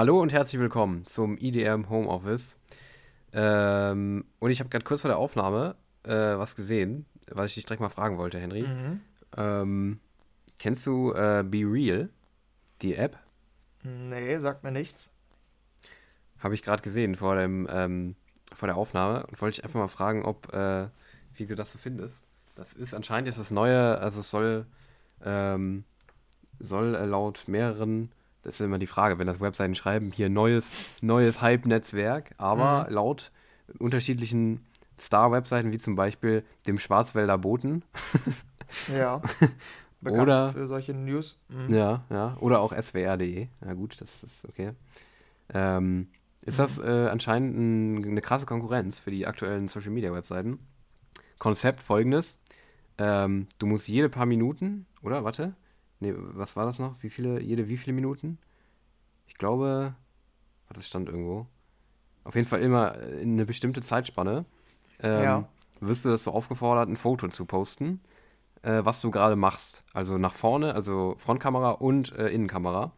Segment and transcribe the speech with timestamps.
[0.00, 2.56] Hallo und herzlich willkommen zum IDM Homeoffice.
[3.34, 7.66] Ähm, und ich habe gerade kurz vor der Aufnahme äh, was gesehen, was ich dich
[7.66, 8.62] direkt mal fragen wollte, Henry.
[8.62, 9.00] Mhm.
[9.36, 10.00] Ähm,
[10.58, 12.08] kennst du äh, Be Real,
[12.80, 13.18] die App?
[13.82, 15.10] Nee, sagt mir nichts.
[16.38, 18.16] Habe ich gerade gesehen vor, dem, ähm,
[18.56, 20.88] vor der Aufnahme und wollte ich einfach mal fragen, ob, äh,
[21.34, 22.24] wie du das so findest.
[22.54, 24.64] Das ist anscheinend jetzt das neue, also es soll,
[25.22, 25.84] ähm,
[26.58, 28.10] soll äh, laut mehreren,
[28.42, 30.72] das ist immer die Frage, wenn das Webseiten schreiben, hier neues,
[31.02, 32.94] neues Hype-Netzwerk, aber Mhm.
[32.94, 33.30] laut
[33.78, 34.64] unterschiedlichen
[34.98, 37.82] Star-Webseiten, wie zum Beispiel dem Schwarzwälder Boten,
[38.94, 39.20] Ja.
[40.00, 41.38] Bekannt Oder- für solche News.
[41.48, 41.74] Mhm.
[41.74, 42.36] Ja, ja.
[42.40, 43.48] Oder auch swr.de.
[43.60, 44.72] Na gut, das ist okay.
[45.52, 46.08] Ähm,
[46.42, 46.84] ist das Mhm.
[46.84, 50.58] äh, anscheinend ein, eine krasse Konkurrenz für die aktuellen Social Media Webseiten?
[51.38, 52.34] Konzept folgendes:
[52.98, 55.22] ähm, Du musst jede paar Minuten, oder?
[55.24, 55.54] Warte.
[56.00, 56.96] Nee, was war das noch?
[57.02, 58.38] Wie viele, jede wie viele Minuten?
[59.26, 59.94] Ich glaube,
[60.66, 61.46] warte, das stand irgendwo.
[62.24, 64.44] Auf jeden Fall immer äh, in eine bestimmte Zeitspanne.
[65.02, 65.48] Ähm, Ja.
[65.80, 68.00] Wirst du dazu aufgefordert, ein Foto zu posten,
[68.62, 69.82] äh, was du gerade machst.
[69.94, 72.92] Also nach vorne, also Frontkamera und äh, Innenkamera.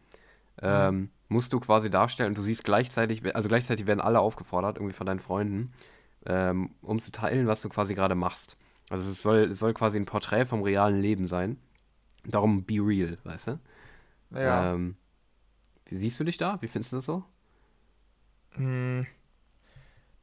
[0.61, 4.93] Ähm, musst du quasi darstellen und du siehst gleichzeitig, also gleichzeitig werden alle aufgefordert, irgendwie
[4.93, 5.73] von deinen Freunden,
[6.25, 8.55] ähm, um zu teilen, was du quasi gerade machst.
[8.89, 11.57] Also es soll, es soll quasi ein Porträt vom realen Leben sein.
[12.25, 13.59] Darum be real, weißt du?
[14.31, 14.73] Ja.
[14.73, 14.95] Ähm,
[15.85, 16.61] wie siehst du dich da?
[16.61, 17.23] Wie findest du das so?
[18.51, 19.05] Hm.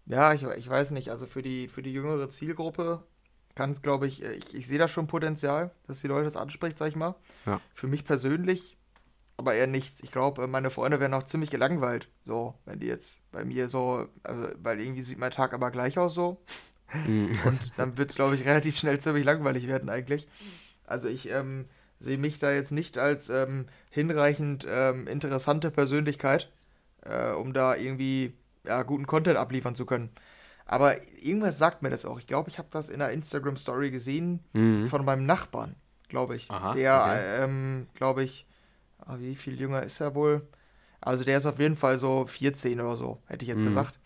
[0.06, 1.10] Ja, ich, ich weiß nicht.
[1.10, 3.04] Also für die, für die jüngere Zielgruppe
[3.54, 6.36] kann es, glaube ich, äh, ich, ich sehe da schon Potenzial, dass die Leute das
[6.36, 7.14] anspricht, sag ich mal.
[7.46, 7.60] Ja.
[7.74, 8.76] Für mich persönlich
[9.36, 10.02] aber eher nichts.
[10.02, 12.08] Ich glaube, meine Freunde wären auch ziemlich gelangweilt.
[12.22, 15.98] So, wenn die jetzt bei mir so, also, weil irgendwie sieht mein Tag aber gleich
[15.98, 16.42] aus so.
[17.06, 17.32] Mhm.
[17.44, 20.28] Und dann wird es, glaube ich, relativ schnell ziemlich langweilig werden eigentlich.
[20.84, 21.66] Also ich ähm,
[22.00, 26.50] sehe mich da jetzt nicht als ähm, hinreichend ähm, interessante Persönlichkeit,
[27.02, 28.34] äh, um da irgendwie
[28.64, 30.10] ja, guten Content abliefern zu können.
[30.66, 32.18] Aber irgendwas sagt mir das auch.
[32.18, 34.86] Ich glaube, ich habe das in einer Instagram-Story gesehen Mhm.
[34.86, 35.74] von meinem Nachbarn,
[36.08, 36.50] glaube ich.
[36.50, 37.44] Aha, der, okay.
[37.44, 38.46] ähm, glaube ich,
[38.98, 40.46] ah, wie viel jünger ist er wohl?
[41.00, 43.66] Also der ist auf jeden Fall so 14 oder so, hätte ich jetzt Mhm.
[43.66, 43.98] gesagt.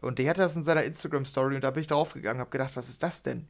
[0.00, 2.76] Und der hatte das in seiner Instagram-Story und da bin ich drauf gegangen, habe gedacht,
[2.76, 3.46] was ist das denn?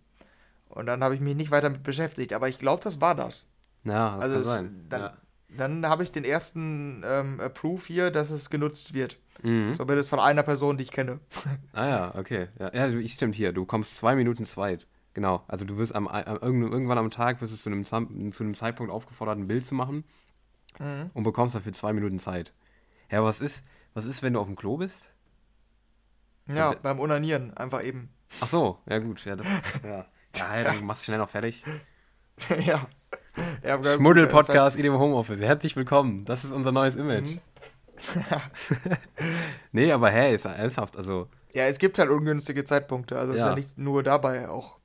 [0.69, 3.47] Und dann habe ich mich nicht weiter mit beschäftigt, aber ich glaube, das war das.
[3.85, 4.87] Ja, das Also kann es- sein.
[4.89, 5.17] dann- ja.
[5.57, 9.19] Dann habe ich den ersten ähm, Proof hier, dass es genutzt wird.
[9.43, 9.73] Mhm.
[9.73, 11.21] Zumindest von einer Person, die ich kenne.
[11.73, 12.49] Ah ja, okay.
[12.59, 13.53] Ja, ja ich stimmt hier.
[13.55, 14.87] Du kommst zwei Minuten zweit.
[15.15, 15.43] Genau.
[15.49, 17.85] Also du wirst am, am, irgend- irgendwann am Tag wirst du zu einem,
[18.33, 20.05] zu einem Zeitpunkt aufgefordert, ein Bild zu machen
[20.79, 21.11] Mhm.
[21.15, 22.53] und bekommst dafür zwei Minuten Zeit.
[23.11, 23.65] Ja, was ist,
[23.95, 25.11] was ist, wenn du auf dem Klo bist?
[26.47, 26.75] Ja, Ja.
[26.75, 28.11] beim Onanieren, einfach eben.
[28.43, 29.47] Ach so, ja gut, ja, das
[29.83, 30.05] ja.
[30.37, 31.65] Ja, hey, dann machst du schnell noch fertig.
[32.65, 32.87] ja.
[33.65, 35.41] Ja Schmuddel-Podcast, in dem Homeoffice.
[35.41, 36.25] Herzlich willkommen.
[36.25, 37.33] Das ist unser neues Image.
[37.33, 37.41] Mhm.
[39.73, 40.97] Nee, aber hey, ist ja ernsthaft.
[40.97, 43.19] Also, Ja, es gibt halt ungünstige Zeitpunkte.
[43.19, 43.49] Also ist Ja.
[43.51, 44.79] ja nicht nur dabei auch.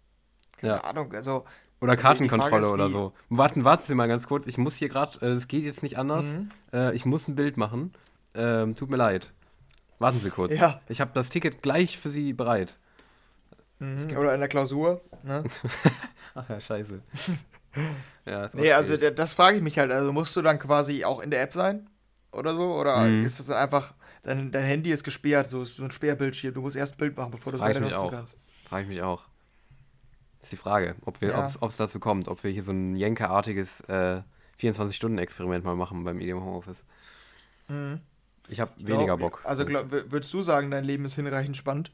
[0.58, 0.84] Keine Ja.
[0.84, 1.46] Ahnung, also.
[1.82, 3.14] oder Kartenkontrolle oder so.
[3.30, 4.48] Warten, warten Sie mal ganz kurz.
[4.48, 6.26] Ich muss hier gerade, äh, es geht jetzt nicht anders.
[6.26, 6.52] Mhm.
[6.74, 7.94] Äh, ich muss ein Bild machen.
[8.36, 9.32] Ähm, tut mir leid.
[10.00, 10.58] Warten Sie kurz.
[10.58, 10.82] Ja.
[10.90, 12.78] Ich habe das Ticket gleich für Sie bereit.
[13.80, 14.18] Mhm.
[14.18, 15.02] Oder in der Klausur.
[15.24, 15.44] Ne?
[16.36, 17.02] Ach ja, scheiße.
[18.26, 19.92] ja, Nee, also das frage ich mich halt.
[19.92, 21.90] Also musst du dann quasi auch in der App sein?
[22.32, 22.74] Oder so?
[22.76, 23.24] Oder Mhm.
[23.26, 26.54] ist das dann einfach, dein, dein Handy ist gesperrt, so ist so ein Sperrbildschirm.
[26.54, 28.12] Du musst erst ein Bild machen, bevor du es weiter nutzen auch.
[28.12, 28.38] kannst.
[28.68, 29.26] Frage ich mich auch.
[30.42, 31.46] Ist die Frage, ob Ja.
[31.46, 34.22] es dazu kommt, ob wir hier so ein Jenke-artiges äh,
[34.60, 36.84] 24-Stunden-Experiment mal machen beim EDM Homeoffice.
[37.70, 38.00] Mhm.
[38.50, 39.42] Ich habe weniger glaub- Bock.
[39.46, 41.92] Also glaub, w- würdest du sagen, dein Leben ist hinreichend spannend?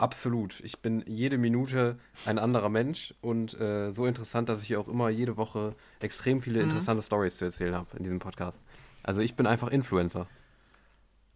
[0.00, 0.60] Absolut.
[0.60, 4.88] Ich bin jede Minute ein anderer Mensch und äh, so interessant, dass ich hier auch
[4.88, 6.64] immer jede Woche extrem viele Mhm.
[6.70, 8.58] interessante Stories zu erzählen habe in diesem Podcast.
[9.02, 10.26] Also ich bin einfach Influencer.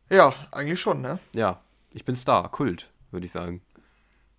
[0.09, 1.19] Ja, eigentlich schon, ne?
[1.35, 1.61] Ja,
[1.93, 3.61] ich bin Star, Kult, würde ich sagen.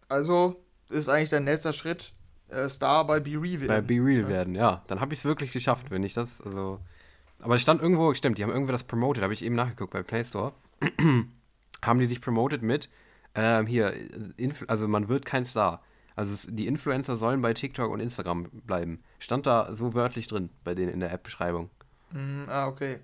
[0.10, 0.56] Also
[0.90, 2.14] ist eigentlich dein nächster Schritt
[2.50, 3.68] äh, Star bei Be Real.
[3.68, 4.84] Bei Be Real werden, ja.
[4.88, 6.80] Dann habe ich es wirklich geschafft, wenn ich das, also.
[7.42, 10.02] Aber es stand irgendwo, stimmt, die haben irgendwie das promoted, habe ich eben nachgeguckt bei
[10.02, 10.54] Play Store.
[11.84, 12.90] haben die sich promoted mit,
[13.36, 13.94] ähm, hier,
[14.38, 15.82] Inf also man wird kein Star.
[16.16, 19.04] Also es, die Influencer sollen bei TikTok und Instagram bleiben.
[19.20, 21.70] Stand da so wörtlich drin bei denen in der App-Beschreibung.
[22.12, 23.00] Mhm, ah, okay.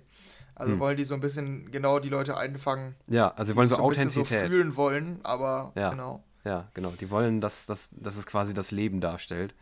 [0.54, 0.80] Also Hm.
[0.80, 3.76] wollen die so ein bisschen genau die Leute einfangen, Ja, also sie die wollen so
[3.88, 4.44] bisschen Authentizität.
[4.44, 5.90] so fühlen wollen, aber Ja.
[5.90, 6.22] genau.
[6.44, 6.90] ja, genau.
[6.92, 9.54] Die wollen, dass, dass, dass es quasi das Leben darstellt.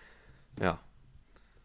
[0.60, 0.78] Ja.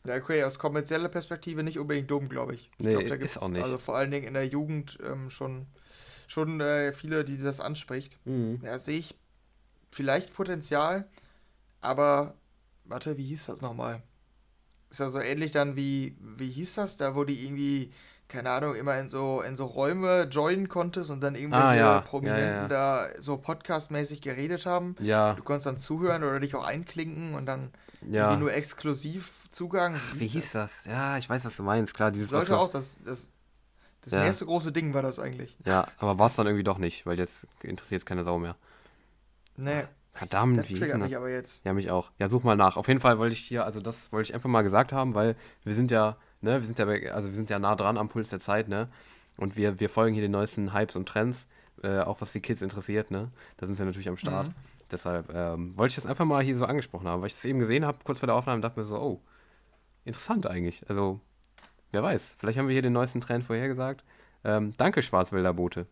[0.06, 2.70] Ja, okay, aus kommerzieller Perspektive nicht unbedingt dumm, glaube ich.
[2.78, 3.64] ich Nee, glaub, da ist auch nicht.
[3.64, 5.66] Also vor allen Dingen in der Jugend ähm, schon,
[6.28, 8.18] schon äh, viele, die das anspricht.
[8.26, 8.60] Mhm.
[8.64, 9.16] Ja, sehe ich
[9.92, 11.06] vielleicht Potenzial,
[11.82, 12.36] aber
[12.86, 14.02] warte, wie hieß das nochmal?
[14.90, 17.92] Ist ja so ähnlich dann wie, wie hieß das, da wo die irgendwie
[18.28, 22.02] keine Ahnung, immer in so, in so Räume joinen konntest und dann irgendwelche Ah, ja.
[22.02, 24.96] Prominenten Ja, ja, da so podcastmäßig geredet haben.
[25.00, 28.24] Ja, Du konntest dann zuhören oder dich auch einklinken und dann ja.
[28.32, 30.00] irgendwie nur exklusiv Zugang.
[30.16, 30.74] Wie hieß das?
[30.86, 31.94] Ja, ich weiß, was du meinst.
[31.94, 33.30] Klar, dieses Das sollte so- auch das, das,
[34.06, 34.24] das Ja.
[34.24, 35.58] nächste große Ding war das eigentlich.
[35.66, 38.56] Ja, aber war es dann irgendwie doch nicht, weil jetzt interessiert es keine Sau mehr.
[39.58, 41.10] Nee, Verdammt, das wie triggert das?
[41.10, 41.66] mich aber jetzt.
[41.66, 42.12] Ja, mich auch.
[42.20, 42.78] Ja, such mal nach.
[42.78, 45.36] Auf jeden Fall wollte ich hier, also das wollte ich einfach mal gesagt haben, weil
[45.64, 48.30] wir sind ja, ne, wir sind ja, also wir sind ja nah dran am Puls
[48.30, 48.88] der Zeit, ne?
[49.38, 51.48] Und wir, wir folgen hier den neuesten Hypes und Trends,
[51.84, 53.30] äh, auch was die Kids interessiert, ne?
[53.58, 54.48] Da sind wir natürlich am Start.
[54.48, 54.54] Mhm.
[54.90, 57.60] Deshalb ähm, wollte ich das einfach mal hier so angesprochen haben, weil ich das eben
[57.60, 59.22] gesehen habe, kurz vor der Aufnahme, dachte mir so, oh,
[60.06, 60.84] interessant eigentlich.
[60.88, 61.20] Also,
[61.96, 64.04] wer weiß, vielleicht haben wir hier den neuesten Trend vorhergesagt.
[64.44, 65.88] Ähm, danke, Schwarzwälder Bote,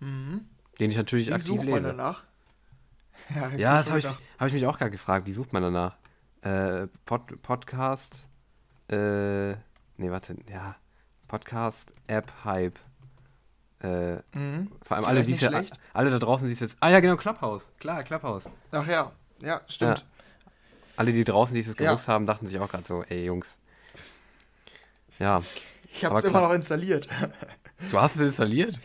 [0.00, 0.46] Mhm.
[0.80, 1.82] den ich natürlich Wie aktiv sucht man lese.
[1.88, 2.24] danach?
[3.34, 5.26] Ja, Ja, das habe ich, hab ich mich auch gerade gefragt.
[5.26, 5.96] Wie sucht man danach?
[6.42, 8.28] Äh, Pod, Podcast.
[8.90, 9.52] Äh,
[9.96, 10.36] nee, warte.
[10.50, 10.76] Ja.
[11.28, 12.78] Podcast, App, Hype.
[13.80, 14.70] Äh, Mhm.
[14.82, 16.76] vor allem alle, die ja, alle da draußen, die es jetzt.
[16.80, 17.70] Ah, ja, genau, Clubhouse.
[17.78, 18.50] Klar, Clubhouse.
[18.72, 20.04] Ach ja, ja, stimmt.
[20.96, 21.74] Alle, die draußen, die es Ja.
[21.74, 23.58] gewusst haben, dachten sich auch gerade so, ey, Jungs.
[25.18, 25.42] Ja.
[25.92, 27.08] Ich habe es immer noch installiert.
[27.90, 28.80] Du hast es installiert?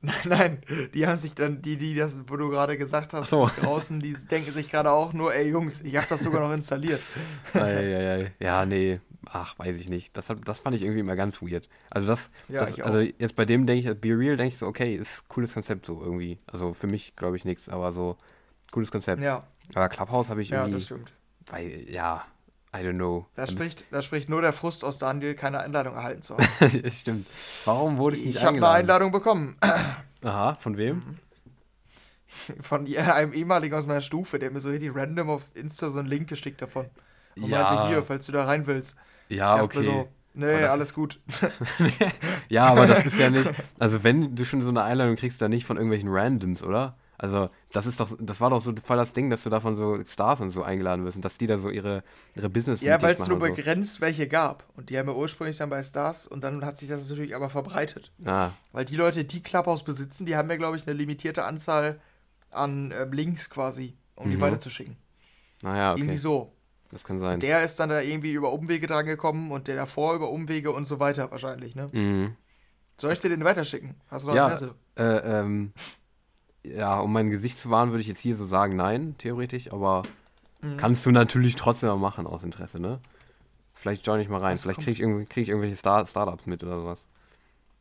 [0.00, 0.58] Nein, nein,
[0.92, 3.48] die haben sich dann, die, die das, wo du gerade gesagt hast, so.
[3.60, 7.00] draußen, die denken sich gerade auch nur, ey Jungs, ich habe das sogar noch installiert.
[7.54, 8.32] Eieiei.
[8.40, 9.00] Ja, nee.
[9.26, 10.16] Ach, weiß ich nicht.
[10.16, 11.68] Das, das fand ich irgendwie immer ganz weird.
[11.90, 14.66] Also das, Ja, das also jetzt bei dem denke ich, Be Real denke ich so,
[14.66, 16.38] okay, ist cooles Konzept so irgendwie.
[16.46, 18.16] Also für mich glaube ich nichts, aber so
[18.72, 19.22] cooles Konzept.
[19.22, 21.12] Ja, Aber Clubhouse habe ich ja, irgendwie, das stimmt.
[21.46, 22.24] weil, ja,
[22.74, 23.26] I don't know.
[23.36, 26.46] Da spricht, da spricht nur der Frust aus Daniel, keine Einladung erhalten zu haben.
[26.82, 27.26] das stimmt.
[27.64, 28.80] Warum wurde ich nicht Ich habe eine eingeladen?
[28.82, 29.56] Einladung bekommen
[30.22, 31.18] Aha, von wem?
[32.60, 36.08] von einem ehemaligen aus meiner Stufe, der mir so richtig random auf Insta so einen
[36.08, 36.86] Link geschickt davon.
[37.36, 37.62] Und Ja.
[37.62, 38.96] meinte, hier, falls du da rein willst.
[39.28, 39.84] Ja, Ich okay.
[39.84, 41.20] so, nee, alles ist- gut.
[42.48, 43.50] ja, aber das ist ja nicht.
[43.78, 46.96] Also wenn du schon so eine Einladung kriegst, dann nicht von irgendwelchen Randoms, oder?
[47.16, 49.76] Also das ist doch, das war doch so voll das Ding, dass du da von
[49.76, 52.02] so Stars und so eingeladen wirst und dass die da so ihre,
[52.34, 54.64] ihre business ja, weil es nur begrenzt welche gab.
[54.76, 57.48] Und die haben ja ursprünglich dann bei Stars und dann hat sich das natürlich aber
[57.50, 58.10] verbreitet.
[58.18, 58.28] so.
[58.28, 62.00] Ah, Weil die Leute, die Clubhouse besitzen, die haben ja, glaube ich, eine limitierte Anzahl
[62.50, 64.40] an ähm, Links quasi, um die Mhm.
[64.40, 64.96] weiterzuschicken.
[65.62, 66.00] naja, okay.
[66.00, 66.52] Irgendwie so.
[66.90, 67.40] Das kann sein.
[67.40, 70.84] Der ist dann da irgendwie über Umwege dran gekommen und der davor über Umwege und
[70.84, 71.86] so weiter wahrscheinlich, ne?
[71.92, 72.36] Mhm.
[73.00, 73.94] Soll ich dir den weiterschicken?
[74.08, 74.44] Hast du noch Ja.
[74.44, 74.74] Interesse?
[74.96, 75.72] Äh, ähm,
[76.64, 80.02] ja, um mein Gesicht zu wahren, würde ich jetzt hier so sagen, nein, theoretisch, aber
[80.62, 80.76] Mhm.
[80.78, 82.98] kannst du natürlich trotzdem mal machen aus Interesse, ne?
[83.74, 84.52] Vielleicht join ich mal rein.
[84.52, 87.06] Das Vielleicht kriege ich, irgendwie- krieg ich irgendwelche Star Startups mit oder sowas.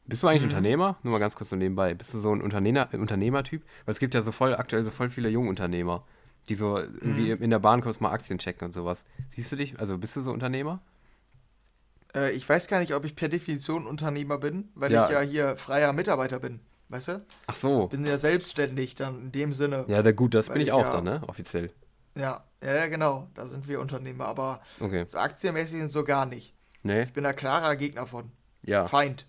[0.06, 0.50] Bist du eigentlich Mhm.
[0.50, 0.97] Unternehmer?
[1.03, 1.94] Nur mal ganz kurz so nebenbei.
[1.94, 3.63] Bist du so ein Unternehmer, Unternehmertyp?
[3.85, 6.03] Weil es gibt ja so voll, aktuell so voll viele Jungunternehmer,
[6.50, 7.41] die so irgendwie Mhm.
[7.44, 9.06] in der Bahn kurz mal Aktien checken und sowas.
[9.30, 10.81] Siehst du dich, also bist du so Unternehmer?
[12.13, 15.06] Äh, ich weiß gar nicht, ob ich per Definition Unternehmer bin, weil Ja.
[15.06, 16.59] ich ja hier freier Mitarbeiter bin.
[16.94, 17.25] Weißt du?
[17.48, 17.88] Ach so.
[17.88, 19.86] Bin ja selbstständig dann in dem Sinne.
[19.88, 21.22] Ja, da gut, das bin ich ich auch ja- dann, ne?
[21.28, 21.72] Offiziell.
[22.16, 23.28] Ja, ja, genau.
[23.34, 24.28] Da sind wir Unternehmer.
[24.28, 25.04] Aber Okay.
[25.07, 26.54] so aktienmäßig sind so gar nicht.
[26.84, 27.01] Nee?
[27.01, 28.31] Ich bin da klarer Gegner von.
[28.62, 28.86] Ja.
[28.86, 29.25] Feind.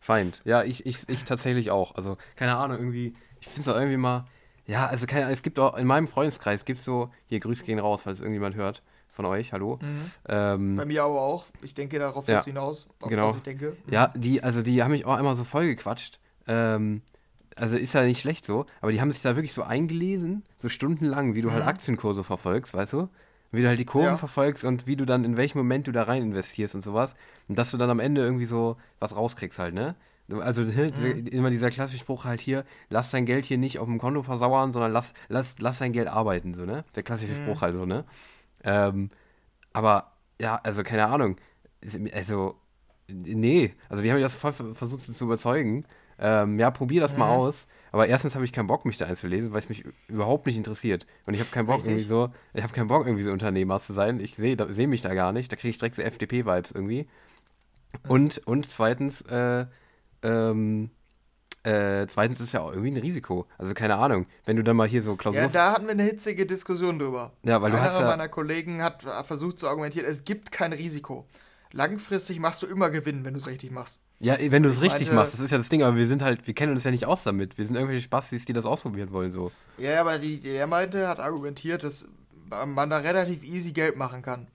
[0.00, 0.42] Feind.
[0.44, 1.94] Ja, ich, ich, ich tatsächlich auch.
[1.94, 4.26] Also, keine Ahnung, irgendwie, ich finde es auch irgendwie mal,
[4.66, 7.78] ja, also keine Ahnung, es gibt auch in meinem Freundeskreis, gibt so, hier, Grüße gehen
[7.78, 8.82] raus, falls irgendjemand hört
[9.12, 9.78] von euch, hallo.
[9.80, 10.10] Mhm.
[10.28, 11.46] Ähm, Bei mir aber auch.
[11.62, 12.42] Ich denke darauf Ja.
[12.42, 13.28] hinaus, auf Genau.
[13.28, 13.76] was ich denke.
[13.88, 16.18] ja, die, also die haben mich auch einmal so voll gequatscht.
[16.46, 17.02] Ähm,
[17.56, 20.68] also ist ja nicht schlecht so, aber die haben sich da wirklich so eingelesen, so
[20.68, 21.68] stundenlang, wie du halt Mhm.
[21.68, 23.08] Aktienkurse verfolgst, weißt du?
[23.52, 24.16] Wie du halt die Kurven Ja.
[24.16, 27.14] verfolgst und wie du dann in welchem Moment du da rein investierst und sowas.
[27.48, 29.94] Und dass du dann am Ende irgendwie so was rauskriegst halt, ne?
[30.40, 31.26] Also ne, Mhm.
[31.28, 34.72] immer dieser klassische Spruch halt hier, lass dein Geld hier nicht auf dem Konto versauern,
[34.72, 36.84] sondern lass, lass, lass dein Geld arbeiten, so, ne?
[36.96, 37.36] Der klassische Mhm.
[37.36, 38.04] Spruch halt so, ne?
[38.64, 39.10] Ähm,
[39.72, 41.36] aber ja, also keine Ahnung.
[42.14, 42.56] Also,
[43.08, 45.84] nee, also die haben mich das voll ver- versucht zu überzeugen.
[46.18, 47.40] Ähm, ja, probier das mal Mhm.
[47.40, 47.66] aus.
[47.92, 51.06] Aber erstens habe ich keinen Bock, mich da einzulesen, weil es mich überhaupt nicht interessiert.
[51.26, 51.92] Und ich habe keinen Bock Richtig.
[51.92, 54.18] irgendwie so, ich habe keinen Bock irgendwie so Unternehmer zu sein.
[54.20, 55.50] Ich sehe seh mich da gar nicht.
[55.52, 57.08] Da kriege ich direkt so FDP-Vibes irgendwie.
[58.08, 59.66] Und, und zweitens, äh,
[60.22, 60.90] ähm,
[61.62, 63.46] äh, zweitens ist ja auch irgendwie ein Risiko.
[63.58, 65.40] Also keine Ahnung, wenn du dann mal hier so Klausur...
[65.40, 67.32] Ja, da hatten wir eine hitzige Diskussion drüber.
[67.44, 70.72] Ja, weil du Einer hast ja- meiner Kollegen hat versucht zu argumentieren, es gibt kein
[70.72, 71.26] Risiko.
[71.72, 74.00] Langfristig machst du immer Gewinn, wenn du es richtig machst.
[74.20, 76.06] Ja, wenn du es Ich richtig meinte- machst, das ist ja das Ding, aber wir
[76.06, 77.58] sind halt, wir kennen uns ja nicht aus damit.
[77.58, 79.50] Wir sind irgendwelche Spastis, die das ausprobieren wollen, so.
[79.76, 82.06] Ja, aber die, der meinte, hat argumentiert, dass
[82.66, 84.46] man da relativ easy Geld machen kann.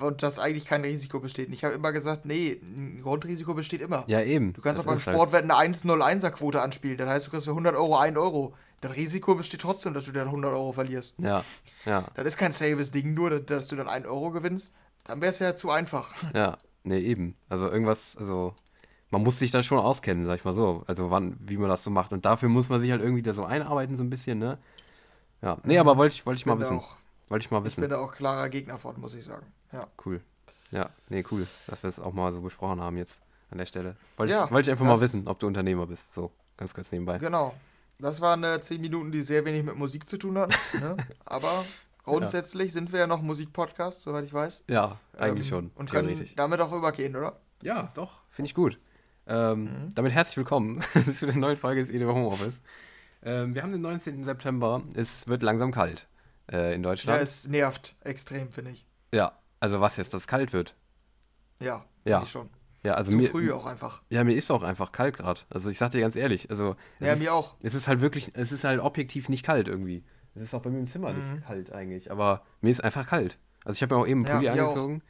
[0.00, 1.48] Und dass eigentlich kein Risiko besteht.
[1.48, 4.04] Und ich habe immer gesagt, nee, ein Grundrisiko besteht immer.
[4.06, 4.52] Ja, eben.
[4.52, 6.96] Du kannst Das auch beim halt- Sportwetten eine 1-0-1er-Quote anspielen.
[6.96, 8.54] Das heißt, du kriegst für 100 Euro 1 Euro.
[8.82, 11.16] Das Risiko besteht trotzdem, dass du dann 100 Euro verlierst.
[11.18, 11.44] Ja,
[11.86, 14.70] ja, Das ist kein saves Ding, nur dass du dann 1 Euro gewinnst.
[15.04, 16.14] Dann wäre es ja zu einfach.
[16.34, 16.56] ja.
[16.84, 17.34] Nee, eben.
[17.48, 18.54] Also irgendwas, also,
[19.10, 20.84] man muss sich da schon auskennen, sag ich mal so.
[20.86, 22.12] Also wann, wie man das so macht.
[22.12, 24.58] Und dafür muss man sich halt irgendwie da so einarbeiten, so ein bisschen, ne?
[25.42, 25.58] Ja.
[25.64, 26.78] Nee, aber wollte ich, wollte ich, Ich mal wissen.
[26.78, 26.96] auch-
[27.28, 27.80] Wollte ich mal Ich wissen.
[27.82, 29.46] bin da auch klarer Gegner von, muss ich sagen.
[29.72, 29.86] Ja.
[30.04, 30.20] Cool.
[30.72, 33.96] Ja, nee, cool, dass wir es auch mal so besprochen haben jetzt an der Stelle.
[34.16, 36.12] Wollte Ja, ich, wollte ich einfach mal wissen, ob du Unternehmer bist.
[36.14, 37.18] So, ganz kurz nebenbei.
[37.18, 37.54] Genau.
[37.98, 40.54] Das waren äh, zehn Minuten, die sehr wenig mit Musik zu tun hatten.
[40.80, 40.96] ne?
[41.24, 41.64] Aber
[42.04, 44.64] grundsätzlich sind wir ja noch Musikpodcast, soweit ich weiß.
[44.68, 45.70] Ja, eigentlich Ähm, schon.
[45.74, 47.38] Und können damit auch übergehen, oder?
[47.62, 48.78] Ja, doch, finde ich gut.
[49.26, 49.94] Ähm, Mhm.
[49.94, 50.80] Damit herzlich willkommen
[51.14, 52.62] zu der neuen Folge des EDW Homeoffice.
[53.22, 54.24] Ähm, wir haben den 19.
[54.24, 54.82] September.
[54.94, 56.08] Es wird langsam kalt
[56.50, 57.22] äh, in Ja, Deutschland.
[57.22, 58.86] es nervt extrem, finde ich.
[59.12, 60.74] Ja, also was jetzt, dass es kalt wird.
[61.60, 62.22] Ja, finde Ja.
[62.22, 62.48] ich schon.
[62.82, 64.00] Ja, also Zu mir, früh auch einfach.
[64.08, 65.40] ja, mir ist auch einfach kalt gerade.
[65.50, 67.56] Also ich sag dir ganz ehrlich, also es, Ja, ist, mir auch.
[67.60, 70.02] es ist halt wirklich, es ist halt objektiv nicht kalt irgendwie.
[70.34, 71.34] Es ist auch bei mir im Zimmer Mhm.
[71.34, 73.36] nicht kalt eigentlich, aber mir ist einfach kalt.
[73.66, 75.02] Also ich habe mir auch eben einen Ja, Pulli angezogen.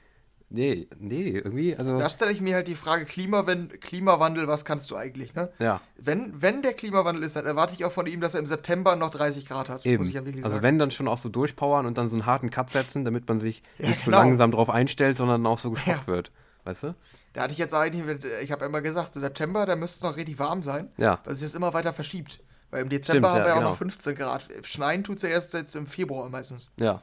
[0.52, 4.90] Nee, nee, irgendwie, also Da stelle ich mir halt die Frage, Klimawen- Klimawandel, was kannst
[4.90, 5.48] du eigentlich, ne?
[5.60, 8.46] ja, Wenn, wenn der Klimawandel ist, dann erwarte ich auch von ihm, dass er im
[8.46, 9.86] September noch 30 Grad hat.
[9.86, 9.98] eben.
[9.98, 10.64] Muss ich ja wirklich also sagen.
[10.64, 13.38] wenn dann schon auch so durchpowern und dann so einen harten Cut setzen, damit man
[13.38, 14.18] sich Ja, nicht so genau.
[14.18, 16.32] langsam drauf einstellt, sondern auch so geschockt wird.
[16.64, 16.94] Weißt du?
[17.32, 20.16] Da hatte ich jetzt eigentlich, mit- ich habe immer gesagt, September, da müsste es noch
[20.16, 21.20] richtig warm sein, Ja.
[21.24, 22.40] weil sich das immer weiter verschiebt.
[22.72, 23.70] Weil im Dezember Stimmt, haben wir ja auch genau.
[23.70, 24.48] noch 15 Grad.
[24.64, 26.72] Schneien tut es ja erst jetzt im Februar meistens.
[26.76, 27.02] Ja.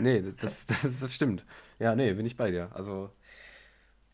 [0.00, 1.44] Nee, das, das, das stimmt.
[1.78, 2.70] Ja, nee, bin ich bei dir.
[2.74, 3.10] Also,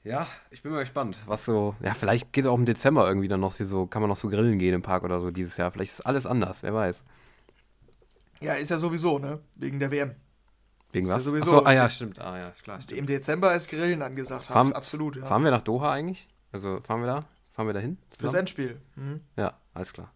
[0.02, 1.74] ja, ich bin mal gespannt, was so.
[1.82, 4.28] Ja, vielleicht geht es auch im Dezember irgendwie dann noch so, kann man noch so
[4.28, 5.70] grillen gehen im Park oder so dieses Jahr.
[5.70, 7.04] Vielleicht ist alles anders, wer weiß.
[8.40, 9.40] Ja, ist ja sowieso, ne?
[9.56, 10.14] Wegen der WM.
[10.92, 11.24] Wegen Ist ja was?
[11.24, 12.18] sowieso- Ach so, ah ja, stimmt.
[12.18, 12.80] Ah ja, klar.
[12.80, 12.98] Stimmt.
[12.98, 14.46] Im Dezember ist Grillen angesagt.
[14.46, 15.24] Fahren- Absolut, ja.
[15.26, 16.26] Fahren wir nach Doha eigentlich?
[16.50, 17.28] Also, fahren wir da?
[17.52, 17.98] Fahren wir da hin?
[18.18, 18.32] Fürs?
[18.34, 18.80] Endspiel.
[18.96, 19.20] Mhm.
[19.36, 20.10] Ja, alles klar.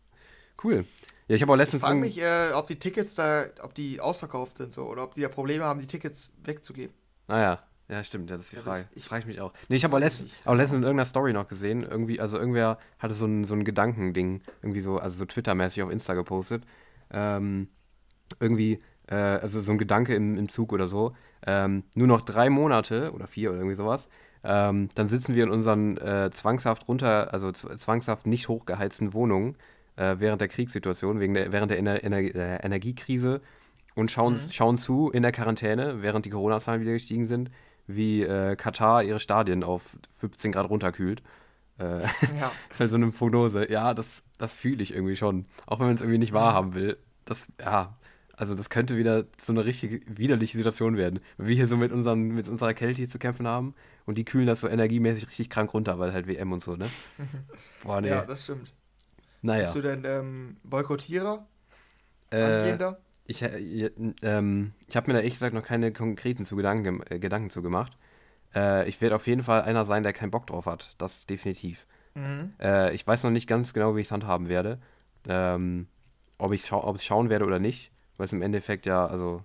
[0.63, 0.87] Cool.
[1.29, 1.83] Ja, ich habe auch Ich letztens.
[1.83, 5.15] frage irgend- mich, äh, ob die Tickets da, ob die ausverkauft sind so, oder ob
[5.15, 6.95] die da Probleme haben, die Tickets wegzugeben.
[7.29, 8.89] Ah ja, stimmt, ja, das ist die Ja, Frage.
[8.95, 9.53] ich- frage ich mich auch.
[9.69, 10.47] Nee, ich habe auch letztens, nicht.
[10.47, 13.65] auch letztens in irgendeiner Story noch gesehen, irgendwie, also irgendwer hatte so ein, so ein
[13.65, 16.65] Gedankending, irgendwie so, also so Twitter-mäßig auf Insta gepostet.
[17.11, 17.69] Ähm,
[18.41, 18.79] irgendwie,
[19.09, 21.15] äh, also so ein Gedanke im, im Zug oder so.
[21.47, 24.09] Ähm, nur noch drei Monate oder vier oder irgendwie sowas.
[24.43, 29.57] Ähm, dann sitzen wir in unseren äh, zwangshaft runter, also zwangshaft nicht hochgeheizten Wohnungen
[29.97, 33.41] äh, während der Kriegssituation, wegen der, während der Ener Ener äh, Energiekrise
[33.95, 37.51] und schauen, schauen zu in der Quarantäne, während die Corona-Zahlen wieder gestiegen sind,
[37.87, 41.23] wie äh, Katar ihre Stadien auf 15 Grad runterkühlt.
[41.79, 42.03] Äh,
[42.39, 42.53] Ja.
[42.79, 43.71] halt so eine Prognose.
[43.71, 45.47] Ja, das, das fühle ich irgendwie schon.
[45.67, 46.97] Auch wenn man es irgendwie nicht wahrhaben will.
[47.25, 47.97] Das, ja,
[48.37, 51.21] also das könnte wieder so eine richtig widerliche Situation werden.
[51.37, 53.75] Wenn wir hier so mit, unseren, mit unserer Kälte hier zu kämpfen haben
[54.07, 56.89] und die kühlen das so energiemäßig richtig krank runter, weil halt WM und so, ne?
[57.85, 58.09] Boah, nee.
[58.09, 58.73] ja, das stimmt.
[59.43, 59.61] naja.
[59.61, 61.47] Bist du denn ähm, Boykottierer?
[62.31, 62.99] Äh, Angehender?
[63.27, 63.91] Ich äh,
[64.23, 67.63] ähm, ich habe mir da ehrlich gesagt noch keine konkreten zu Gedanken, äh, Gedanken zu
[67.63, 67.97] gemacht.
[68.55, 70.95] Äh, ich werde auf jeden Fall einer sein, der keinen Bock drauf hat.
[70.99, 71.87] Das definitiv.
[72.15, 72.55] Mhm.
[72.61, 74.79] Äh, ich weiß noch nicht ganz genau, wie ich es handhaben werde.
[75.29, 75.87] Ähm,
[76.39, 77.91] ob ich schau ob schauen werde oder nicht.
[78.17, 79.43] Weil es im Endeffekt ja, also,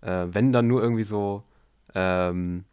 [0.00, 1.44] äh, wenn dann nur irgendwie so,
[1.94, 2.64] ähm,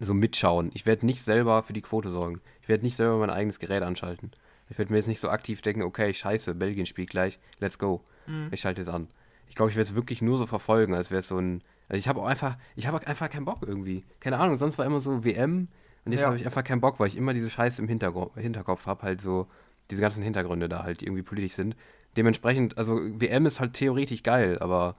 [0.00, 0.70] so mitschauen.
[0.74, 2.40] Ich werde nicht selber für die Quote sorgen.
[2.62, 4.32] Ich werde nicht selber mein eigenes Gerät anschalten.
[4.68, 8.02] Ich werde mir jetzt nicht so aktiv denken, okay, scheiße, Belgien spielt gleich, let's go.
[8.26, 8.48] Mhm.
[8.50, 9.06] Ich schalte es an.
[9.48, 11.62] Ich glaube, ich werde es wirklich nur so verfolgen, als wäre es so ein.
[11.88, 14.04] Also ich habe auch einfach, ich habe einfach keinen Bock irgendwie.
[14.20, 15.68] Keine Ahnung, sonst war immer so WM
[16.04, 16.26] und jetzt Ja.
[16.28, 19.20] habe ich einfach keinen Bock, weil ich immer diese Scheiße im Hintergro Hinterkopf habe, halt
[19.20, 19.46] so
[19.90, 21.76] diese ganzen Hintergründe da halt, die irgendwie politisch sind.
[22.16, 24.96] Dementsprechend, also WM ist halt theoretisch geil, aber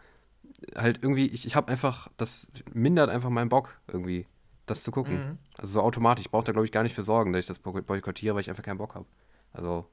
[0.75, 4.25] halt irgendwie, ich, ich habe einfach, das mindert einfach meinen Bock irgendwie,
[4.65, 5.13] das zu gucken.
[5.15, 5.37] Mhm.
[5.57, 7.59] Also so automatisch, ich brauche da glaube ich gar nicht für sorgen, dass ich das
[7.59, 9.05] boy- boykottiere, weil ich einfach keinen Bock habe.
[9.51, 9.85] Also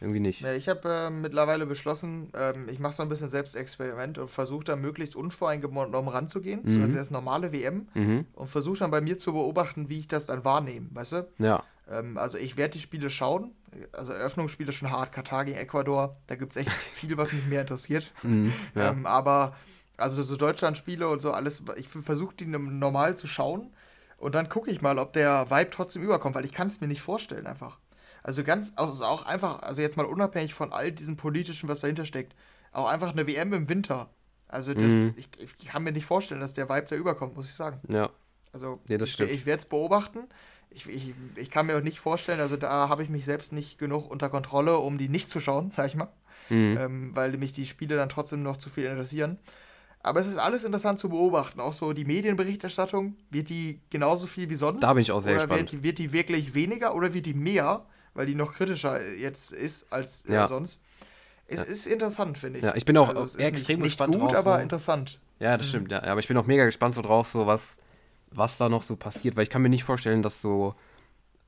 [0.00, 0.40] irgendwie nicht.
[0.42, 4.64] Ja, ich habe äh, mittlerweile beschlossen, ähm, ich mache so ein bisschen Selbstexperiment und versuche
[4.64, 6.60] da möglichst unvoreingenommen ranzugehen.
[6.66, 6.80] So, Mhm.
[6.82, 7.88] das ist das normale WM.
[7.94, 8.26] Mhm.
[8.34, 11.28] Und versuche dann bei mir zu beobachten, wie ich das dann wahrnehme, weißt du?
[11.38, 11.62] Ja.
[11.90, 13.52] Ähm, also ich werde die Spiele schauen.
[13.92, 16.12] Also Eröffnungsspiele schon hart, Katar gegen Ecuador.
[16.26, 18.12] Da gibt es echt viel, was mich mehr interessiert.
[18.22, 18.52] Mhm.
[18.74, 18.90] Ja.
[18.90, 19.54] Ähm, aber
[19.98, 23.70] also so Deutschland-Spiele und so alles, ich versuche die normal zu schauen
[24.18, 26.86] und dann gucke ich mal, ob der Vibe trotzdem überkommt, weil ich kann es mir
[26.86, 27.78] nicht vorstellen einfach.
[28.26, 32.04] Also ganz, also auch einfach, also jetzt mal unabhängig von all diesem politischen, was dahinter
[32.04, 32.34] steckt,
[32.72, 34.10] auch einfach eine WM im Winter.
[34.48, 35.14] Also das, Mhm.
[35.16, 35.28] ich,
[35.60, 37.80] ich kann mir nicht vorstellen, dass der Vibe da überkommt, muss ich sagen.
[37.88, 38.10] ja.
[38.52, 40.26] Also Nee, das ich, ich werde es beobachten.
[40.70, 43.78] Ich, ich, ich kann mir auch nicht vorstellen, also da habe ich mich selbst nicht
[43.78, 46.08] genug unter Kontrolle, um die nicht zu schauen, sag ich mal
[46.48, 46.76] Mhm.
[46.78, 49.38] ähm, weil mich die Spiele dann trotzdem noch zu viel interessieren.
[50.02, 51.60] Aber es ist alles interessant zu beobachten.
[51.60, 54.82] Auch so die Medienberichterstattung, wird die genauso viel wie sonst?
[54.82, 55.72] Da bin ich auch sehr oder gespannt.
[55.72, 57.84] Wird, die- wird die wirklich weniger oder wird die mehr,
[58.16, 60.46] weil die noch kritischer jetzt ist als äh, Ja.
[60.46, 60.82] sonst?
[61.48, 62.64] Es ist interessant, finde ich.
[62.64, 64.62] Ja, ich bin auch ist extrem nicht, nicht gespannt gut, drauf, aber so.
[64.62, 65.20] interessant.
[65.38, 66.02] Ja, das stimmt, ja.
[66.02, 67.76] Aber ich bin auch mega gespannt so drauf, so was,
[68.32, 70.74] was da noch so passiert, weil ich kann mir nicht vorstellen, dass so,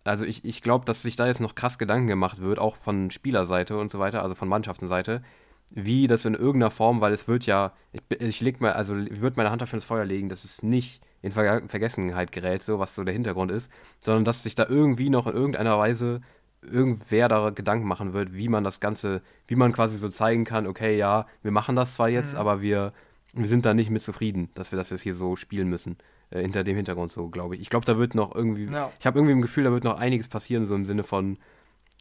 [0.04, 3.10] Also ich, ich glaube, dass sich da jetzt noch krass Gedanken gemacht wird, auch von
[3.10, 5.22] Spielerseite und so weiter, also von Mannschaftenseite,
[5.70, 9.20] wie das in irgendeiner Form, weil es wird ja, ich, ich leg mal, also ich
[9.20, 12.78] würde meine Hand dafür ins Feuer legen, dass es nicht in Ver Vergessenheit gerät, so
[12.78, 13.68] was so der Hintergrund ist,
[14.04, 16.20] sondern dass sich da irgendwie noch in irgendeiner Weise
[16.62, 20.66] irgendwer da Gedanken machen wird, wie man das Ganze, wie man quasi so zeigen kann,
[20.66, 22.40] okay, ja, wir machen das zwar jetzt, mhm.
[22.40, 22.92] aber wir,
[23.34, 25.96] wir sind da nicht mit zufrieden, dass wir das jetzt hier so spielen müssen.
[26.30, 27.62] Äh, hinter dem Hintergrund so, glaube ich.
[27.62, 28.92] Ich glaube, da wird noch irgendwie, ja.
[28.98, 31.38] ich habe irgendwie im Gefühl, da wird noch einiges passieren, so im Sinne von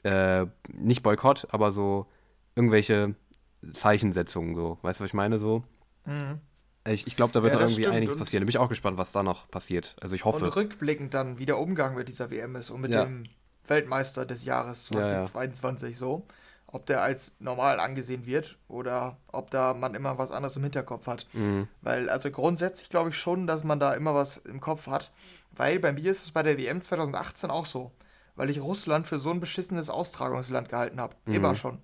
[0.03, 2.07] äh, nicht Boykott, aber so
[2.55, 3.15] irgendwelche
[3.73, 4.77] Zeichensetzungen, so.
[4.81, 5.63] Weißt du, was ich meine, so?
[6.05, 6.39] Mhm.
[6.85, 7.95] Ich, ich glaube, da wird ja, noch irgendwie stimmt.
[7.95, 8.41] einiges passieren.
[8.41, 9.95] Da bin ich auch gespannt, was da noch passiert.
[10.01, 10.45] Also ich hoffe.
[10.45, 13.03] Und rückblickend dann, wie der Umgang mit dieser WM ist und mit ja.
[13.05, 13.23] dem
[13.69, 16.23] Weltmeister des Jahres 2022 ja, so.
[16.69, 21.07] Ob der als normal angesehen wird oder ob da man immer was anderes im Hinterkopf
[21.07, 21.25] hat.
[21.31, 21.67] Mhm.
[21.81, 25.11] Weil, also grundsätzlich glaube ich schon, dass man da immer was im Kopf hat.
[25.55, 27.91] Weil bei mir ist es bei der WM 2018 auch so.
[28.35, 31.15] Weil ich Russland für so ein beschissenes Austragungsland gehalten habe.
[31.25, 31.33] Mhm.
[31.33, 31.79] Immer schon.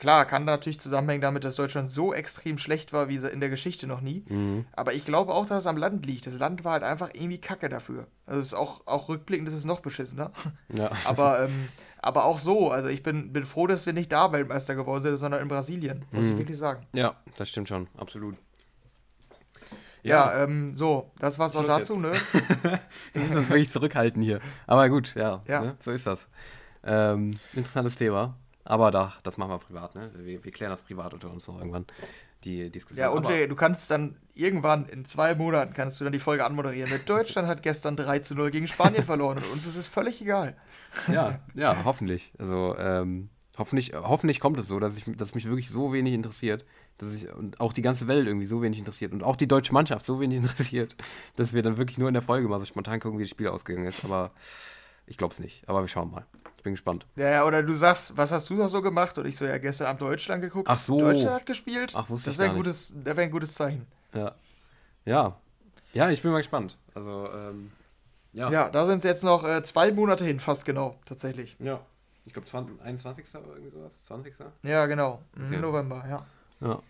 [0.00, 3.86] Klar, kann natürlich zusammenhängen damit, dass Deutschland so extrem schlecht war wie in der Geschichte
[3.86, 4.24] noch nie.
[4.28, 4.64] Mhm.
[4.72, 6.26] Aber ich glaube auch, dass es am Land liegt.
[6.26, 8.06] Das Land war halt einfach irgendwie kacke dafür.
[8.24, 10.32] Also es ist auch, auch rückblickend ist es noch beschissener.
[10.72, 10.90] Ja.
[11.04, 12.70] Aber, ähm, aber auch so.
[12.70, 16.04] Also ich bin, bin froh, dass wir nicht da Weltmeister geworden sind, sondern in Brasilien.
[16.12, 16.32] Muss mhm.
[16.32, 16.86] ich wirklich sagen.
[16.94, 17.88] Ja, das stimmt schon.
[17.98, 18.36] Absolut.
[20.02, 22.34] Ja, ja ähm, so, das war's auch dazu, jetzt.
[22.64, 22.80] ne?
[23.12, 24.40] wir müssen uns wirklich zurückhalten hier.
[24.66, 25.60] Aber gut, ja, ja.
[25.60, 25.76] Ne?
[25.80, 26.26] so ist das.
[26.84, 28.36] Ähm, interessantes Thema.
[28.70, 30.12] Aber da, das machen wir privat, ne?
[30.14, 31.86] Wir, wir klären das privat unter uns noch irgendwann,
[32.44, 33.02] die Diskussion.
[33.02, 36.44] Ja, und wir, du kannst dann irgendwann in zwei Monaten kannst du dann die Folge
[36.44, 36.88] anmoderieren.
[36.88, 40.22] Mit Deutschland hat gestern 3 zu 0 gegen Spanien verloren und uns ist es völlig
[40.22, 40.56] egal.
[41.08, 42.32] Ja, ja, hoffentlich.
[42.38, 46.64] Also, ähm, hoffentlich, hoffentlich kommt es so, dass, ich, dass mich wirklich so wenig interessiert,
[46.98, 49.72] dass ich und auch die ganze Welt irgendwie so wenig interessiert und auch die deutsche
[49.72, 50.94] Mannschaft so wenig interessiert,
[51.34, 53.48] dass wir dann wirklich nur in der Folge mal so spontan gucken, wie das Spiel
[53.48, 54.04] ausgegangen ist.
[54.04, 54.30] Aber
[55.06, 55.68] ich glaube es nicht.
[55.68, 56.24] Aber wir schauen mal.
[56.60, 57.06] Ich bin gespannt.
[57.16, 59.16] Ja, oder du sagst, was hast du noch so gemacht?
[59.16, 60.68] Und ich so, ja, gestern Abend Deutschland geguckt.
[60.68, 60.98] Ach so.
[60.98, 61.94] Deutschland hat gespielt.
[61.96, 63.86] Ach, wusste das ich gar ein gutes, Das wäre ein gutes Zeichen.
[64.12, 64.34] Ja.
[65.06, 65.36] Ja.
[65.94, 66.76] Ja, ich bin mal gespannt.
[66.94, 67.72] Also, ähm,
[68.34, 68.50] ja.
[68.50, 71.56] Ja, da sind es jetzt noch äh, zwei Monate hin, fast genau, tatsächlich.
[71.60, 71.80] Ja.
[72.26, 72.46] Ich glaube,
[72.84, 73.24] 21.
[73.36, 74.04] oder irgendwie sowas.
[74.04, 74.34] 20.
[74.62, 75.22] Ja, genau.
[75.34, 75.56] Okay.
[75.56, 76.26] November, ja.
[76.60, 76.82] Ja.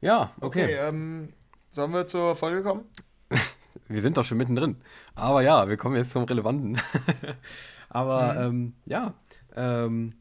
[0.00, 0.64] Ja, okay.
[0.64, 1.32] Okay, ähm,
[1.70, 2.86] sollen wir zur Folge kommen?
[3.86, 4.80] wir sind doch schon mittendrin.
[5.14, 6.76] Aber ja, wir kommen jetzt zum Relevanten.
[7.90, 8.40] Aber mhm.
[8.40, 9.14] ähm, ja,
[9.56, 10.14] ähm,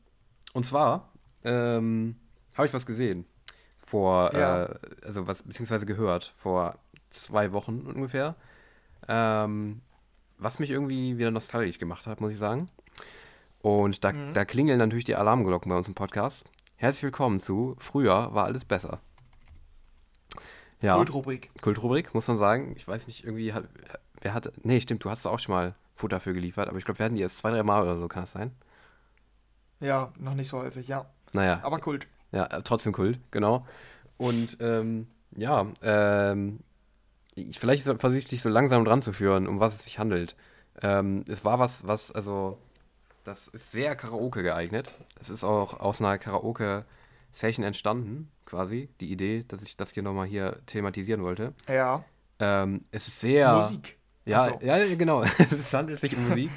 [0.54, 2.16] und zwar ähm,
[2.56, 3.26] habe ich was gesehen
[3.78, 4.66] vor, ja.
[4.66, 6.78] äh, also was, beziehungsweise gehört vor
[7.12, 8.36] zwei Wochen ungefähr,
[9.08, 9.82] ähm,
[10.38, 12.70] was mich irgendwie wieder nostalgisch gemacht hat, muss ich sagen.
[13.62, 14.34] Und da, mhm.
[14.34, 16.46] da klingeln natürlich die Alarmglocken bei uns im Podcast.
[16.76, 19.00] Herzlich willkommen zu Früher war alles besser.
[20.82, 20.96] Ja.
[20.96, 21.52] Kultrubrik.
[21.62, 22.74] Kultrubrik, muss man sagen.
[22.78, 23.66] Ich weiß nicht, irgendwie hat,
[24.22, 27.00] wer hat, nee, stimmt, du hast auch schon mal Futter für geliefert, aber ich glaube,
[27.00, 28.52] wir hatten die erst zwei, drei Mal oder so, kann das sein?
[29.82, 31.06] Ja, noch nicht so häufig, ja.
[31.34, 31.60] Naja.
[31.62, 32.08] Aber Kult.
[32.32, 33.66] Ja, äh, trotzdem Kult, genau.
[34.18, 36.60] Und ähm, ja, ähm,
[37.36, 40.36] ich, vielleicht versuche ich dich so langsam dran zu führen, um was es sich handelt.
[40.82, 42.58] Ähm, es war was, was, also,
[43.26, 44.94] das ist sehr Karaoke geeignet.
[45.20, 50.28] Es ist auch aus einer Karaoke-Session entstanden, quasi, die Idee, dass ich das hier nochmal
[50.28, 51.54] hier thematisieren wollte.
[51.68, 52.06] Ja.
[52.40, 53.54] Ähm, es ist sehr.
[53.56, 53.99] Musik.
[54.30, 54.60] Ja, so.
[54.62, 55.24] ja genau.
[55.38, 56.50] es handelt sich um Musik.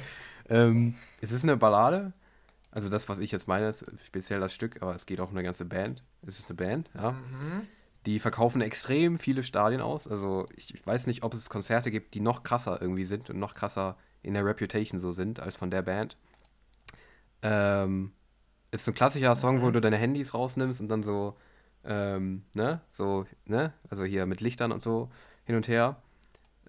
[0.49, 2.13] ähm, es ist eine Ballade.
[2.71, 5.35] Also das, was ich jetzt meine, ist speziell das Stück, aber es geht auch um
[5.35, 6.03] eine ganze Band.
[6.25, 7.11] Es ist eine Band, ja.
[7.11, 7.67] Mhm.
[8.05, 10.07] Die verkaufen extrem viele Stadien aus.
[10.07, 13.39] Also ich, ich, weiß nicht, ob es Konzerte gibt, die noch krasser irgendwie sind und
[13.39, 16.17] noch krasser in der Reputation so sind als von der Band.
[17.43, 18.11] Ähm,
[18.71, 19.61] ist so ein klassischer Song, mhm.
[19.61, 21.37] wo du deine Handys rausnimmst und dann so,
[21.85, 25.09] ähm, ne, so, ne, also hier mit Lichtern und so
[25.45, 25.97] hin und her.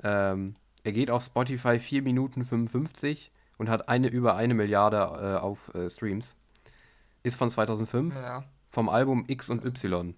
[0.03, 5.41] Ähm, er geht auf Spotify 4 Minuten 55 und hat eine über eine Milliarde äh,
[5.41, 6.37] auf äh, Streams.
[7.23, 8.15] Ist von 2005.
[8.15, 8.45] Ja.
[8.71, 10.15] Vom Album X und Y.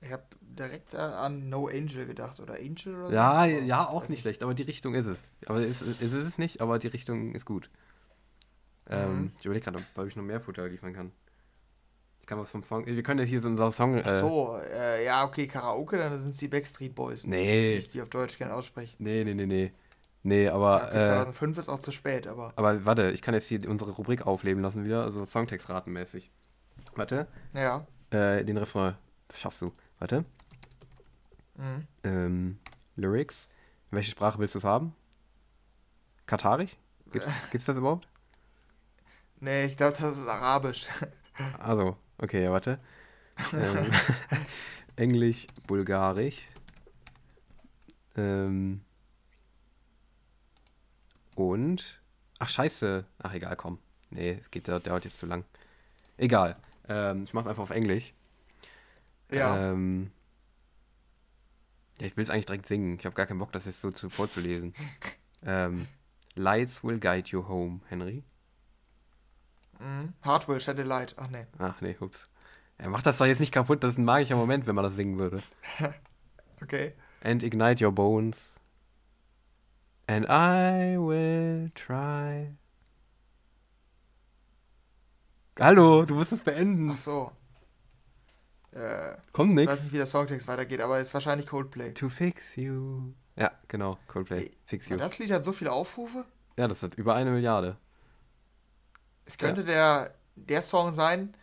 [0.00, 3.14] Ich habe direkt an No Angel gedacht oder Angel oder so.
[3.14, 5.22] Ja, ja, auch nicht, schlecht, aber die Richtung ist es.
[5.46, 7.70] Aber es ist, ist es nicht, aber die Richtung ist gut.
[8.88, 9.32] Ähm, mhm.
[9.38, 11.12] Ich überlege gerade, ob ich noch mehr Futter liefern kann.
[12.24, 12.86] Ich kann was vom Song.
[12.86, 13.98] Wir können ja hier so unser Song.
[13.98, 17.26] Äh, Ach so, äh, ja, okay, Karaoke, dann sind es die Backstreet Boys.
[17.26, 17.76] Nee.
[17.76, 18.96] Ich die auf Deutsch gerne aussprechen.
[18.98, 19.72] Nee, nee, nee, nee.
[20.22, 20.84] Nee, aber.
[20.84, 22.54] okay, 2005 äh, ist auch zu spät, aber.
[22.56, 26.30] Aber warte, ich kann jetzt hier unsere Rubrik aufleben lassen wieder, also Songtextratenmäßig.
[26.94, 27.28] Warte.
[27.52, 27.86] Ja.
[28.08, 28.94] Äh, den Refrain,
[29.28, 29.70] das schaffst du.
[29.98, 30.24] Warte.
[31.56, 31.86] Mhm.
[32.04, 32.58] Ähm,
[32.96, 33.50] Lyrics.
[33.90, 34.94] welche Sprache willst du es haben?
[36.24, 36.74] Katarisch?
[37.12, 38.08] Gibt's, gibt's das überhaupt?
[39.40, 40.86] Nee, ich glaube, das ist Arabisch.
[41.58, 42.78] Also, Okay, ja, warte.
[43.52, 43.90] Ähm,
[44.96, 46.46] Englisch, Bulgarisch.
[48.16, 48.82] Ähm,
[51.34, 52.00] Und.
[52.38, 53.04] Ach, scheiße.
[53.18, 53.78] Ach, egal, komm.
[54.10, 55.44] Nee, es geht, der dauert jetzt zu lang.
[56.16, 56.56] Egal.
[56.88, 58.14] Ähm, ich mach's einfach auf Englisch.
[59.30, 59.72] Ja.
[59.72, 60.12] Ähm,
[62.00, 62.98] ja, ich will es eigentlich direkt singen.
[62.98, 64.74] Ich habe gar keinen Bock, das jetzt so zu, vorzulesen.
[65.44, 65.88] ähm,
[66.34, 68.22] Lights will guide you home, Henry.
[70.24, 71.14] Hardwell, Shed a Light.
[71.18, 71.46] Ach nee.
[71.58, 72.30] Ach nee, ups.
[72.78, 74.96] Er macht das doch jetzt nicht kaputt, das ist ein magischer Moment, wenn man das
[74.96, 75.42] singen würde.
[76.62, 76.94] Okay.
[77.22, 78.54] And ignite your bones.
[80.06, 82.54] And I will try.
[85.60, 86.90] Hallo, du musst es beenden.
[86.90, 87.32] Ach so.
[88.72, 89.72] Äh, Kommt ich nix.
[89.72, 91.92] weiß nicht, wie der Songtext weitergeht, aber es ist wahrscheinlich Coldplay.
[91.92, 93.12] To fix you.
[93.36, 94.44] Ja, genau, Coldplay.
[94.44, 94.96] Ey, Fix you.
[94.96, 96.24] Das Lied hat so viele Aufrufe.
[96.56, 97.76] Ja, das hat über eine Milliarde.
[99.26, 101.34] Es könnte der, der Song sein,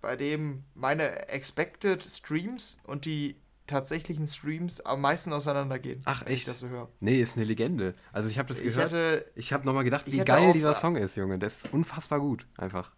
[0.00, 6.00] bei dem meine Expected Streams und die tatsächlichen Streams am meisten auseinandergehen.
[6.06, 6.48] Ach, wenn ich echt?
[6.48, 6.88] das so höre.
[7.00, 7.94] Nee, ist eine Legende.
[8.12, 8.92] Also ich habe das Ich gehört.
[8.92, 11.38] hätte ich habe nochmal gedacht, ich wie geil dieser Song ist, Junge.
[11.38, 12.92] Der ist unfassbar gut, einfach.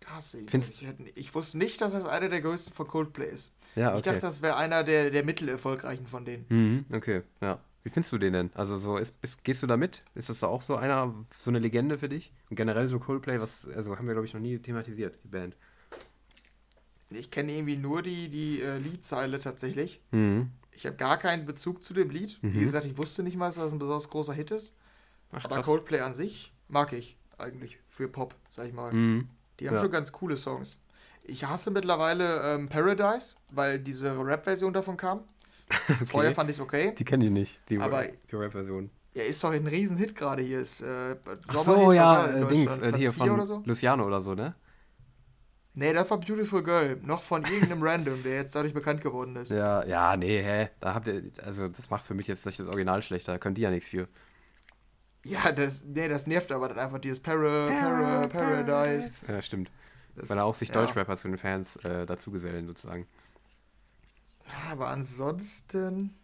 [0.00, 3.52] krass, Find's- ich, hätte, ich wusste nicht, dass das einer der größten von Coldplay ist.
[3.74, 4.10] Ja, Ich okay.
[4.10, 6.46] dachte, das wäre einer der, der mittelerfolgreichen von denen.
[6.48, 7.58] Mhm, okay, ja.
[7.88, 8.50] Wie findest du den denn?
[8.52, 10.02] Also so, ist, bist, gehst du da mit?
[10.14, 12.30] Ist das da auch so einer, so eine Legende für dich?
[12.50, 15.56] Und generell so Coldplay, was, also haben wir glaube ich noch nie thematisiert, die Band.
[17.08, 20.02] Ich kenne irgendwie nur die, die äh, Liedzeile tatsächlich.
[20.10, 20.50] Mhm.
[20.72, 22.36] Ich habe gar keinen Bezug zu dem Lied.
[22.42, 22.60] Wie Mhm.
[22.60, 24.74] gesagt, ich wusste nicht mal, dass das ein besonders großer Hit ist.
[25.32, 25.64] Ach, Aber krass.
[25.64, 28.92] Coldplay an sich mag ich eigentlich für Pop, sag ich mal.
[28.92, 29.30] Mhm.
[29.60, 29.80] Die haben Ja.
[29.80, 30.78] schon ganz coole Songs.
[31.24, 35.20] Ich hasse mittlerweile ähm, Paradise, weil diese Rap-Version davon kam.
[36.04, 36.94] Vorher fand ich es okay.
[36.96, 38.90] Die kenne ich nicht, die, Aber- die Rap-Version.
[39.14, 40.60] Ja, ist doch ein Riesenhit gerade hier.
[40.60, 41.16] Ist, äh,
[41.48, 43.62] Ach so, ja, äh, Dings, äh, hier von oder so?
[43.64, 44.54] Luciano oder so, ne?
[45.74, 46.98] Nee, das war Beautiful Girl.
[47.02, 49.50] Noch von irgendeinem Random, der jetzt dadurch bekannt geworden ist.
[49.50, 50.68] Ja, ja, nee, hä?
[50.80, 53.58] Da habt ihr, also das macht für mich jetzt nicht das Original schlechter, da könnt
[53.58, 54.08] ihr ja nichts für.
[55.24, 59.12] Ja, das, nee, das nervt aber dann einfach dieses Para, Para, Paradise.
[59.26, 59.70] Ja, stimmt.
[60.14, 60.74] Das, Weil er auch sich ja.
[60.74, 63.06] Deutschrapper zu den Fans äh, dazugesellen, sozusagen.
[64.70, 66.14] Aber ansonsten,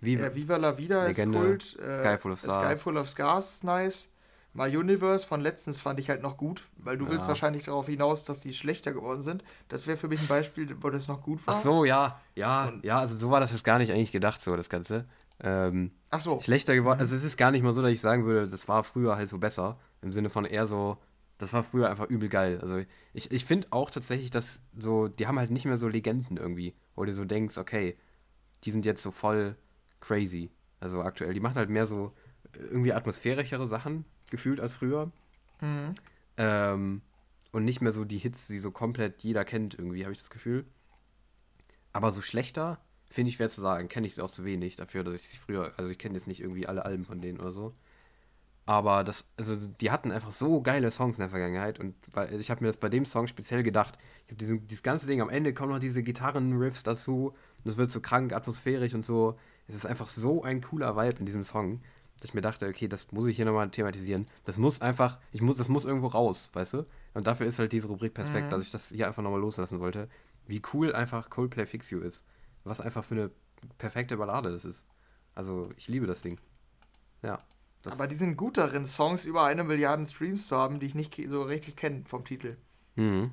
[0.00, 1.78] Wie, ja, Viva la Vida Legende, ist Kult.
[1.86, 2.82] Äh, Sky Full of Stars.
[2.82, 4.08] Full of Scars ist nice.
[4.54, 7.28] My Universe von letztens fand ich halt noch gut, weil du willst Ja.
[7.28, 9.42] wahrscheinlich darauf hinaus, dass die schlechter geworden sind.
[9.68, 11.54] Das wäre für mich ein Beispiel, wo das noch gut war.
[11.56, 14.42] Ach so, ja, ja, Und- ja, also so war das jetzt gar nicht eigentlich gedacht,
[14.42, 15.06] so das Ganze.
[15.40, 16.38] Ähm, Ach so.
[16.40, 18.84] schlechter geworden, also es ist gar nicht mal so, dass ich sagen würde, das war
[18.84, 19.78] früher halt so besser.
[20.02, 20.98] Im Sinne von eher so,
[21.42, 22.60] das war früher einfach übel geil.
[22.60, 26.36] Also ich, ich finde auch tatsächlich, dass so, die haben halt nicht mehr so Legenden
[26.36, 27.96] irgendwie, wo du so denkst, okay,
[28.62, 29.56] die sind jetzt so voll
[30.00, 30.50] crazy.
[30.78, 32.12] Also aktuell, die machen halt mehr so
[32.54, 35.10] irgendwie atmosphärischere Sachen gefühlt als früher.
[35.60, 35.94] Mhm.
[36.36, 37.02] Ähm,
[37.50, 40.30] und nicht mehr so die Hits, die so komplett jeder kennt, irgendwie, habe ich das
[40.30, 40.64] Gefühl.
[41.92, 43.88] Aber so schlechter, finde ich schwer zu sagen.
[43.88, 46.28] Kenne ich sie auch zu wenig dafür, dass ich sie früher, also ich kenne jetzt
[46.28, 47.74] nicht irgendwie alle Alben von denen oder so.
[48.64, 52.48] Aber das, also die hatten einfach so geile Songs in der Vergangenheit und weil ich
[52.50, 53.98] habe mir das bei dem Song speziell gedacht.
[54.26, 57.76] Ich habe diesen, dieses ganze Ding, am Ende kommen noch diese Gitarrenriffs dazu und es
[57.76, 59.36] wird so krank, atmosphärisch und so.
[59.66, 61.80] Es ist einfach so ein cooler Vibe in diesem Song,
[62.20, 64.26] dass ich mir dachte, okay, das muss ich hier nochmal thematisieren.
[64.44, 66.86] Das muss einfach, ich muss, das muss irgendwo raus, weißt du?
[67.14, 68.50] Und dafür ist halt diese Rubrik perfekt, Mhm.
[68.50, 70.08] dass ich das hier einfach nochmal loslassen wollte.
[70.46, 72.22] Wie cool einfach Coldplay Fix You ist.
[72.62, 73.30] Was einfach für eine
[73.78, 74.84] perfekte Ballade das ist.
[75.34, 76.38] Also, ich liebe das Ding.
[77.22, 77.38] Ja.
[77.82, 80.94] Das, Aber die sind gut darin, Songs über eine Milliarde Streams zu haben, die ich
[80.94, 82.56] nicht so richtig kenne vom Titel.
[82.94, 83.32] Mhm.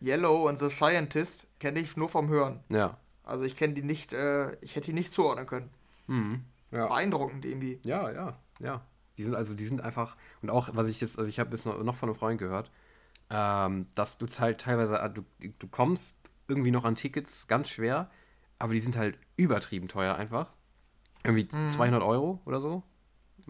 [0.00, 2.60] Yellow und The Scientist kenne ich nur vom Hören.
[2.68, 2.98] Ja.
[3.24, 5.70] Also ich kenne die nicht, äh, ich hätte die nicht zuordnen können.
[6.08, 6.44] Mhm.
[6.72, 6.86] Ja.
[6.88, 7.80] Beeindruckend irgendwie.
[7.84, 8.82] Ja, ja, ja.
[9.16, 11.66] Die sind also, die sind einfach, und auch, was ich jetzt, also ich habe jetzt
[11.66, 12.70] noch, noch von einem Freund gehört,
[13.30, 15.22] ähm, dass du halt teilweise, äh, du,
[15.58, 16.16] du kommst
[16.48, 18.10] irgendwie noch an Tickets ganz schwer,
[18.58, 20.52] aber die sind halt übertrieben teuer einfach.
[21.24, 21.68] Irgendwie Mhm.
[21.68, 22.82] 200 Euro oder so.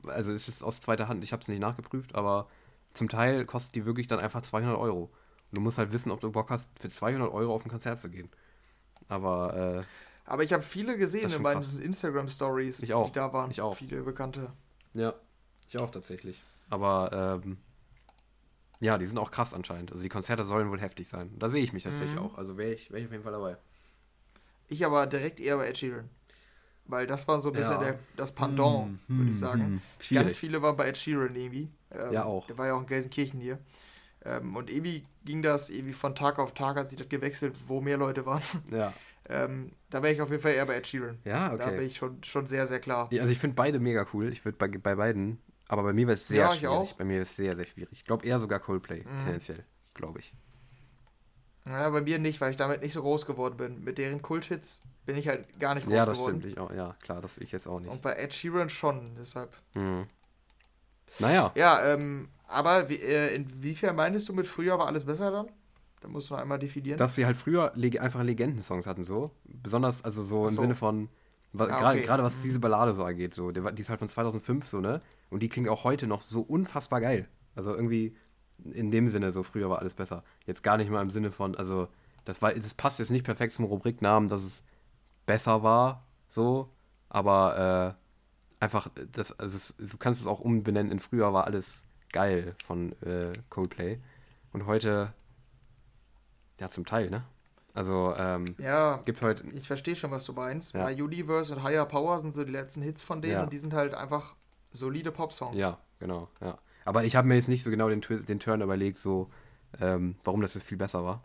[0.07, 2.49] Also es ist aus zweiter Hand, ich habe es nicht nachgeprüft, aber
[2.95, 5.05] zum Teil kostet die wirklich dann einfach 200 Euro.
[5.05, 5.13] Und
[5.57, 8.09] du musst halt wissen, ob du Bock hast, für 200 Euro auf ein Konzert zu
[8.11, 8.29] gehen.
[9.09, 9.85] Aber, äh,
[10.25, 11.63] Aber ich habe viele gesehen in meinen.
[11.81, 13.07] Instagram-Stories, Ich auch.
[13.07, 13.51] die da waren.
[13.51, 13.77] Ich auch.
[13.77, 14.53] Viele Bekannte.
[14.95, 15.15] Ja,
[15.69, 16.41] ich auch tatsächlich.
[16.71, 17.59] Aber ähm,
[18.81, 19.93] ja, die sind auch krass anscheinend.
[19.93, 21.31] Also die Konzerte sollen wohl heftig sein.
[21.39, 22.25] Da sehe ich mich tatsächlich Mhm.
[22.27, 22.39] auch.
[22.39, 23.57] Also wäre ich, wär ich auf jeden Fall dabei.
[24.69, 26.09] Ich aber direkt eher bei Ed Sheeran.
[26.87, 27.85] Weil das war so ein bisschen Ja.
[27.93, 29.81] der, das Pendant, Hm, würde ich hm, sagen.
[30.01, 30.17] hm.
[30.17, 31.71] Ganz viele waren bei Ed Sheeran irgendwie.
[31.93, 32.47] Ähm, Ja, auch.
[32.47, 33.59] Der war ja auch in Gelsenkirchen hier.
[34.25, 37.81] Ähm, und irgendwie ging das irgendwie von Tag auf Tag, hat sich das gewechselt, wo
[37.81, 38.43] mehr Leute waren.
[38.71, 38.93] Ja,
[39.29, 41.19] Ähm, da wäre ich auf jeden Fall eher bei Ed Sheeran.
[41.25, 41.87] ja Da bin okay.
[41.87, 43.09] ich schon, schon sehr, sehr klar.
[43.13, 44.33] Ja, Also ich finde beide mega cool.
[44.33, 45.39] Ich würde bei, bei beiden.
[45.69, 46.69] Aber bei mir wäre es sehr Ja, ich schwierig.
[46.69, 46.93] auch.
[46.95, 47.93] Bei mir ist es sehr, sehr schwierig.
[47.93, 49.25] Ich glaube eher sogar Coldplay, Mhm.
[49.25, 49.65] tendenziell.
[49.95, 50.35] Glaube ich.
[51.67, 53.85] Ja, bei mir nicht, weil ich damit nicht so groß geworden bin.
[53.85, 56.41] Mit deren Kulthits bin ich halt gar nicht groß Ja, das geworden.
[56.41, 56.53] stimmt.
[56.53, 57.91] Ich auch, ja, klar, das ich jetzt auch nicht.
[57.91, 59.53] Und bei Ed Sheeran schon, deshalb.
[59.75, 60.07] Mhm.
[61.19, 61.53] Naja.
[61.55, 65.47] Ja, ähm, aber wie, äh, inwiefern meinst du mit früher war alles besser dann?
[66.01, 66.99] Da musst du noch einmal definieren.
[66.99, 69.31] Dass sie halt früher leg einfach Legendensongs hatten, so.
[69.45, 70.55] Besonders, also so, so.
[70.57, 71.09] im Sinne von,
[71.57, 72.07] Ah, gerade okay.
[72.07, 73.51] gerade was diese Ballade so angeht, so.
[73.53, 75.01] Die ist halt von 2005, so, ne?
[75.31, 77.29] Und die klingt auch heute noch so unfassbar geil.
[77.55, 78.17] Also irgendwie
[78.71, 80.23] in dem Sinne, so früher war alles besser.
[80.47, 81.89] Jetzt gar nicht mal im Sinne von, also,
[82.25, 84.63] das war, das passt jetzt nicht perfekt zum Rubriknamen, dass es
[85.27, 86.69] besser war, so,
[87.09, 87.97] aber
[88.61, 92.55] äh, einfach, das, also es, du kannst es auch umbenennen in früher war alles geil
[92.65, 93.99] von äh, Coldplay.
[94.53, 95.13] Und heute,
[96.61, 97.25] ja, zum Teil, ne?
[97.75, 100.75] Also, ähm, ja, gibt heute, ich verstehe schon, was du meinst.
[100.75, 100.85] Ja.
[100.85, 103.43] My Universe und Higher Power sind so die letzten Hits von denen Ja.
[103.45, 104.37] und die sind halt einfach
[104.71, 105.57] solide Pop-Songs.
[105.57, 106.59] ja, genau, ja.
[106.85, 109.31] Aber ich habe mir jetzt nicht so genau den, Twi- den Turn überlegt, so,
[109.81, 111.23] ähm, warum das jetzt viel besser war,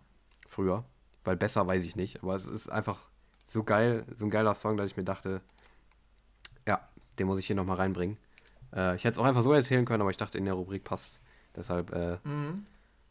[0.48, 0.84] früher.
[1.24, 3.10] Weil besser weiß ich nicht, aber es ist einfach
[3.46, 5.42] so geil, so ein geiler Song, dass ich mir dachte,
[6.68, 6.88] ja,
[7.20, 8.18] den muss ich hier nochmal reinbringen.
[8.74, 10.84] Äh, ich hätte es auch einfach so erzählen können, aber ich dachte, in der Rubrik
[10.84, 11.22] passt.
[11.56, 12.66] Deshalb, äh, Mhm.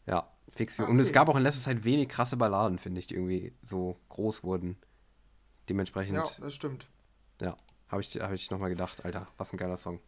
[0.05, 0.79] ja, fix.
[0.79, 1.15] Ah, Und es okay.
[1.15, 4.77] gab auch in letzter Zeit wenig krasse Balladen, finde ich, die irgendwie so groß wurden.
[5.69, 6.87] Dementsprechend, ja, das stimmt.
[7.41, 7.57] ja,
[7.89, 9.99] habe ich, hab ich nochmal gedacht, Alter, was ein geiler Song.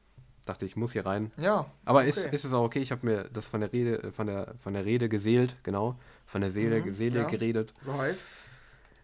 [0.49, 1.31] Dachte ich, muss hier rein.
[1.37, 2.33] Ja, Aber ist, Okay.
[2.33, 4.83] ist es auch okay, ich habe mir das von der Rede, von der, von der
[4.83, 7.27] Rede geseelt, genau, von der Seele, Mhm, Seele ja.
[7.27, 7.71] geredet.
[7.83, 8.45] so heißt's.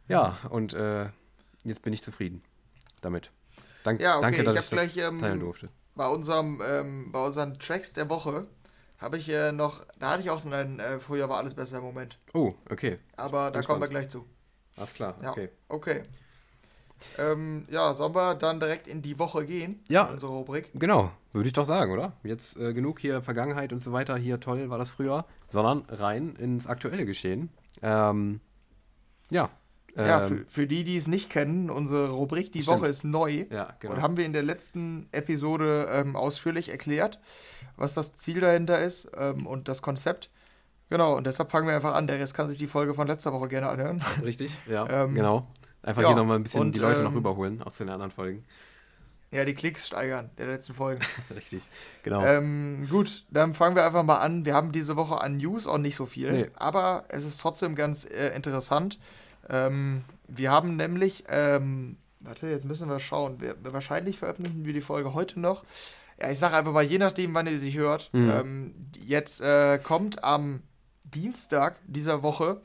[0.08, 1.08] Ja, und äh,
[1.64, 2.42] jetzt bin ich zufrieden
[3.02, 3.30] damit.
[3.84, 5.70] Dank, Ja, okay, danke, dass ich ich, das gleich, ähm, teilen durfte.
[5.94, 8.48] Bei unserem, ähm, bei unseren Tracks der Woche
[8.98, 12.18] habe ich äh, noch, da hatte ich auch einen, äh, früher war alles besser Moment.
[12.34, 14.26] Oh, okay, Aber da kommen wir gleich zu.
[14.78, 15.30] alles klar, Ja.
[15.30, 15.50] okay.
[15.70, 16.02] Okay.
[17.20, 19.84] Ähm, ja, sollen wir dann direkt in die Woche gehen?
[19.90, 20.06] Ja.
[20.06, 20.72] In unsere Rubrik.
[20.74, 22.14] Genau, würde ich doch sagen, oder?
[22.24, 26.36] Jetzt äh, genug hier Vergangenheit und so weiter, hier toll war das früher, sondern rein
[26.38, 27.50] ins aktuelle Geschehen.
[27.82, 28.40] Ähm,
[29.30, 29.50] ja.
[29.96, 32.80] ja, ähm, für, für die, die es nicht kennen, unsere Rubrik Die Stimmt.
[32.80, 33.46] Woche ist neu.
[33.50, 33.96] ja, genau.
[33.96, 37.20] Und haben wir in der letzten Episode ähm, ausführlich erklärt,
[37.76, 40.30] was das Ziel dahinter ist ähm, und das Konzept.
[40.90, 42.08] Genau, und deshalb fangen wir einfach an.
[42.08, 44.04] Der Rest kann sich die Folge von letzter Woche gerne anhören.
[44.24, 45.48] Richtig, ja, Ähm, genau.
[45.82, 48.12] Einfach ja, hier nochmal ein bisschen und, die Leute noch ähm, rüberholen aus den anderen
[48.12, 48.44] Folgen.
[49.32, 51.02] Ja, die Klicks steigern der letzten Folgen.
[51.36, 51.64] Richtig,
[52.04, 52.24] genau.
[52.24, 54.46] Ähm, gut, dann fangen wir einfach mal an.
[54.46, 56.50] Wir haben diese Woche an News auch nicht so viel, Nee.
[56.56, 59.00] aber es ist trotzdem ganz äh, interessant.
[59.50, 63.42] Ähm, wir haben nämlich, ähm, warte, jetzt müssen wir schauen.
[63.42, 65.66] Wir, wahrscheinlich veröffentlichen wir die Folge heute noch.
[66.20, 68.10] Ja, ich sage einfach mal, je nachdem, wann ihr sie hört.
[68.14, 68.30] Mhm.
[68.30, 70.62] Ähm, jetzt äh, kommt am
[71.04, 72.62] Dienstag dieser Woche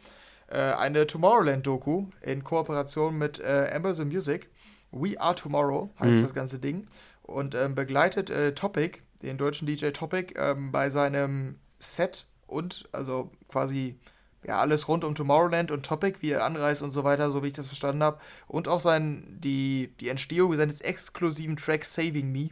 [0.48, 4.48] äh, eine Tomorrowland-Doku in Kooperation mit äh, Amazon Music.
[4.92, 6.22] We Are Tomorrow heißt Mhm.
[6.22, 6.86] das ganze Ding
[7.22, 13.30] und ähm, begleitet äh, Topic, den deutschen DJ Topic, ähm, bei seinem Set und also
[13.48, 13.96] quasi
[14.44, 17.48] ja alles rund um Tomorrowland und Topic, wie er anreist und so weiter, so wie
[17.48, 18.18] ich das verstanden habe.
[18.48, 22.48] Und auch sein, die, die Entstehung seines exklusiven Tracks Saving Me,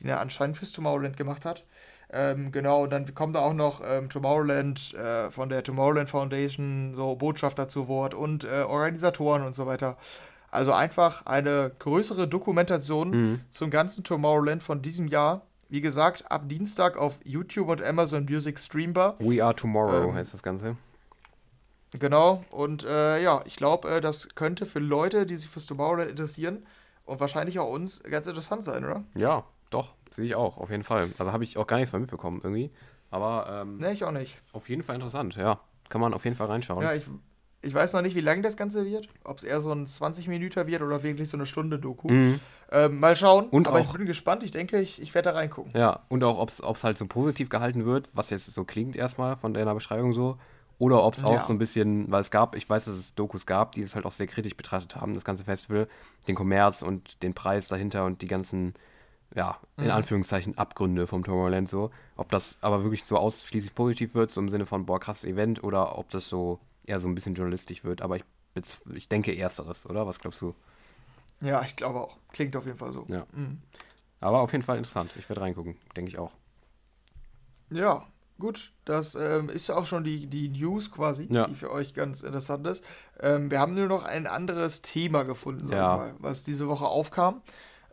[0.00, 1.64] den er anscheinend fürs Tomorrowland gemacht hat.
[2.12, 6.92] Ähm, genau, und dann kommt da auch noch ähm, Tomorrowland äh, von der Tomorrowland Foundation,
[6.94, 9.96] so Botschafter zu Wort und äh, Organisatoren und so weiter.
[10.50, 13.40] Also einfach eine größere Dokumentation Mhm.
[13.50, 15.42] zum ganzen Tomorrowland von diesem Jahr.
[15.68, 19.14] Wie gesagt, ab Dienstag auf YouTube und Amazon Music streambar.
[19.20, 20.76] We Are Tomorrow ähm, heißt das Ganze.
[21.98, 26.10] Genau, und äh, ja, ich glaube, äh, das könnte für Leute, die sich fürs Tomorrowland
[26.10, 26.64] interessieren
[27.04, 29.02] und wahrscheinlich auch uns ganz interessant sein, oder?
[29.16, 31.08] Ja, doch, sehe ich auch, auf jeden Fall.
[31.18, 32.70] Also habe ich auch gar nichts mehr mitbekommen irgendwie.
[33.10, 34.36] Aber ähm, Ne, ich auch nicht.
[34.52, 35.58] auf jeden Fall interessant, ja.
[35.88, 36.82] Kann man auf jeden Fall reinschauen.
[36.82, 37.04] Ja, ich,
[37.62, 39.08] ich weiß noch nicht, wie lang das Ganze wird.
[39.24, 42.08] Ob es eher so ein 20 Minuten wird oder wirklich so eine Stunde Doku.
[42.10, 42.40] Mhm.
[42.72, 43.48] Ähm, mal schauen.
[43.48, 44.42] Und Aber auch- ich bin gespannt.
[44.44, 45.72] Ich denke, ich, ich werde da reingucken.
[45.74, 49.36] Ja, und auch, ob es halt so positiv gehalten wird, was jetzt so klingt erstmal
[49.36, 50.38] von deiner Beschreibung so.
[50.78, 51.42] Oder ob es auch Ja.
[51.42, 54.06] so ein bisschen, weil es gab, ich weiß, dass es Dokus gab, die es halt
[54.06, 55.88] auch sehr kritisch betrachtet haben, das ganze Festival,
[56.26, 58.72] den Kommerz und den Preis dahinter und die ganzen,
[59.34, 59.90] ja, in Mhm.
[59.90, 61.90] Anführungszeichen Abgründe vom Tomorrowland so.
[62.16, 65.62] Ob das aber wirklich so ausschließlich positiv wird, so im Sinne von, boah, krasses Event,
[65.62, 68.02] oder ob das so eher so ein bisschen journalistisch wird.
[68.02, 68.24] Aber ich,
[68.94, 70.06] ich denke ersteres, oder?
[70.06, 70.54] Was glaubst du?
[71.40, 72.18] Ja, ich glaube auch.
[72.32, 73.06] Klingt auf jeden Fall so.
[73.08, 73.26] Ja.
[73.32, 73.58] Mhm.
[74.20, 75.12] Aber auf jeden Fall interessant.
[75.18, 76.32] Ich werde reingucken, denke ich auch.
[77.70, 78.04] Ja,
[78.38, 78.72] gut.
[78.84, 81.46] Das ähm, ist ja auch schon die, die News quasi, Ja.
[81.46, 82.84] die für euch ganz interessant ist.
[83.20, 85.96] Ähm, wir haben nur noch ein anderes Thema gefunden, Ja.
[85.96, 87.40] mal, was diese Woche aufkam.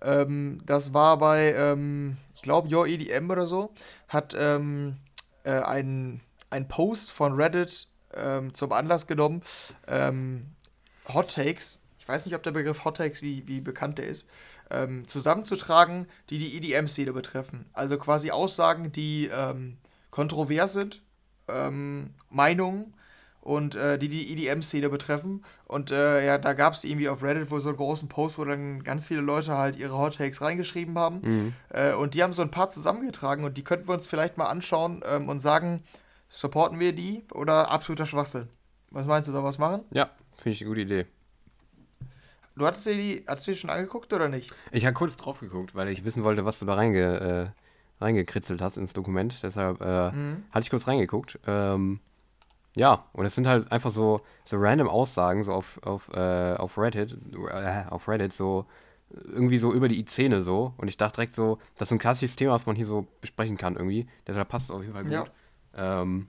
[0.02, 3.72] Ähm, das war bei, ähm, ich glaube, Your EDM oder so,
[4.08, 4.98] hat ähm,
[5.44, 9.42] äh, ein, ein Post von Reddit ähm, zum Anlass genommen,
[9.88, 10.48] ähm,
[11.14, 14.30] Hot Takes, ich weiß nicht, ob der Begriff Hot Takes, wie, wie bekannt der ist,
[14.72, 17.66] ähm, zusammenzutragen, die die EDM-Szene betreffen.
[17.74, 19.78] Also quasi Aussagen, die ähm,
[20.12, 21.02] kontrovers sind,
[21.48, 22.94] ähm, Meinungen
[23.42, 25.46] und äh, die die EDM-Szene betreffen.
[25.66, 28.44] Und äh, ja, da gab es irgendwie auf Reddit wohl so einen großen Post, wo
[28.44, 31.22] dann ganz viele Leute halt ihre Hot Takes reingeschrieben haben.
[31.22, 31.54] Mhm.
[31.70, 34.48] Äh, und die haben so ein paar zusammengetragen und die könnten wir uns vielleicht mal
[34.48, 35.82] anschauen ähm, und sagen,
[36.30, 38.48] supporten wir die oder absoluter Schwachsinn?
[38.92, 39.82] Was meinst du, soll was machen?
[39.92, 41.06] Ja, finde ich eine gute Idee.
[42.56, 44.54] Du hattest dir die, hattest du die schon angeguckt oder nicht?
[44.72, 47.54] Ich habe kurz drauf geguckt, weil ich wissen wollte, was du da reinge,
[48.00, 49.42] äh, reingekritzelt hast ins Dokument.
[49.44, 50.44] Deshalb äh, Mhm.
[50.52, 51.40] hatte ich kurz reingeguckt.
[51.46, 52.00] Ähm,
[52.76, 56.78] ja, und es sind halt einfach so, so random Aussagen, so auf, auf, äh, auf
[56.78, 57.18] Reddit,
[57.52, 58.66] äh, auf Reddit, so
[59.10, 60.74] irgendwie so über die Szene so.
[60.78, 63.58] Und ich dachte direkt so, das ist ein klassisches Thema, was man hier so besprechen
[63.58, 64.08] kann irgendwie.
[64.26, 65.12] Deshalb passt es auf jeden Fall gut.
[65.12, 65.26] Ja.
[65.78, 66.28] Ähm,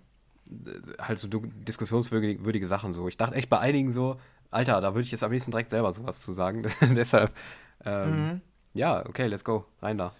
[1.00, 3.08] halt so diskussionswürdige würdige Sachen so.
[3.08, 4.16] Ich dachte echt bei einigen so,
[4.50, 6.64] Alter, da würde ich jetzt am liebsten direkt selber sowas zu sagen.
[6.80, 7.32] Deshalb,
[7.84, 8.40] ähm, Mhm.
[8.74, 9.64] ja, okay, let's go.
[9.82, 10.12] Rein da.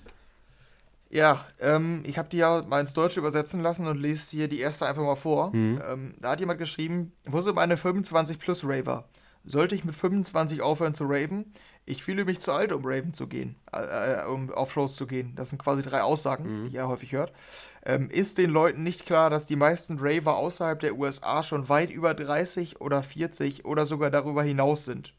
[1.11, 4.61] Ja, ähm, ich habe die ja mal ins Deutsche übersetzen lassen und lese hier die
[4.61, 5.55] erste einfach mal vor.
[5.57, 5.81] Mhm.
[5.91, 9.09] Ähm, da hat jemand geschrieben, wo sind meine 25 plus Raver?
[9.45, 11.51] Sollte ich mit 25 aufhören zu raven?
[11.87, 15.07] Ich fühle mich zu alt, um raven zu gehen, äh, äh, um auf Shows zu
[15.07, 15.33] gehen.
[15.37, 16.69] Das sind quasi drei Aussagen, Mhm.
[16.69, 17.33] die ihr häufig hört.
[17.89, 21.91] Ähm, ist den Leuten nicht klar, dass die meisten Raver außerhalb der USA schon weit
[21.91, 25.15] über 30 oder 40 oder sogar darüber hinaus sind?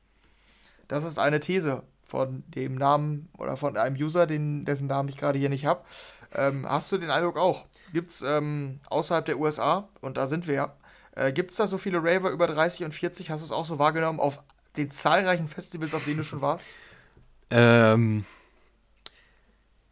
[0.88, 5.18] Das ist eine These von dem Namen oder von einem User, den, dessen Namen ich
[5.18, 5.84] gerade hier nicht habe.
[6.36, 7.66] Ähm, hast du den Eindruck auch?
[7.92, 10.76] Gibt es ähm, außerhalb der USA, und da sind wir ja,
[11.16, 13.32] äh, gibt es da so viele Raver über 30 und 40?
[13.32, 14.44] Hast du es auch so wahrgenommen auf
[14.78, 16.66] den zahlreichen Festivals, auf denen du schon warst?
[17.50, 18.26] Ähm,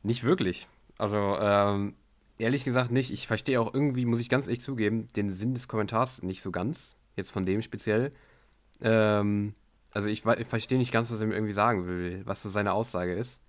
[0.04, 0.68] nicht wirklich.
[1.00, 1.96] Also, ähm,
[2.38, 3.12] ehrlich gesagt nicht.
[3.12, 6.52] Ich verstehe auch irgendwie, muss ich ganz ehrlich zugeben, den Sinn des Kommentars nicht so
[6.52, 6.96] ganz.
[7.16, 8.12] Jetzt von dem speziell.
[8.82, 9.54] Ähm,
[9.94, 12.74] also ich, ich verstehe nicht ganz, was er mir irgendwie sagen will, was so seine
[12.74, 13.40] Aussage ist.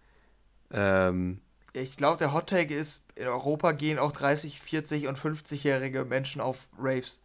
[0.70, 1.40] Ähm,
[1.74, 6.40] Ich glaube, der Hot Take ist, in Europa gehen auch 30, 40 und 50-jährige Menschen
[6.40, 7.20] auf Raves.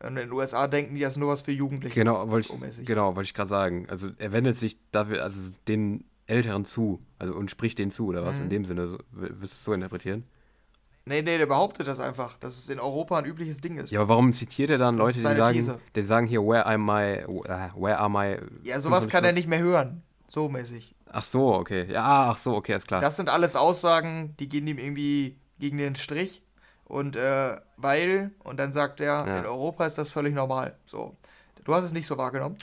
[0.00, 1.94] Und in den USA denken die, das ist nur was für Jugendliche.
[1.94, 3.86] genau, wollte ich, genau, wollte ich gerade sagen.
[3.88, 8.24] Also er wendet sich dafür, also den Älteren zu, also und spricht denen zu, oder
[8.24, 8.36] was?
[8.36, 8.42] Mhm.
[8.44, 10.24] In dem Sinne, so, wirst du es so interpretieren?
[11.08, 13.90] Nee, nee, der behauptet das einfach, dass es in Europa ein übliches Ding ist.
[13.90, 15.80] Ja, aber warum zitiert er dann Das Leute, die sagen, These.
[15.96, 18.36] die sagen hier, where am I, where are my...
[18.64, 20.02] Ja, sowas 25 kann er nicht mehr hören.
[20.28, 20.94] So mäßig.
[21.10, 21.86] Ach so, okay.
[21.90, 23.00] Ja, ach so, okay, ist klar.
[23.00, 26.42] Das sind alles Aussagen, die gehen ihm irgendwie gegen den Strich.
[26.84, 29.38] Und äh, weil, und dann sagt er, Ja.
[29.38, 30.76] in Europa ist das völlig normal.
[30.86, 31.16] So.
[31.64, 32.56] Du hast es nicht so wahrgenommen.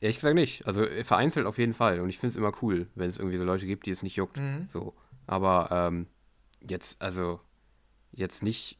[0.00, 0.66] Ehrlich gesagt nicht.
[0.66, 2.00] Also äh, vereinzelt auf jeden Fall.
[2.00, 4.16] Und ich finde es immer cool, wenn es irgendwie so Leute gibt, die es nicht
[4.16, 4.38] juckt.
[4.38, 4.66] Mhm.
[4.68, 4.94] So.
[5.26, 6.06] Aber ähm,
[6.68, 7.40] jetzt, also,
[8.12, 8.78] jetzt nicht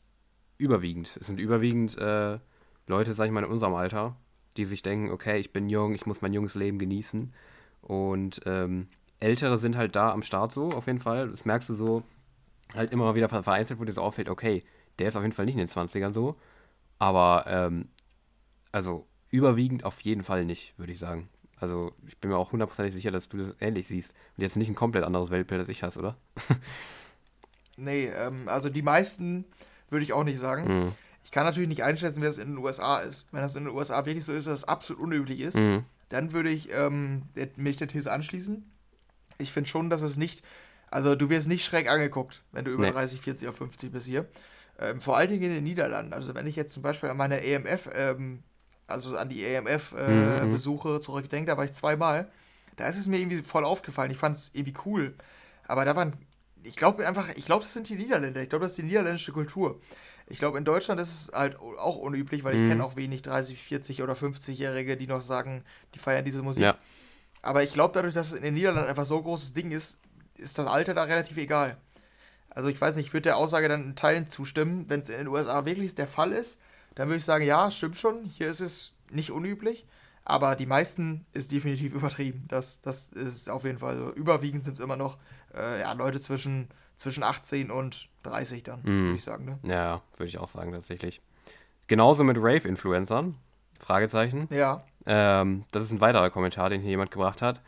[0.58, 1.16] überwiegend.
[1.20, 2.38] Es sind überwiegend äh,
[2.86, 4.16] Leute, sag ich mal, in unserem Alter,
[4.56, 7.32] die sich denken, okay, ich bin jung, ich muss mein junges Leben genießen.
[7.82, 8.88] Und ähm,
[9.20, 11.28] Ältere sind halt da am Start so, auf jeden Fall.
[11.30, 12.02] Das merkst du so
[12.74, 14.62] halt immer wieder ver- vereinzelt, wo dir so auffällt, okay,
[14.98, 16.36] der ist auf jeden Fall nicht in den 20ern so.
[16.98, 17.88] Aber, ähm,
[18.72, 21.28] also, überwiegend auf jeden Fall nicht, würde ich sagen.
[21.56, 24.12] Also, ich bin mir auch hundertprozentig sicher, dass du das ähnlich siehst.
[24.36, 26.16] Und jetzt nicht ein komplett anderes Weltbild, als ich hast, oder?
[27.76, 29.44] Nee, ähm, also die meisten
[29.88, 30.84] würde ich auch nicht sagen.
[30.86, 30.92] Mhm.
[31.22, 33.32] Ich kann natürlich nicht einschätzen, wie das in den USA ist.
[33.32, 35.84] Wenn das in den USA wirklich so ist, dass es absolut unüblich ist, Mhm.
[36.08, 37.22] dann würde ich ähm,
[37.56, 38.64] mich der These anschließen.
[39.38, 40.42] Ich finde schon, dass es nicht,
[40.90, 42.92] also du wirst nicht schräg angeguckt, wenn du über Nee.
[42.92, 44.26] 30, 40 oder 50 bist hier.
[44.78, 46.12] Ähm, vor allen Dingen in den Niederlanden.
[46.12, 48.42] Also wenn ich jetzt zum Beispiel an meine EMF, ähm,
[48.86, 49.66] also an die Mhm, mhm.
[49.68, 52.30] EMF-Besuche zurückdenke, da war ich zweimal.
[52.76, 54.10] Da ist es mir irgendwie voll aufgefallen.
[54.10, 55.14] Ich fand es irgendwie cool.
[55.68, 56.14] Aber da waren,
[56.62, 58.42] ich glaube einfach, ich glaube, das sind die Niederländer.
[58.42, 59.80] Ich glaube, das ist die niederländische Kultur.
[60.26, 62.68] Ich glaube, in Deutschland ist es halt auch unüblich, weil ich Mhm.
[62.68, 66.62] kenne auch wenig 30, 40 oder 50-Jährige, die noch sagen, die feiern diese Musik.
[66.64, 66.76] Ja.
[67.42, 69.98] Aber ich glaube, dadurch, dass es in den Niederlanden einfach so ein großes Ding ist,
[70.36, 71.78] ist das Alter da relativ egal.
[72.50, 74.84] Also ich weiß nicht, ich würde der Aussage dann in Teilen zustimmen.
[74.88, 76.58] Wenn es in den USA wirklich der Fall ist,
[76.94, 79.86] dann würde ich sagen, ja, stimmt schon, hier ist es nicht unüblich.
[80.24, 82.44] Aber die meisten ist definitiv übertrieben.
[82.48, 84.12] Das, das ist auf jeden Fall so.
[84.12, 85.18] Überwiegend sind es immer noch
[85.54, 89.02] äh, ja, Leute zwischen, zwischen 18 und 30 dann, Mhm.
[89.04, 89.44] würde ich sagen.
[89.44, 89.58] Ne?
[89.64, 91.20] Ja, würde ich auch sagen, tatsächlich.
[91.86, 93.34] Genauso mit Rave-Influencern.
[93.78, 94.46] Fragezeichen.
[94.50, 94.84] Ja.
[95.06, 97.60] Ähm, das ist ein weiterer Kommentar, den hier jemand gebracht hat.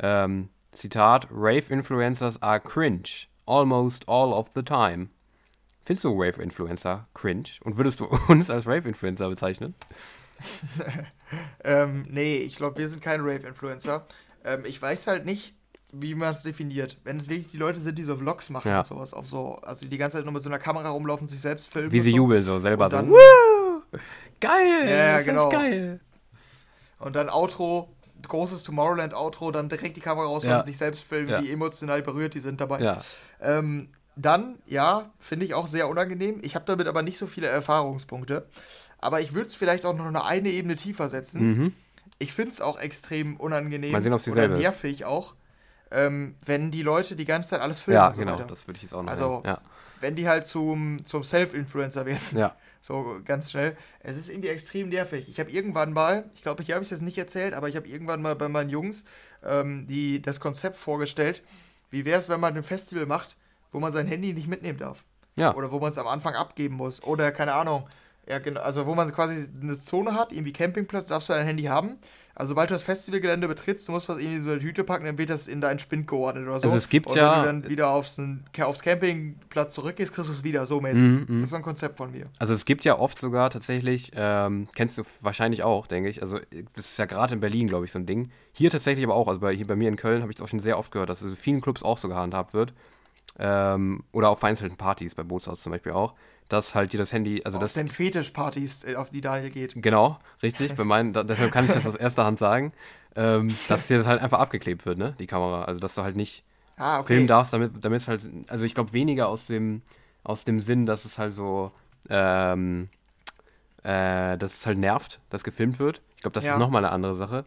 [0.00, 3.26] Ähm, Zitat: Rave-Influencers are cringe.
[3.46, 5.08] Almost all of the time.
[5.84, 7.44] Findest du Rave-Influencer cringe?
[7.62, 9.74] Und würdest du uns als Rave-Influencer bezeichnen?
[11.62, 14.06] Ähm, nee, ich glaube, wir sind kein Rave-Influencer.
[14.44, 15.54] Ähm, ich weiß halt nicht,
[15.92, 16.96] wie man es definiert.
[17.04, 18.78] Wenn es wirklich die Leute sind, die so Vlogs machen Ja.
[18.78, 21.26] und sowas, auf so, also die die ganze Zeit nur mit so einer Kamera rumlaufen,
[21.28, 21.90] sich selbst filmen.
[21.92, 22.16] Wie sie so.
[22.16, 22.96] jubeln so selber Und so.
[22.98, 23.98] dann- Woo!
[24.40, 24.88] Geil!
[24.88, 25.48] Ja, das genau.
[25.48, 26.00] ist geil.
[26.98, 27.90] Und dann Outro,
[28.26, 30.58] großes Tomorrowland-Outro, dann direkt die Kamera raus Ja.
[30.58, 31.42] und sich selbst filmen, Ja.
[31.42, 32.80] wie emotional berührt die sind dabei.
[32.80, 33.02] Ja.
[33.40, 36.40] Ähm, dann, ja, finde ich auch sehr unangenehm.
[36.42, 38.46] Ich habe damit aber nicht so viele Erfahrungspunkte.
[39.02, 41.40] aber ich würde es vielleicht auch noch eine, eine Ebene tiefer setzen.
[41.42, 41.72] Mhm.
[42.18, 44.60] Ich finde es auch extrem unangenehm Mal sehen, ob's oder dieselbe ist.
[44.60, 45.34] nervig auch,
[45.90, 48.46] ähm, wenn die Leute die ganze Zeit alles filmen Ja, so genau, weiter.
[48.46, 49.58] das würde ich jetzt auch noch Also- nennen.
[50.02, 52.20] Wenn die halt zum, zum Self-Influencer werden.
[52.32, 52.38] Ja.
[52.38, 52.56] ja.
[52.82, 53.76] So ganz schnell.
[54.02, 55.28] Es ist irgendwie extrem nervig.
[55.28, 57.86] Ich habe irgendwann mal, ich glaube, hier habe ich das nicht erzählt, aber ich habe
[57.86, 59.04] irgendwann mal bei meinen Jungs
[59.44, 61.42] ähm, die, das Konzept vorgestellt.
[61.90, 63.36] Wie wäre es, wenn man ein Festival macht,
[63.70, 65.04] wo man sein Handy nicht mitnehmen darf?
[65.36, 65.54] Ja.
[65.54, 67.02] Oder wo man es am Anfang abgeben muss.
[67.02, 67.86] Oder keine Ahnung.
[68.26, 68.62] Ja, genau.
[68.62, 71.98] Also wo man quasi eine Zone hat, irgendwie Campingplatz, darfst du dein Handy haben.
[72.40, 75.04] Also sobald du das Festivalgelände betrittst, du musst das irgendwie in so eine Tüte packen,
[75.04, 76.64] dann wird das in deinen Spind geordnet oder so.
[76.68, 78.18] Also es gibt Und ja- wenn du dann wieder aufs,
[78.62, 81.02] aufs Campingplatz zurückgehst, kriegst du es wieder, so mäßig.
[81.02, 81.34] Mhm, mhm.
[81.40, 82.24] Das ist so ein Konzept von mir.
[82.38, 86.22] Also es gibt ja oft sogar tatsächlich, ähm, kennst du wahrscheinlich auch, denke ich.
[86.22, 86.38] Also
[86.74, 88.30] das ist ja gerade in Berlin, glaube ich, so ein Ding.
[88.52, 90.48] Hier tatsächlich aber auch, also bei, hier bei mir in Köln habe ich es auch
[90.48, 92.72] schon sehr oft gehört, dass es in vielen Clubs auch so gehandhabt wird.
[93.38, 96.14] Ähm, oder auf vereinzelten Partys, bei Bootshaus zum Beispiel auch,
[96.52, 99.74] dass halt dir das Handy, also auf das den Fetischpartys, äh, auf die Daniel geht.
[99.76, 100.74] Genau, richtig.
[100.76, 102.72] Bei meinen, da, deshalb kann ich das aus erster Hand sagen,
[103.16, 105.64] ähm, dass dir das halt einfach abgeklebt wird, ne, die Kamera.
[105.64, 106.44] Also dass du halt nicht
[106.76, 107.26] Ah, filmen okay.
[107.28, 109.82] darfst, damit, damit es halt, also ich glaube weniger aus dem,
[110.24, 111.72] aus dem Sinn, dass es halt so,
[112.08, 112.88] ähm,
[113.82, 116.00] äh, dass es halt nervt, dass gefilmt wird.
[116.16, 116.54] Ich glaube, das Ja.
[116.54, 117.44] ist nochmal eine andere Sache.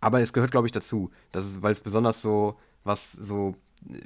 [0.00, 3.56] Aber es gehört, glaube ich, dazu, weil es besonders so, was so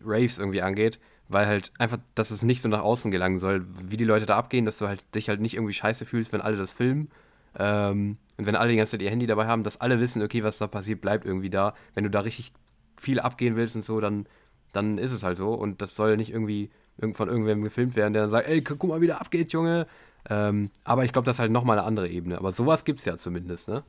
[0.04, 0.98] Raves irgendwie angeht,
[1.28, 4.36] weil halt einfach, dass es nicht so nach außen gelangen soll, wie die Leute da
[4.36, 7.10] abgehen, dass du halt dich halt nicht irgendwie scheiße fühlst, wenn alle das filmen.
[7.58, 10.42] Ähm, und wenn alle die ganze Zeit ihr Handy dabei haben, dass alle wissen, okay,
[10.44, 11.74] was da passiert, bleibt irgendwie da.
[11.94, 12.52] Wenn du da richtig
[12.96, 14.26] viel abgehen willst und so, dann,
[14.72, 15.54] dann ist es halt so.
[15.54, 18.84] Und das soll nicht irgendwie irgend- von irgendwem gefilmt werden, der dann sagt, ey, guck
[18.84, 19.86] mal, wie der abgeht, Junge.
[20.28, 22.38] Ähm, aber ich glaube, das ist halt nochmal eine andere Ebene.
[22.38, 23.84] Aber sowas gibt es ja zumindest, ne?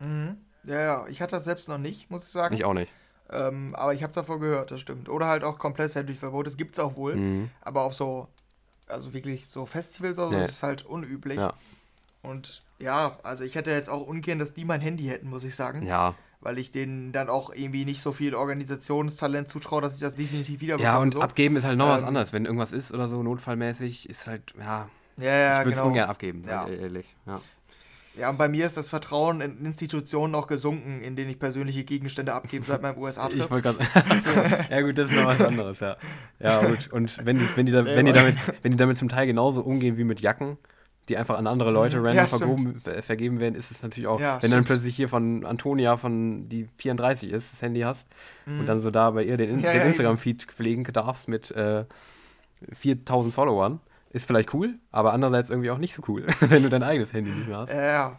[0.00, 0.36] Mhm.
[0.64, 2.54] Ja, ja, ich hatte das selbst noch nicht, muss ich sagen.
[2.54, 2.90] Ich auch nicht.
[3.32, 5.08] Ähm, aber ich habe davon gehört, das stimmt.
[5.08, 7.16] Oder halt auch komplett Handyverbot, das gibt's auch wohl.
[7.16, 7.50] Mhm.
[7.62, 8.28] Aber auf so,
[8.86, 10.42] also wirklich so Festivals oder so, Nee.
[10.42, 11.38] ist es halt unüblich.
[11.38, 11.54] Ja.
[12.22, 15.54] Und ja, also ich hätte jetzt auch ungern, dass die mein Handy hätten, muss ich
[15.54, 15.82] sagen.
[15.86, 16.14] Ja.
[16.40, 20.60] Weil ich denen dann auch irgendwie nicht so viel Organisationstalent zutraue, dass ich das definitiv
[20.60, 21.20] wieder Ja, und so.
[21.22, 22.32] abgeben ist halt noch was Ähm, anderes.
[22.32, 25.88] Wenn irgendwas ist oder so, notfallmäßig, ist halt, ja, Ja, ja, ich würde es genau.
[25.88, 26.66] ungern abgeben, Ja.
[26.66, 27.14] ehrlich.
[27.26, 27.40] Ja.
[28.14, 31.82] Ja, und bei mir ist das Vertrauen in Institutionen auch gesunken, in denen ich persönliche
[31.84, 33.40] Gegenstände abgebe seit meinem USA-Trip.
[33.44, 34.66] Ich wollte gerade.
[34.70, 35.96] ja, gut, das ist noch was anderes, ja.
[36.38, 36.90] Ja, gut.
[36.92, 39.62] Und wenn die, wenn, die da, wenn, die damit, wenn die damit zum Teil genauso
[39.62, 40.58] umgehen wie mit Jacken,
[41.08, 42.04] die einfach an andere Leute Mhm.
[42.04, 44.20] random Ja, vergoben, ver- vergeben werden, ist es natürlich auch.
[44.20, 44.66] Ja, wenn dann stimmt.
[44.66, 48.06] plötzlich hier von Antonia, von die 34 ist, das Handy hast,
[48.46, 49.60] und dann so da bei ihr den, Mhm.
[49.64, 51.84] Ja, den Instagram-Feed pflegen darfst mit äh,
[52.72, 53.80] 4000 Followern,
[54.12, 57.30] ist vielleicht cool, aber andererseits irgendwie auch nicht so cool, wenn du dein eigenes Handy
[57.30, 57.70] nicht mehr hast.
[57.72, 58.18] Ja, ja.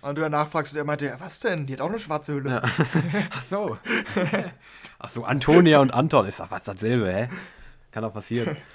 [0.00, 1.66] Und du danach fragst, der meinte, ja, was denn?
[1.66, 2.50] Die hat auch eine schwarze Hülle.
[2.50, 2.62] Ja.
[3.30, 3.78] Ach so.
[4.98, 7.28] Ach so, Antonia und Anton ist doch was dasselbe, hä?
[7.90, 8.56] Kann doch passieren.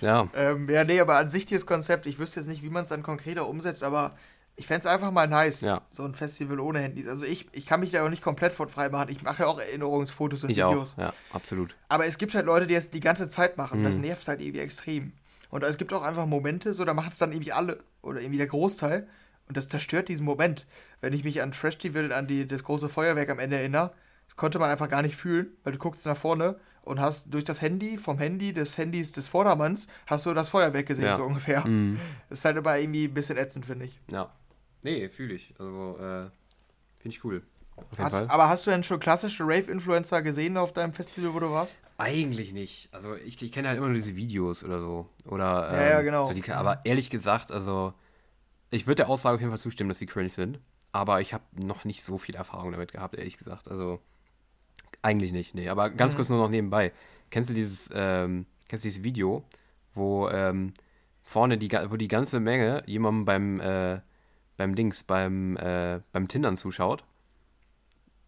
[0.00, 0.28] Ja.
[0.34, 2.90] Ähm, ja, nee, aber an sich dieses Konzept, ich wüsste jetzt nicht, wie man es
[2.90, 4.14] dann konkreter umsetzt, aber
[4.54, 5.82] ich fände es einfach mal nice, Ja.
[5.90, 7.08] so ein Festival ohne Handys.
[7.08, 9.08] Also ich, ich kann mich da auch nicht komplett von frei machen.
[9.10, 10.94] Ich mache ja auch Erinnerungsfotos und Ich Videos.
[10.94, 10.98] auch.
[10.98, 11.74] Ja, absolut.
[11.88, 13.82] Aber es gibt halt Leute, die das die ganze Zeit machen.
[13.82, 14.02] Das Mhm.
[14.02, 15.12] nervt halt irgendwie extrem.
[15.52, 18.38] Und es gibt auch einfach Momente, so da machen es dann irgendwie alle oder irgendwie
[18.38, 19.06] der Großteil.
[19.48, 20.66] Und das zerstört diesen Moment.
[21.02, 23.92] Wenn ich mich an Festival, an die, das große Feuerwerk am Ende erinnere,
[24.26, 27.44] das konnte man einfach gar nicht fühlen, weil du guckst nach vorne und hast durch
[27.44, 31.16] das Handy, vom Handy, des Handys des Vordermanns, hast du das Feuerwerk gesehen, Ja.
[31.16, 31.66] so ungefähr.
[31.66, 31.98] Mhm.
[32.30, 34.00] Das ist halt immer irgendwie ein bisschen ätzend, finde ich.
[34.10, 34.32] Ja.
[34.82, 35.54] Nee, fühle ich.
[35.58, 36.30] Also, äh,
[36.98, 37.42] finde ich cool.
[37.98, 41.76] Hast, aber hast du denn schon klassische Rave-Influencer gesehen auf deinem Festival, wo du warst?
[42.02, 42.88] Eigentlich nicht.
[42.92, 45.08] Also, ich, ich kenne halt immer nur diese Videos oder so.
[45.26, 46.26] Oder, Ja, ja, ähm, genau.
[46.26, 47.94] So die, aber ehrlich gesagt, also,
[48.70, 50.58] ich würde der Aussage auf jeden Fall zustimmen, dass die cringe sind.
[50.92, 53.68] Aber ich habe noch nicht so viel Erfahrung damit gehabt, ehrlich gesagt.
[53.70, 54.00] Also,
[55.00, 55.68] eigentlich nicht, nee.
[55.68, 56.16] Aber ganz Mhm.
[56.16, 56.92] kurz nur noch nebenbei.
[57.30, 59.44] Kennst du dieses, ähm, kennst du dieses Video,
[59.94, 60.74] wo ähm,
[61.22, 64.00] vorne die, wo die ganze Menge jemandem beim, äh,
[64.56, 67.04] beim Dings, beim, äh, beim Tindern zuschaut?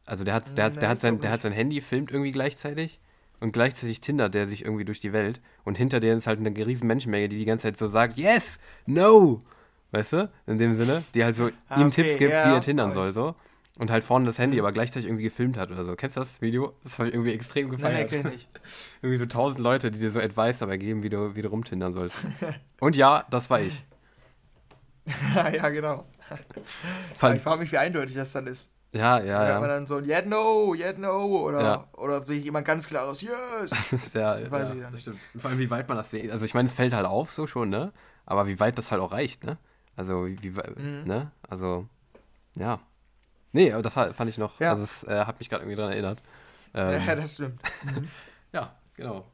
[0.06, 2.30] Also der hat, der, hat, Nee, der, hat sein, der hat sein Handy, filmt irgendwie
[2.32, 3.00] gleichzeitig
[3.40, 6.54] und gleichzeitig tindert der sich irgendwie durch die Welt und hinter der ist halt eine
[6.66, 9.42] riesen Menschenmenge, die die ganze Zeit so sagt, yes, no,
[9.92, 12.54] weißt du, in dem Sinne, die halt so Ah, ihm okay, Tipps gibt, ja, wie
[12.54, 13.34] er tindern soll, so.
[13.76, 15.96] Und halt vorne das Handy aber gleichzeitig irgendwie gefilmt hat oder so.
[15.96, 16.74] Kennst du das Video?
[16.84, 18.12] Das habe ich irgendwie extrem Nein, gefeiert.
[18.12, 18.48] nee, kenn ich nicht.
[19.02, 21.92] irgendwie so tausend Leute, die dir so Advice dabei geben, wie du, wie du rumtindern
[21.92, 22.16] sollst.
[22.78, 23.84] und ja, das war ich.
[25.34, 26.06] ja, genau.
[27.34, 28.70] Ich frage mich, wie eindeutig das dann ist.
[28.94, 29.74] Ja, ja, Wenn man ja.
[29.76, 31.88] dann so ein Yeah, no, yeah, no oder, Ja.
[31.92, 33.70] oder will jemand ganz klares Yes.
[34.12, 35.18] Sehr, Das weiß ja, ich ja das stimmt.
[35.34, 36.30] Und vor allem, wie weit man das sieht.
[36.30, 37.92] Also ich meine, es fällt halt auf, so schon, ne?
[38.26, 39.58] Aber wie weit das halt auch reicht, ne?
[39.96, 41.02] Also, wie, Mhm.
[41.04, 41.30] ne?
[41.48, 41.86] Also,
[42.56, 42.80] ja.
[43.52, 44.70] Nee, aber das fand ich noch, Ja.
[44.70, 46.22] also es äh, hat mich gerade irgendwie dran erinnert.
[46.76, 47.60] Ähm, ja, das stimmt.
[47.84, 48.08] Mhm.
[48.52, 49.24] ja, genau.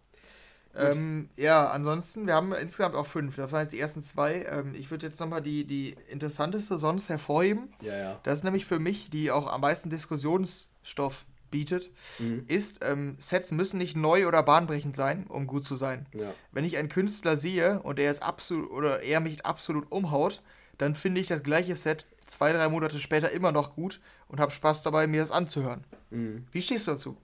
[0.75, 3.37] Ähm, ja, ansonsten, wir haben insgesamt auch fünf.
[3.37, 4.45] Das waren jetzt die ersten zwei.
[4.49, 7.73] Ähm, ich würde jetzt nochmal die, die interessanteste sonst hervorheben.
[7.83, 8.21] Ja, ja.
[8.23, 11.91] Das ist nämlich für mich, die auch am meisten Diskussionsstoff bietet,
[12.21, 12.45] Mhm.
[12.47, 16.07] ist, ähm, Sets müssen nicht neu oder bahnbrechend sein, um gut zu sein.
[16.15, 16.33] Ja.
[16.53, 20.43] Wenn ich einen Künstler sehe und er ist absolut oder er mich absolut umhaut,
[20.79, 24.53] dann finde ich das gleiche Set zwei, drei Monate später immer noch gut und habe
[24.53, 25.83] Spaß dabei, mir das anzuhören.
[26.11, 26.47] Mhm.
[26.53, 27.17] Wie stehst du dazu?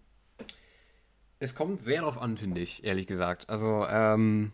[1.39, 3.51] Es kommt sehr drauf an, finde ich, ehrlich gesagt.
[3.51, 4.53] Also, ähm,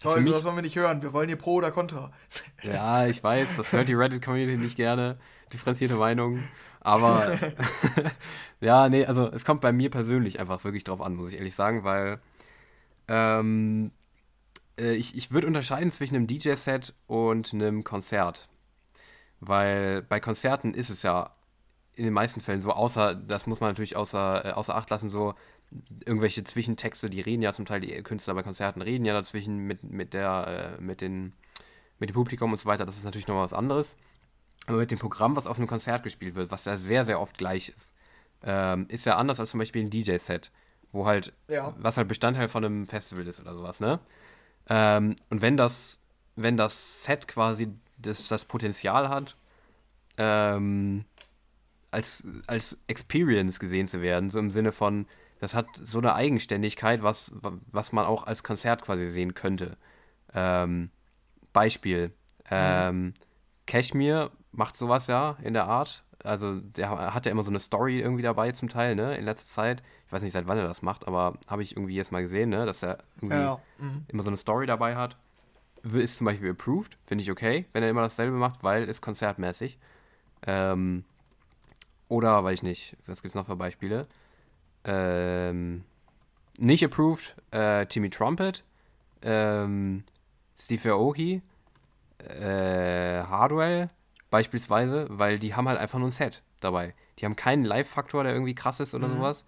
[0.00, 1.02] Toll, sowas wollen wir nicht hören.
[1.02, 2.12] Wir wollen hier Pro oder Contra.
[2.62, 5.18] ja, ich weiß, das hört die Reddit-Community nicht gerne.
[5.52, 6.42] Differenzierte Meinung.
[6.80, 7.36] Aber,
[8.60, 11.54] ja, nee, also es kommt bei mir persönlich einfach wirklich drauf an, muss ich ehrlich
[11.54, 12.20] sagen, weil
[13.08, 13.90] ähm,
[14.78, 18.48] äh, ich, ich würde unterscheiden zwischen einem DJ-Set und einem Konzert.
[19.40, 21.30] Weil bei Konzerten ist es ja
[21.94, 25.08] in den meisten Fällen so, außer, das muss man natürlich außer, äh, außer Acht lassen,
[25.08, 25.34] so
[26.04, 29.82] irgendwelche Zwischentexte, die reden ja zum Teil, die Künstler bei Konzerten reden ja dazwischen mit,
[29.82, 31.32] mit der, äh, mit den,
[31.98, 33.96] mit dem Publikum und so weiter, das ist natürlich noch was anderes.
[34.66, 37.36] Aber mit dem Programm, was auf einem Konzert gespielt wird, was ja sehr, sehr oft
[37.38, 37.94] gleich ist,
[38.42, 40.50] ähm, ist ja anders als zum Beispiel ein DJ-Set,
[40.92, 41.74] wo halt, Ja.
[41.78, 44.00] was halt Bestandteil von einem Festival ist oder sowas, ne?
[44.68, 46.00] Ähm, und wenn das,
[46.36, 49.36] wenn das Set quasi das, das Potenzial hat,
[50.18, 51.04] ähm,
[51.90, 55.06] als, als Experience gesehen zu werden, so im Sinne von,
[55.40, 57.32] das hat so eine Eigenständigkeit, was,
[57.70, 59.76] was man auch als Konzert quasi sehen könnte.
[60.34, 60.90] Ähm,
[61.52, 62.12] Beispiel,
[62.50, 63.14] ähm,
[63.66, 66.04] Cashmere macht sowas ja in der Art.
[66.24, 69.46] Also der hat ja immer so eine Story irgendwie dabei zum Teil, ne, in letzter
[69.46, 69.82] Zeit.
[70.06, 72.50] Ich weiß nicht, seit wann er das macht, aber habe ich irgendwie jetzt mal gesehen,
[72.50, 73.60] ne, dass er irgendwie Ja.
[73.78, 74.04] Mhm.
[74.08, 75.16] immer so eine Story dabei hat.
[75.84, 79.78] Ist zum Beispiel approved, finde ich okay, wenn er immer dasselbe macht, weil ist konzertmäßig.
[80.46, 81.04] Ähm,
[82.08, 84.06] oder, weiß ich nicht, was gibt es noch für Beispiele?
[84.88, 85.84] Ähm,
[86.58, 88.64] nicht approved, äh, Timmy Trumpet,
[89.22, 90.02] ähm,
[90.58, 91.42] Steve Aoki,
[92.18, 93.90] äh, Hardwell
[94.30, 96.94] beispielsweise, weil die haben halt einfach nur ein Set dabei.
[97.18, 99.44] Die haben keinen Live-Faktor, der irgendwie krass ist oder sowas.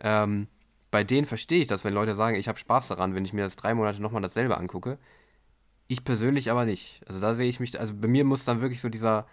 [0.00, 0.48] Ähm,
[0.90, 3.42] bei denen verstehe ich das, wenn Leute sagen, ich habe Spaß daran, wenn ich mir
[3.42, 4.98] das drei Monate nochmal dasselbe angucke.
[5.86, 7.00] Ich persönlich aber nicht.
[7.06, 9.26] Also da sehe ich mich, also bei mir muss dann wirklich so dieser,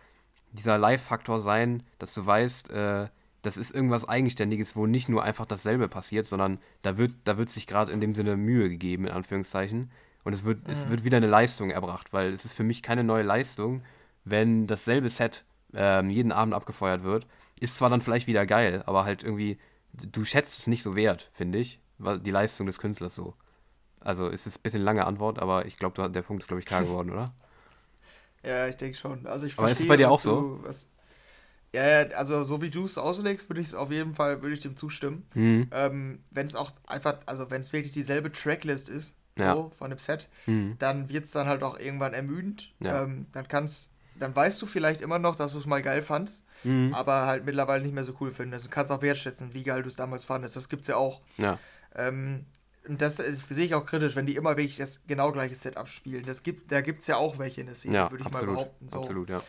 [0.52, 3.08] dieser Live-Faktor sein, dass du weißt, äh,
[3.48, 7.50] das ist irgendwas Eigenständiges, wo nicht nur einfach dasselbe passiert, sondern da wird, da wird
[7.50, 9.90] sich gerade in dem Sinne Mühe gegeben, in Anführungszeichen.
[10.26, 13.06] Und es wird, es wird wieder eine Leistung erbracht, weil es ist für mich keine
[13.06, 13.84] neue Leistung,
[14.26, 17.26] wenn dasselbe Set ähm, jeden Abend abgefeuert wird.
[17.58, 19.58] Ist zwar dann vielleicht wieder geil, aber halt irgendwie,
[19.94, 23.34] du schätzt es nicht so wert, finde ich, die Leistung des Künstlers so.
[24.02, 26.66] Also es ist ein bisschen lange Antwort, aber ich glaube, der Punkt ist, glaube ich,
[26.66, 27.34] klar geworden, oder?
[28.44, 29.26] Ja, ich denke schon.
[29.26, 30.60] Also ich Aber ist es verstehe, bei dir auch so?
[30.64, 30.88] Was,
[31.76, 34.62] ja, also so wie du es auslegst, würde ich es auf jeden Fall, würde ich
[34.62, 35.26] dem zustimmen.
[35.34, 35.70] Mhm.
[35.72, 39.54] Ähm, wenn es auch einfach, also wenn es wirklich dieselbe Tracklist ist, Ja.
[39.54, 40.76] so, von dem Set, Mhm.
[40.80, 42.72] dann wird es dann halt auch irgendwann ermüdend.
[42.84, 43.04] Ja.
[43.04, 46.44] Ähm, dann kannst, dann weißt du vielleicht immer noch, dass du es mal geil fandst,
[46.64, 46.92] Mhm.
[46.94, 48.66] aber halt mittlerweile nicht mehr so cool findest.
[48.66, 50.56] Du kannst auch wertschätzen, wie geil du es damals fandest.
[50.56, 51.22] Das gibt's ja auch.
[51.38, 51.60] Ja.
[51.96, 52.46] Ähm,
[52.88, 55.78] und das ist, sehe ich auch kritisch, wenn die immer wirklich das genau gleiche Set
[55.78, 56.24] abspielen.
[56.26, 58.48] Das gibt, da gibt es ja auch welche in der Szene, Ja, würde ich absolut.
[58.48, 58.90] mal behaupten.
[58.90, 59.00] So.
[59.02, 59.44] Absolut, ja.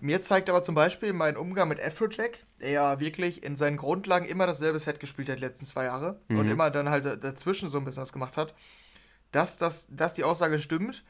[0.00, 4.26] Mir zeigt aber zum Beispiel mein Umgang mit Afrojack, der ja wirklich in seinen Grundlagen
[4.26, 6.38] immer dasselbe Set gespielt hat die letzten zwei Jahre Mhm.
[6.38, 8.54] und immer dann halt dazwischen so ein bisschen was gemacht hat,
[9.32, 11.02] dass, das, dass die Aussage stimmt,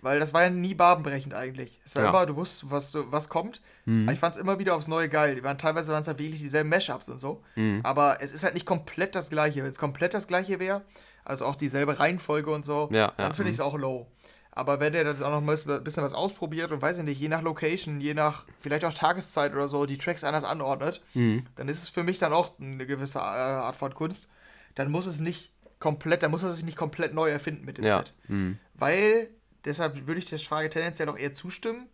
[0.00, 1.80] weil das war ja nie barbenbrechend eigentlich.
[1.84, 2.08] Es war Ja.
[2.10, 3.62] immer, du wusstest, was, was kommt.
[3.84, 4.08] Mhm.
[4.08, 5.36] Ich fand es immer wieder aufs Neue geil.
[5.36, 7.42] Die waren teilweise waren es halt wirklich dieselben Mashups und so.
[7.54, 7.80] Mhm.
[7.84, 9.62] Aber es ist halt nicht komplett das gleiche.
[9.62, 10.82] Wenn es komplett das gleiche wäre,
[11.24, 13.66] also auch dieselbe Reihenfolge und so, Ja, dann ja, finde ich es mhm.
[13.66, 14.06] auch low.
[14.54, 17.18] Aber wenn der das auch noch mal ein bisschen was ausprobiert und weiß ich nicht,
[17.18, 21.42] je nach Location, je nach vielleicht auch Tageszeit oder so, die Tracks anders anordnet, Mhm.
[21.56, 24.28] dann ist es für mich dann auch eine gewisse äh, Art von Kunst.
[24.74, 27.84] Dann muss es nicht komplett, dann muss er sich nicht komplett neu erfinden mit dem
[27.86, 27.98] Ja.
[27.98, 28.12] Set.
[28.28, 28.58] Mhm.
[28.74, 29.30] Weil,
[29.64, 31.88] deshalb würde ich der Frage tendenziell auch eher zustimmen,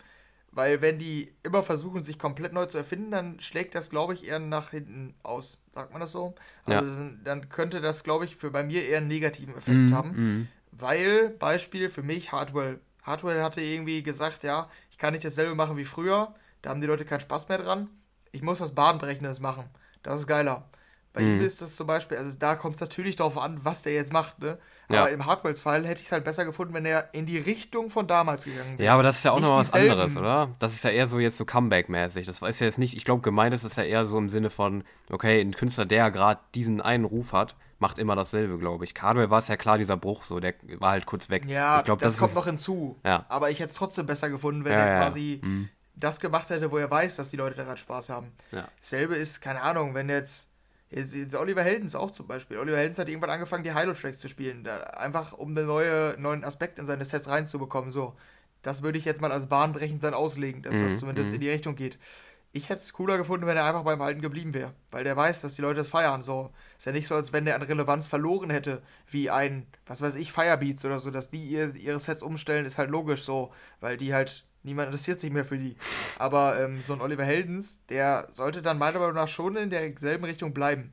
[0.50, 4.26] weil wenn die immer versuchen, sich komplett neu zu erfinden, dann schlägt das, glaube ich,
[4.26, 5.59] eher nach hinten aus.
[5.74, 6.34] Sagt man das so?
[6.66, 6.78] Ja.
[6.80, 9.94] Also das- dann könnte das, glaube ich, für bei mir eher einen negativen Effekt Mhm.
[9.94, 10.11] haben.
[10.11, 10.48] Mhm.
[10.78, 12.80] Weil, Beispiel für mich, Hardwell.
[13.02, 16.86] Hardwell hatte irgendwie gesagt, ja, ich kann nicht dasselbe machen wie früher, da haben die
[16.86, 17.88] Leute keinen Spaß mehr dran.
[18.32, 19.64] Ich muss was Bahnbrechendes machen.
[20.02, 20.68] Das ist geiler.
[21.14, 21.36] Bei Mhm.
[21.36, 24.12] ihm ist das zum Beispiel, also da kommt es natürlich darauf an, was der jetzt
[24.12, 24.58] macht, ne?
[24.90, 25.00] Ja.
[25.00, 28.06] Aber im Hardwells-Fall hätte ich es halt besser gefunden, wenn er in die Richtung von
[28.06, 28.86] damals gegangen wäre.
[28.86, 29.92] Ja, aber das ist ja auch Nicht noch was dieselben.
[29.92, 30.50] anderes, oder?
[30.58, 32.26] Das ist ja eher so jetzt so Comeback-mäßig.
[32.26, 34.50] Das ist ja jetzt nicht, ich glaube, gemeint ist es ja eher so im Sinne
[34.50, 38.94] von, okay, ein Künstler, der gerade diesen einen Ruf hat, macht immer dasselbe, glaube ich.
[38.94, 41.44] Cardwell war es ja klar, dieser Bruch so, der war halt kurz weg.
[41.46, 42.98] Ja, ich glaub, das, kommt ist, noch hinzu.
[43.04, 43.24] Ja.
[43.28, 45.68] Aber ich hätte es trotzdem besser gefunden, wenn Ja, er ja, quasi mhm.
[45.94, 48.32] das gemacht hätte, wo er weiß, dass die Leute daran Spaß haben.
[48.52, 48.68] Ja.
[48.80, 50.50] Selbe ist, keine Ahnung, wenn jetzt,
[50.90, 52.56] Jetzt, jetzt Oliver Heldens auch zum Beispiel.
[52.56, 54.64] Oliver Heldens hat irgendwann angefangen, die Hilo-Tracks zu spielen.
[54.64, 57.90] Da, einfach um einen neue, neuen Aspekt in seine Sets reinzubekommen.
[57.90, 58.14] So,
[58.62, 61.34] das würde ich jetzt mal als bahnbrechend dann auslegen, dass das Mhm, zumindest mhm.
[61.34, 61.98] in die Richtung geht.
[62.53, 64.72] Ich hätte es cooler gefunden, wenn er einfach beim Alten geblieben wäre.
[64.90, 66.22] Weil der weiß, dass die Leute das feiern.
[66.22, 66.51] So.
[66.78, 70.14] Ist ja nicht so, als wenn der an Relevanz verloren hätte, wie ein, was weiß
[70.16, 73.53] ich, Firebeats oder so, dass die ihr, ihre Sets umstellen, ist halt logisch so.
[73.80, 75.76] Weil die halt, niemand interessiert sich mehr für die.
[76.18, 80.24] Aber ähm, so ein Oliver Heldens, der sollte dann meiner Meinung nach schon in derselben
[80.24, 80.92] Richtung bleiben.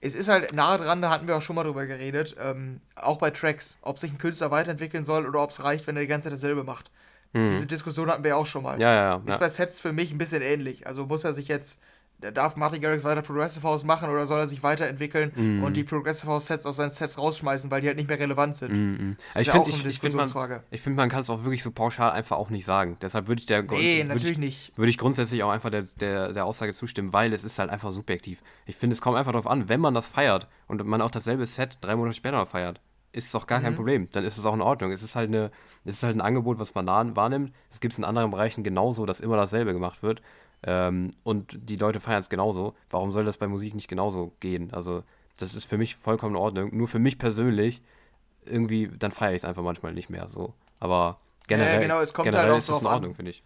[0.00, 3.16] Es ist halt nahe dran, da hatten wir auch schon mal drüber geredet, ähm, auch
[3.16, 6.08] bei Tracks, ob sich ein Künstler weiterentwickeln soll oder ob es reicht, wenn er die
[6.08, 6.90] ganze Zeit dasselbe macht.
[7.52, 8.74] Diese Diskussion hatten wir auch schon mal.
[8.76, 8.80] Mhm.
[8.80, 9.16] Ja, ja, ja.
[9.16, 9.36] Ist ja.
[9.36, 10.86] bei Sets für mich ein bisschen ähnlich.
[10.86, 11.82] Also muss er sich jetzt,
[12.32, 15.62] darf Martin Garrix weiter Progressive House machen oder soll er sich weiterentwickeln Mhm.
[15.62, 18.56] und die Progressive House Sets aus seinen Sets rausschmeißen, weil die halt nicht mehr relevant
[18.56, 18.72] sind.
[18.72, 19.16] Mhm.
[19.34, 20.26] Das Ich ist ja finde, auch ich, ich find, man,
[20.72, 22.96] find, man kann es auch wirklich so pauschal einfach auch nicht sagen.
[23.02, 24.78] Deshalb würde ich der Nee, natürlich ich, nicht.
[24.78, 27.92] Würde ich grundsätzlich auch einfach der, der, der Aussage zustimmen, weil es ist halt einfach
[27.92, 28.40] subjektiv.
[28.64, 31.44] Ich finde, es kommt einfach darauf an, wenn man das feiert und man auch dasselbe
[31.44, 32.80] Set drei Monate später feiert,
[33.16, 33.76] ist es auch gar kein Mhm.
[33.76, 34.08] Problem.
[34.10, 34.92] Dann ist es auch in Ordnung.
[34.92, 35.50] Es ist halt, eine,
[35.84, 37.52] es ist halt ein Angebot, was man wahrnimmt.
[37.70, 40.22] Es gibt es in anderen Bereichen genauso, dass immer dasselbe gemacht wird.
[40.62, 42.74] Ähm, und die Leute feiern es genauso.
[42.90, 44.72] Warum soll das bei Musik nicht genauso gehen?
[44.72, 45.02] Also,
[45.38, 46.76] das ist für mich vollkommen in Ordnung.
[46.76, 47.82] Nur für mich persönlich,
[48.44, 50.54] irgendwie, dann feiere ich es einfach manchmal nicht mehr so.
[50.80, 52.86] Aber generell, genau, es kommt halt generell auch ist es in.
[52.86, 53.42] Ordnung, finde ich.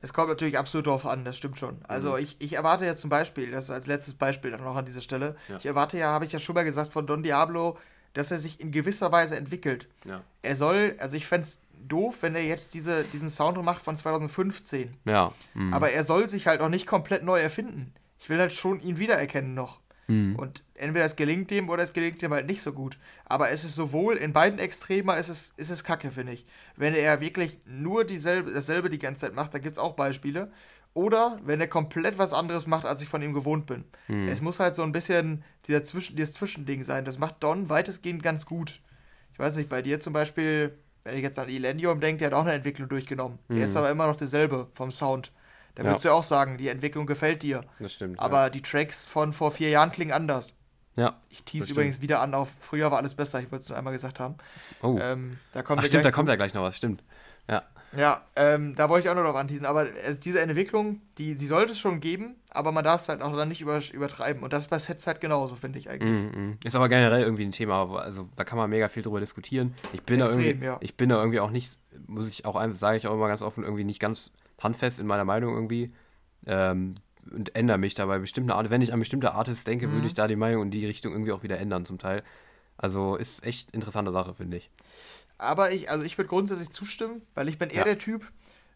[0.00, 1.78] Es kommt natürlich absolut darauf an, das stimmt schon.
[1.88, 2.18] Also Mhm.
[2.22, 5.34] ich, ich erwarte ja zum Beispiel, das als letztes Beispiel dann noch an dieser Stelle,
[5.48, 5.56] Ja.
[5.56, 7.76] ich erwarte ja, habe ich ja schon mal gesagt, von Don Diablo,
[8.18, 9.86] dass er sich in gewisser Weise entwickelt.
[10.04, 10.24] Ja.
[10.42, 13.96] Er soll, also ich fände es doof, wenn er jetzt diese, diesen Sound macht von
[13.96, 14.90] 2015.
[15.04, 15.32] Ja.
[15.54, 15.72] mhm.
[15.72, 17.94] Aber er soll sich halt auch nicht komplett neu erfinden.
[18.18, 19.78] Ich will halt schon ihn wiedererkennen noch.
[20.08, 20.34] Mhm.
[20.34, 22.98] Und entweder es gelingt dem oder es gelingt dem halt nicht so gut.
[23.24, 26.44] Aber es ist sowohl in beiden Extremer ist es, ist es kacke, finde ich.
[26.74, 30.50] Wenn er wirklich nur dieselbe, dasselbe die ganze Zeit macht, da gibt es auch Beispiele.
[30.94, 33.84] Oder wenn er komplett was anderes macht, als ich von ihm gewohnt bin.
[34.08, 34.28] Mhm.
[34.28, 37.04] Es muss halt so ein bisschen dieser Zwischen, dieses Zwischending sein.
[37.04, 38.80] Das macht Don weitestgehend ganz gut.
[39.32, 42.34] Ich weiß nicht, bei dir zum Beispiel, wenn ich jetzt an Elenium denke, der hat
[42.34, 43.38] auch eine Entwicklung durchgenommen.
[43.48, 45.30] Der ist aber immer noch derselbe vom Sound.
[45.76, 45.84] Da.
[45.84, 45.90] Ja.
[45.90, 47.60] würdest du ja auch sagen, die Entwicklung gefällt dir.
[47.78, 48.18] Das stimmt.
[48.18, 50.56] Aber die Tracks von vor vier Jahren klingen anders.
[50.96, 51.04] ja.
[51.04, 51.20] ja.
[51.30, 53.92] Ich tease übrigens wieder an auf früher war alles besser, ich wollte es nur einmal
[53.92, 54.34] gesagt haben.
[54.82, 54.98] Oh.
[55.00, 57.04] Ähm, da kommt Ach, stimmt, da kommt ja gleich noch was, stimmt.
[57.48, 57.62] Ja.
[57.96, 59.64] Ja, ähm, da wollte ich auch noch drauf anteasen.
[59.66, 63.22] Aber es, diese Entwicklung, die, die sollte es schon geben, aber man darf es halt
[63.22, 64.42] auch dann nicht über, übertreiben.
[64.42, 66.10] Und das ist bei Sets halt genauso, finde ich eigentlich.
[66.10, 66.58] Mhm, mhm.
[66.64, 69.74] Ist aber generell irgendwie ein Thema, also da kann man mega viel drüber diskutieren.
[69.94, 70.76] Ich bin da Extrem, irgendwie, ja.
[70.80, 73.40] ich bin da irgendwie auch nicht, muss ich auch einfach, sage ich auch immer ganz
[73.40, 74.30] offen, irgendwie nicht ganz
[74.60, 75.92] handfest in meiner Meinung irgendwie.
[76.46, 76.96] Ähm,
[77.30, 78.70] und ändere mich da bei bestimmten Art.
[78.70, 79.92] Wenn ich an bestimmte Artists denke, Mhm.
[79.94, 82.22] würde ich da die Meinung in die Richtung irgendwie auch wieder ändern zum Teil.
[82.76, 84.70] Also ist echt interessante Sache, finde ich.
[85.38, 87.84] Aber ich, also ich würde grundsätzlich zustimmen, weil ich bin eher Ja.
[87.84, 88.30] der Typ,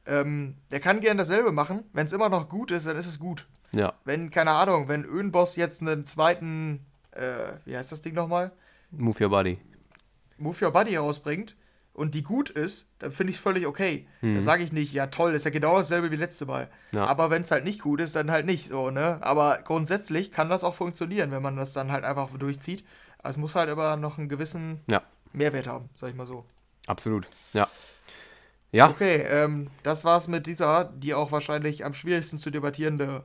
[0.06, 1.84] ähm, der kann gern dasselbe machen.
[1.92, 3.46] Wenn es immer noch gut ist, dann ist es gut.
[3.72, 3.92] Ja.
[4.04, 8.52] Wenn, keine Ahnung, wenn Öhnboss jetzt einen zweiten, äh, wie heißt das Ding nochmal?
[8.90, 9.58] Move your body.
[10.38, 11.56] Move Your Body rausbringt
[11.92, 14.08] und die gut ist, dann finde ich völlig okay.
[14.22, 16.68] Da sage ich nicht, ja toll, ist ja genau dasselbe wie letzte Mal.
[16.90, 16.98] Mhm.
[16.98, 17.04] Ja.
[17.06, 19.18] Aber wenn es halt nicht gut ist, dann halt nicht so, ne?
[19.20, 22.84] Aber grundsätzlich kann das auch funktionieren, wenn man das dann halt einfach durchzieht.
[23.22, 25.02] Es muss halt aber noch einen gewissen Ja,
[25.32, 26.44] Mehrwert haben, sag ich mal so.
[26.86, 27.26] absolut.
[27.52, 27.68] Ja.
[28.72, 33.22] Ja, Okay, ähm, das war's mit dieser, die auch wahrscheinlich am schwierigsten zu debattierende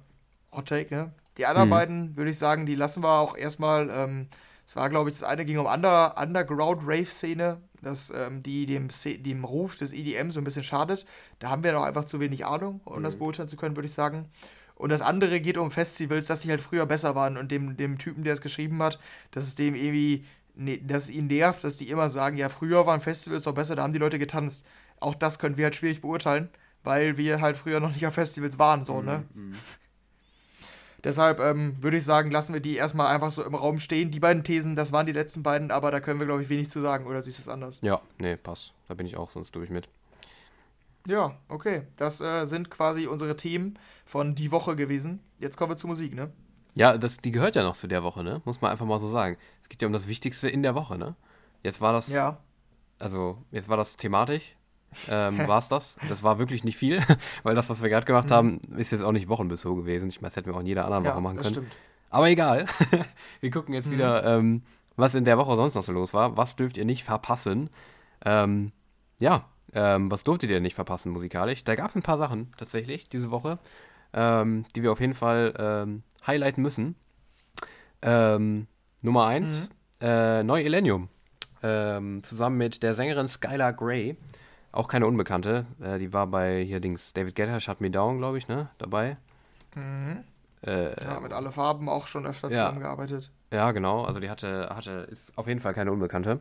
[0.52, 1.12] Hot Take, ne?
[1.38, 1.72] Die anderen Mhm.
[1.72, 3.90] beiden, würde ich sagen, die lassen wir auch erstmal.
[3.90, 4.28] Ähm,
[4.66, 8.90] es war, glaube ich, das eine ging um Under, Underground-Rave-Szene, das ähm, die dem,
[9.24, 11.06] dem Ruf des EDM so ein bisschen schadet.
[11.40, 13.94] Da haben wir noch einfach zu wenig Ahnung, um das beurteilen zu können, würde ich
[13.94, 14.28] sagen.
[14.76, 17.98] Und das andere geht um Festivals, dass die halt früher besser waren und dem, dem
[17.98, 19.00] Typen, der es geschrieben hat,
[19.32, 20.26] dass es dem irgendwie,
[20.58, 23.76] ne, dass es ihn nervt, dass die immer sagen, ja, früher waren Festivals doch besser,
[23.76, 24.66] da haben die Leute getanzt.
[25.00, 26.50] Auch das können wir halt schwierig beurteilen,
[26.84, 29.24] weil wir halt früher noch nicht auf Festivals waren, so, ne?
[31.04, 34.12] Deshalb ähm, würde ich sagen, lassen wir die erstmal einfach so im Raum stehen.
[34.12, 36.70] Die beiden Thesen, das waren die letzten beiden, aber da können wir, glaube ich, wenig
[36.70, 37.80] zu sagen, oder siehst du es anders?
[37.84, 38.74] ja, nee, passt.
[38.88, 39.88] Da bin ich auch sonst durch mit.
[41.08, 41.84] Ja, okay.
[41.96, 45.22] Das äh, sind quasi unsere Themen von die Woche gewesen.
[45.40, 46.32] Jetzt kommen wir zur Musik, ne?
[46.76, 48.42] Ja, das, die gehört ja noch zu der Woche, ne?
[48.44, 49.38] Muss man einfach mal so sagen.
[49.68, 51.16] Es geht ja um das Wichtigste in der Woche, ne?
[51.62, 52.38] Jetzt war das, Ja.
[53.00, 54.56] also jetzt war das thematisch.
[55.10, 55.98] Ähm, war es das?
[56.08, 57.02] Das war wirklich nicht viel,
[57.44, 58.34] weil das, was wir gerade gemacht Mhm.
[58.34, 60.10] haben, ist jetzt auch nicht wochenbezogen gewesen.
[60.10, 61.56] Ich meine, das hätten wir auch in jeder anderen Ja, Woche machen das können.
[61.56, 61.76] stimmt.
[62.10, 62.66] Aber egal.
[63.42, 63.92] wir gucken jetzt Mhm.
[63.92, 64.64] wieder, ähm,
[64.96, 66.38] was in der Woche sonst noch so los war.
[66.38, 67.70] Was dürft ihr nicht verpassen?
[68.26, 68.72] Ähm,
[69.20, 71.66] ja, ähm, was durftet ihr nicht verpassen musikalisch?
[71.66, 73.60] Da gab es ein paar Sachen tatsächlich diese Woche,
[74.14, 76.96] ähm, die wir auf jeden Fall ähm, highlighten müssen.
[78.02, 78.68] Ähm,
[79.02, 79.70] Nummer 1,
[80.02, 81.10] äh, Neu Illenium.
[81.62, 84.18] Ähm, zusammen mit der Sängerin Skylar Grey.
[84.72, 85.66] Auch keine Unbekannte.
[85.82, 88.70] Äh, die war bei hier Dings David Guetta, Shut Me Down, glaube ich, ne?
[88.78, 89.18] Dabei.
[89.76, 90.24] Mhm.
[90.66, 92.66] Äh, ja, mit alle Farben auch schon öfter ja.
[92.66, 93.32] zusammengearbeitet.
[93.52, 94.04] Ja, genau.
[94.04, 96.40] Also die hatte, hatte, ist auf jeden Fall keine Unbekannte.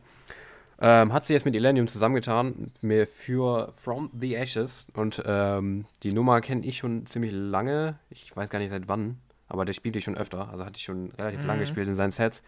[0.79, 6.13] Ähm, hat sie jetzt mit Elenium zusammengetan mir für From the Ashes und ähm, die
[6.13, 7.99] Nummer kenne ich schon ziemlich lange.
[8.11, 9.19] Ich weiß gar nicht seit wann,
[9.49, 10.49] aber der spielte ich schon öfter.
[10.51, 11.47] Also hatte ich schon relativ mhm.
[11.47, 12.43] lange gespielt in seinen Sets.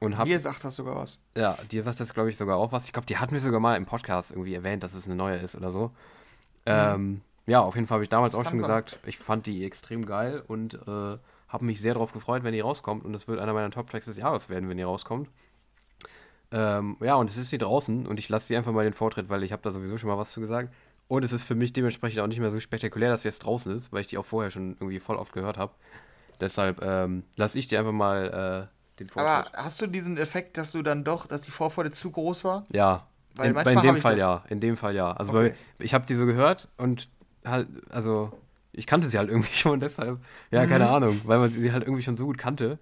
[0.00, 1.20] Und hab, dir sagt das sogar was.
[1.36, 2.86] Ja, dir sagt das, glaube ich, sogar auch was.
[2.86, 5.36] Ich glaube, die hat mir sogar mal im Podcast irgendwie erwähnt, dass es eine neue
[5.36, 5.86] ist oder so.
[5.86, 5.92] Mhm.
[6.66, 8.68] Ähm, ja, auf jeden Fall habe ich damals das auch schon sein.
[8.68, 11.16] gesagt, ich fand die extrem geil und äh,
[11.48, 13.04] habe mich sehr darauf gefreut, wenn die rauskommt.
[13.04, 15.28] Und es wird einer meiner Top-Tracks des Jahres werden, wenn die rauskommt.
[16.50, 19.28] Ähm, ja, und es ist sie draußen und ich lasse sie einfach mal den Vortritt,
[19.28, 20.72] weil ich habe da sowieso schon mal was zu gesagt.
[21.08, 23.74] Und es ist für mich dementsprechend auch nicht mehr so spektakulär, dass sie jetzt draußen
[23.74, 25.72] ist, weil ich die auch vorher schon irgendwie voll oft gehört habe.
[26.40, 29.52] Deshalb ähm, lasse ich dir einfach mal äh, den Vortritt.
[29.54, 32.64] Aber hast du diesen Effekt, dass du dann doch, dass die Vorfreude zu groß war?
[32.72, 33.06] Ja.
[33.34, 34.44] Weil in, manchmal in dem Fall ja.
[34.48, 35.12] In dem Fall ja.
[35.12, 35.54] Also okay.
[35.78, 37.08] bei, ich habe die so gehört und
[37.44, 38.32] halt, also
[38.72, 40.18] ich kannte sie halt irgendwie schon, deshalb,
[40.50, 40.68] ja, mhm.
[40.68, 42.78] keine Ahnung, weil man sie halt irgendwie schon so gut kannte,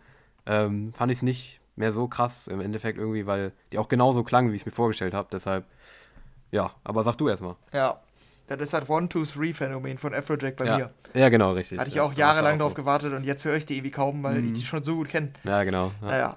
[0.47, 4.23] ähm, fand ich es nicht mehr so krass im Endeffekt irgendwie, weil die auch genauso
[4.23, 5.29] klang, wie ich es mir vorgestellt habe.
[5.33, 5.65] Deshalb,
[6.51, 7.57] ja, aber sag du erstmal.
[7.73, 8.01] Ja,
[8.57, 10.77] das ist halt One-Two-Three-Phänomen von Afrojack bei ja.
[10.77, 10.91] mir.
[11.15, 11.79] Ja, genau, richtig.
[11.79, 12.77] Hatte ich auch jahrelang darauf so.
[12.77, 14.49] gewartet und jetzt höre ich die irgendwie kaum, weil mhm.
[14.49, 15.33] ich die schon so gut kenne.
[15.45, 15.93] Ja, genau.
[16.03, 16.09] Ja.
[16.09, 16.37] Naja.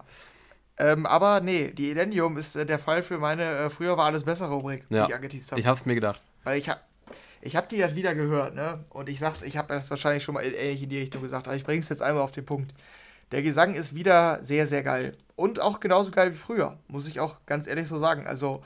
[0.77, 4.23] Ähm, aber nee, die Elenium ist äh, der Fall für meine äh, Früher war alles
[4.23, 5.05] besser Rubrik, ja.
[5.05, 5.61] die ich angeteased habe.
[5.61, 6.21] Ich hab's mir gedacht.
[6.43, 6.79] Weil ich habe
[7.41, 8.79] ich habe die jetzt wieder gehört, ne?
[8.89, 11.57] Und ich sag's, ich habe das wahrscheinlich schon mal ähnlich in die Richtung gesagt, aber
[11.57, 12.73] ich bring's jetzt einmal auf den Punkt.
[13.31, 15.11] Der Gesang ist wieder sehr, sehr geil.
[15.35, 18.27] Und auch genauso geil wie früher, muss ich auch ganz ehrlich so sagen.
[18.27, 18.61] Also,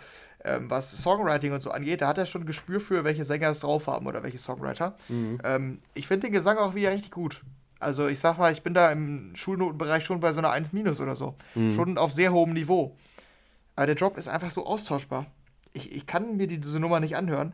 [0.47, 3.49] ähm, was Songwriting und so angeht, da hat er schon ein Gespür für, welche Sänger
[3.49, 4.95] es drauf haben oder welche Songwriter.
[5.09, 5.39] Mhm.
[5.43, 7.43] Ähm, ich finde den Gesang auch wieder richtig gut.
[7.79, 11.15] Also, ich sag mal, ich bin da im Schulnotenbereich schon bei so einer 1 oder
[11.15, 11.35] so.
[11.53, 11.71] Mhm.
[11.71, 12.97] Schon auf sehr hohem Niveau.
[13.75, 15.27] Aber der Drop ist einfach so austauschbar.
[15.73, 17.53] Ich, ich kann mir diese Nummer nicht anhören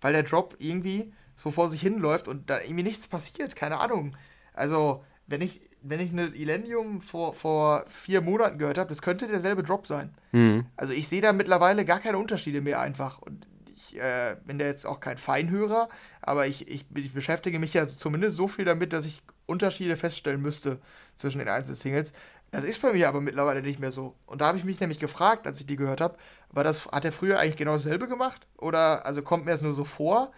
[0.00, 3.56] weil der Drop irgendwie so vor sich hinläuft und da irgendwie nichts passiert.
[3.56, 4.16] Keine Ahnung.
[4.54, 9.26] Also, wenn ich, wenn ich eine Illenium vor, vor vier Monaten gehört habe, das könnte
[9.26, 10.14] derselbe Drop sein.
[10.32, 10.66] Mhm.
[10.76, 13.18] Also, ich sehe da mittlerweile gar keine Unterschiede mehr einfach.
[13.18, 15.88] Und ich äh, bin da jetzt auch kein Feinhörer,
[16.22, 20.42] aber ich, ich, ich beschäftige mich ja zumindest so viel damit, dass ich Unterschiede feststellen
[20.42, 20.78] müsste
[21.14, 22.12] zwischen den einzelnen Singles.
[22.50, 24.14] Das ist bei mir aber mittlerweile nicht mehr so.
[24.26, 26.16] Und da habe ich mich nämlich gefragt, als ich die gehört habe,
[26.50, 28.46] war das, hat er früher eigentlich genau dasselbe gemacht?
[28.56, 30.32] Oder also kommt mir das nur so vor,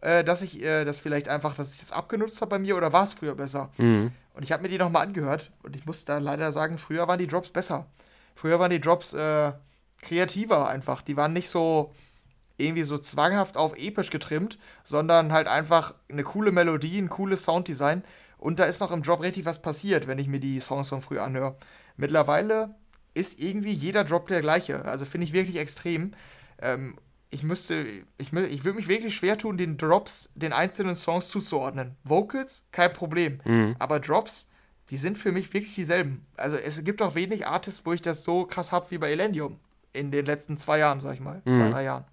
[0.00, 2.92] äh, dass ich äh, das vielleicht einfach, dass ich das abgenutzt habe bei mir oder
[2.92, 3.70] war es früher besser?
[3.78, 4.12] Mhm.
[4.34, 7.18] Und ich habe mir die nochmal angehört und ich muss da leider sagen, früher waren
[7.18, 7.86] die Drops besser.
[8.34, 9.52] Früher waren die Drops äh,
[10.02, 11.02] kreativer einfach.
[11.02, 11.94] Die waren nicht so
[12.56, 18.04] irgendwie so zwanghaft auf episch getrimmt, sondern halt einfach eine coole Melodie, ein cooles Sounddesign
[18.44, 21.00] und da ist noch im Drop richtig was passiert, wenn ich mir die Songs von
[21.00, 21.56] früher anhöre.
[21.96, 22.74] Mittlerweile
[23.14, 24.84] ist irgendwie jeder Drop der gleiche.
[24.84, 26.12] Also finde ich wirklich extrem.
[26.60, 26.98] Ähm,
[27.34, 27.84] ich müsste,
[28.16, 31.96] ich, ich würde mich wirklich schwer tun, den Drops, den einzelnen Songs zuzuordnen.
[32.04, 33.40] Vocals, kein Problem.
[33.44, 33.74] Mhm.
[33.80, 34.50] Aber Drops,
[34.90, 36.24] die sind für mich wirklich dieselben.
[36.36, 39.58] Also es gibt auch wenig Artists, wo ich das so krass habe wie bei Elendium.
[39.92, 41.42] In den letzten zwei Jahren, sag ich mal.
[41.44, 41.50] Mhm.
[41.50, 42.04] Zwei, drei Jahren.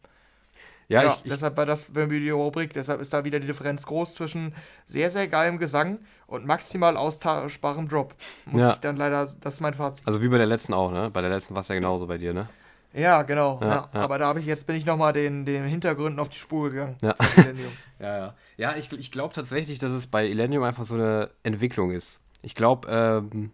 [0.87, 3.85] Ja, ja ich, deshalb war das für die Rubrik, deshalb ist da wieder die Differenz
[3.85, 4.53] groß zwischen
[4.85, 8.15] sehr, sehr geilem Gesang und maximal austauschbarem Drop.
[8.45, 8.73] Muss ja.
[8.73, 10.05] ich dann leider, das ist mein Fazit.
[10.07, 11.09] Also wie bei der letzten auch, ne?
[11.11, 12.49] Bei der letzten war es ja genauso bei dir, ne?
[12.93, 13.59] Ja, genau.
[13.61, 13.89] Ja, ja.
[13.93, 16.97] Aber da habe ich jetzt bin ich nochmal den, den Hintergründen auf die Spur gegangen.
[17.01, 17.15] Ja,
[17.99, 18.35] ja, ja.
[18.57, 22.19] Ja, ich, ich glaube tatsächlich, dass es bei Elenium einfach so eine Entwicklung ist.
[22.41, 23.51] Ich glaube, ähm,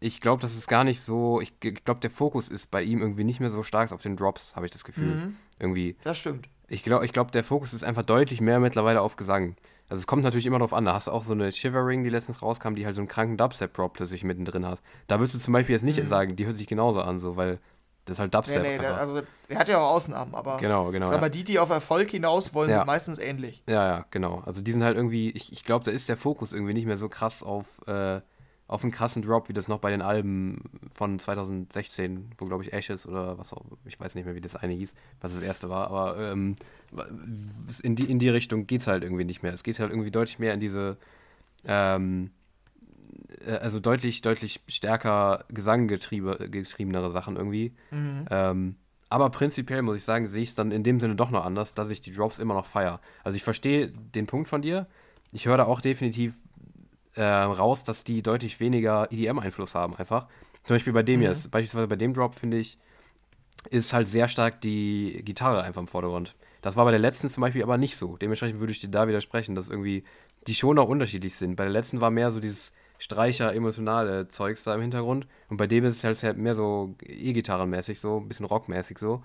[0.00, 1.40] ich glaube, das ist gar nicht so.
[1.40, 4.54] Ich glaube, der Fokus ist bei ihm irgendwie nicht mehr so stark auf den Drops,
[4.56, 5.14] habe ich das Gefühl.
[5.14, 5.36] Mhm.
[5.58, 5.96] Irgendwie.
[6.04, 6.48] Das stimmt.
[6.68, 9.56] Ich glaube, ich glaub, der Fokus ist einfach deutlich mehr mittlerweile auf Gesang.
[9.88, 10.84] Also es kommt natürlich immer darauf an.
[10.84, 13.38] Da hast du auch so eine Shivering, die letztens rauskam, die halt so einen kranken
[13.38, 14.82] Dubstep-Drop plötzlich mittendrin hat.
[15.06, 16.08] Da würdest du zum Beispiel jetzt nicht mhm.
[16.08, 17.58] sagen, die hört sich genauso an, so, weil
[18.08, 18.62] das ist halt Dubstep.
[18.62, 20.56] Nee, nee, der, also der hat ja auch Ausnahmen, aber.
[20.58, 21.10] Genau, genau.
[21.10, 21.28] Aber ja.
[21.28, 22.78] die, die auf Erfolg hinaus wollen, ja.
[22.78, 23.62] sind meistens ähnlich.
[23.66, 24.42] Ja, ja, genau.
[24.46, 26.96] Also die sind halt irgendwie, ich, ich glaube, da ist der Fokus irgendwie nicht mehr
[26.96, 27.66] so krass auf.
[27.86, 28.20] Äh,
[28.68, 32.74] auf einen krassen Drop, wie das noch bei den Alben von 2016, wo glaube ich
[32.74, 35.70] Ashes oder was auch, ich weiß nicht mehr, wie das eine hieß, was das erste
[35.70, 36.54] war, aber ähm,
[37.82, 39.54] in, die, in die Richtung geht es halt irgendwie nicht mehr.
[39.54, 40.98] Es geht halt irgendwie deutlich mehr in diese,
[41.64, 42.37] ähm, äh,
[43.60, 47.74] also deutlich, deutlich stärker gesanggetriebenere Sachen irgendwie.
[47.90, 48.26] Mhm.
[48.30, 48.76] Ähm,
[49.10, 51.74] aber prinzipiell muss ich sagen, sehe ich es dann in dem Sinne doch noch anders,
[51.74, 53.00] dass ich die Drops immer noch feiere.
[53.24, 54.86] Also ich verstehe den Punkt von dir.
[55.32, 56.34] Ich höre da auch definitiv
[57.14, 60.26] äh, raus, dass die deutlich weniger EDM-Einfluss haben, einfach.
[60.64, 61.26] Zum Beispiel bei dem mhm.
[61.26, 62.78] jetzt, beispielsweise bei dem Drop, finde ich,
[63.70, 66.36] ist halt sehr stark die Gitarre einfach im Vordergrund.
[66.60, 68.16] Das war bei der letzten zum Beispiel aber nicht so.
[68.16, 70.04] Dementsprechend würde ich dir da widersprechen, dass irgendwie
[70.46, 71.56] die schon auch unterschiedlich sind.
[71.56, 75.26] Bei der letzten war mehr so dieses Streicher, emotionale Zeugs da im Hintergrund.
[75.48, 79.22] Und bei dem ist es halt mehr so E-Gitarrenmäßig, so ein bisschen rockmäßig so.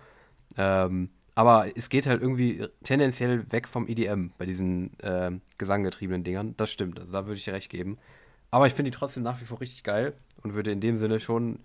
[0.58, 6.54] Ähm, aber es geht halt irgendwie tendenziell weg vom EDM bei diesen äh, gesanggetriebenen Dingern.
[6.58, 7.98] Das stimmt, also da würde ich dir recht geben.
[8.52, 10.14] Aber ich finde die trotzdem nach wie vor richtig geil
[10.44, 11.60] und würde in dem Sinne schon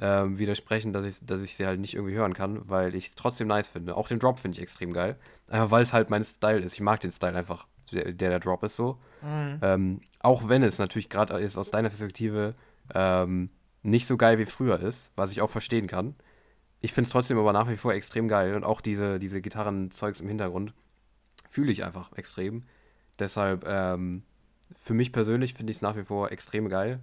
[0.00, 3.14] ähm, widersprechen, dass ich, dass ich sie halt nicht irgendwie hören kann, weil ich es
[3.14, 3.96] trotzdem nice finde.
[3.96, 5.16] Auch den Drop finde ich extrem geil.
[5.48, 6.74] Einfach weil es halt mein Style ist.
[6.74, 8.98] Ich mag den Style einfach, der der, Drop ist so.
[9.22, 9.58] Mhm.
[9.62, 12.54] Ähm, auch wenn es natürlich gerade ist aus deiner Perspektive
[12.94, 13.50] ähm,
[13.82, 16.14] nicht so geil wie früher ist, was ich auch verstehen kann.
[16.80, 20.20] Ich finde es trotzdem aber nach wie vor extrem geil und auch diese, diese Gitarrenzeugs
[20.20, 20.74] im Hintergrund
[21.50, 22.64] fühle ich einfach extrem.
[23.18, 24.22] Deshalb, ähm,
[24.72, 27.00] für mich persönlich finde ich es nach wie vor extrem geil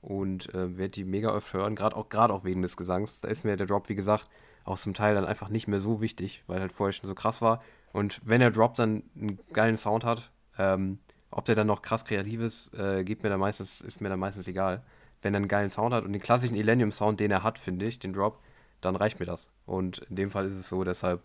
[0.00, 3.20] und äh, werde die mega oft hören, gerade auch, auch wegen des Gesangs.
[3.20, 4.28] Da ist mir der Drop, wie gesagt,
[4.64, 7.42] auch zum Teil dann einfach nicht mehr so wichtig, weil halt vorher schon so krass
[7.42, 7.60] war.
[7.92, 10.98] Und wenn der Drop dann einen geilen Sound hat, ähm,
[11.30, 14.20] ob der dann noch krass kreativ ist, äh, geht mir dann meistens, ist mir dann
[14.20, 14.82] meistens egal.
[15.22, 17.98] Wenn er einen geilen Sound hat und den klassischen Elenium-Sound, den er hat, finde ich,
[17.98, 18.40] den Drop,
[18.80, 19.48] dann reicht mir das.
[19.66, 21.22] Und in dem Fall ist es so, deshalb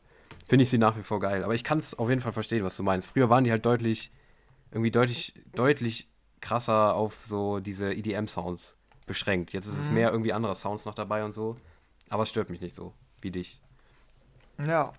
[0.47, 1.43] finde ich sie nach wie vor geil.
[1.43, 3.07] Aber ich kann es auf jeden Fall verstehen, was du meinst.
[3.07, 4.11] Früher waren die halt deutlich,
[4.71, 6.09] irgendwie deutlich, deutlich
[6.41, 8.75] krasser auf so diese EDM-Sounds
[9.07, 9.53] beschränkt.
[9.53, 9.95] Jetzt ist es mhm.
[9.95, 11.57] mehr irgendwie andere Sounds noch dabei und so.
[12.09, 13.61] Aber es stört mich nicht so, wie dich.
[14.65, 14.93] Ja.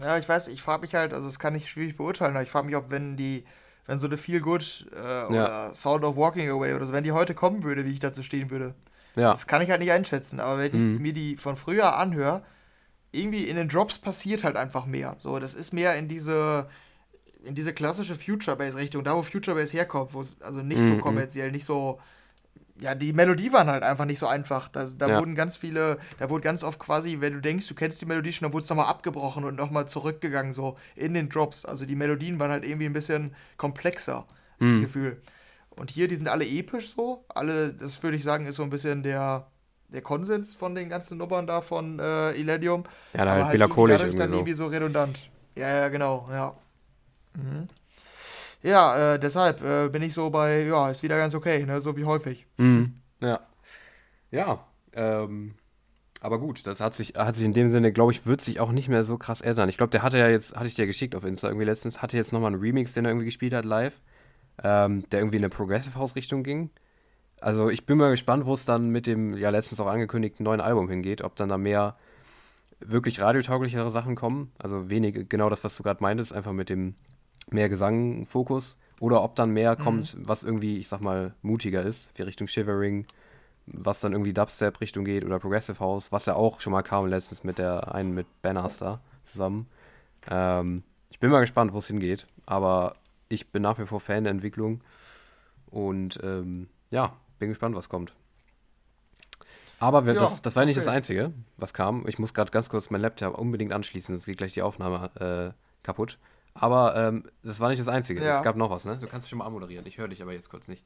[0.00, 2.50] Ja, ich weiß, ich frage mich halt, also das kann ich schwierig beurteilen, aber ich
[2.50, 3.44] frage mich, ob wenn die,
[3.86, 5.26] wenn so eine Feel Good äh, ja.
[5.28, 8.22] oder Sound of Walking Away oder so, wenn die heute kommen würde, wie ich dazu
[8.22, 8.74] stehen würde.
[9.14, 9.30] Ja.
[9.30, 10.94] Das kann ich halt nicht einschätzen, aber wenn mhm.
[10.94, 12.42] ich mir die von früher anhöre,
[13.12, 15.16] irgendwie in den Drops passiert halt einfach mehr.
[15.20, 16.68] So, das ist mehr in diese,
[17.42, 20.80] in diese klassische Future Bass Richtung, da wo Future Bass herkommt, wo es also nicht
[20.80, 20.96] mhm.
[20.96, 21.98] so kommerziell, nicht so
[22.80, 24.68] ja, die Melodie waren halt einfach nicht so einfach.
[24.68, 25.18] Da, da ja.
[25.18, 28.32] wurden ganz viele, da wurde ganz oft quasi, wenn du denkst, du kennst die Melodie
[28.32, 31.64] schon, dann wurde es nochmal abgebrochen und nochmal zurückgegangen, so in den Drops.
[31.64, 34.26] Also die Melodien waren halt irgendwie ein bisschen komplexer,
[34.58, 34.66] mhm.
[34.66, 35.22] das Gefühl.
[35.70, 37.24] Und hier, die sind alle episch so.
[37.28, 39.46] Alle, das würde ich sagen, ist so ein bisschen der,
[39.88, 42.84] der Konsens von den ganzen Nummern da von äh, Illenium.
[43.12, 44.34] Ja, da halt, halt melancholisch irgendwie, dann so.
[44.36, 45.28] irgendwie so redundant.
[45.54, 46.54] Ja, ja, genau, ja.
[47.34, 47.68] Mhm.
[48.62, 51.80] Ja, äh, deshalb äh, bin ich so bei, ja, ist wieder ganz okay, ne?
[51.80, 52.46] so wie häufig.
[52.56, 52.94] Mhm.
[53.20, 53.40] Ja.
[54.30, 55.54] Ja, ähm,
[56.20, 58.72] aber gut, das hat sich, hat sich in dem Sinne, glaube ich, wird sich auch
[58.72, 59.68] nicht mehr so krass ändern.
[59.68, 62.16] Ich glaube, der hatte ja jetzt, hatte ich dir geschickt auf Insta irgendwie letztens, hatte
[62.16, 63.94] jetzt nochmal einen Remix, den er irgendwie gespielt hat live,
[64.62, 66.70] ähm, der irgendwie in eine Progressive House Richtung ging.
[67.40, 70.60] Also ich bin mal gespannt, wo es dann mit dem ja letztens auch angekündigten neuen
[70.60, 71.96] Album hingeht, ob dann da mehr
[72.80, 74.50] wirklich radiotauglichere Sachen kommen.
[74.58, 76.94] Also wenig, genau das, was du gerade meintest, einfach mit dem
[77.50, 79.82] mehr Gesang-Fokus oder ob dann mehr mhm.
[79.82, 83.06] kommt, was irgendwie, ich sag mal, mutiger ist, wie Richtung Shivering,
[83.66, 87.06] was dann irgendwie Dubstep Richtung geht oder Progressive House, was ja auch schon mal kam
[87.06, 89.66] letztens mit der einen mit Banners da zusammen.
[90.30, 92.94] Ähm, ich bin mal gespannt, wo es hingeht, aber
[93.28, 94.80] ich bin nach wie vor Fan der Entwicklung
[95.70, 98.14] und ähm, ja, bin gespannt, was kommt.
[99.78, 100.86] Aber wir, ja, das, das, war nicht okay.
[100.86, 102.06] das Einzige, was kam.
[102.06, 105.82] Ich muss gerade ganz kurz meinen Laptop unbedingt anschließen, sonst geht gleich die Aufnahme äh,
[105.82, 106.18] kaputt.
[106.58, 108.22] Aber ähm, das war nicht das Einzige.
[108.22, 108.38] Ja.
[108.38, 108.98] Es gab noch was, ne?
[108.98, 109.86] Du kannst dich schon mal anmoderieren.
[109.86, 110.84] Ich höre dich aber jetzt kurz nicht.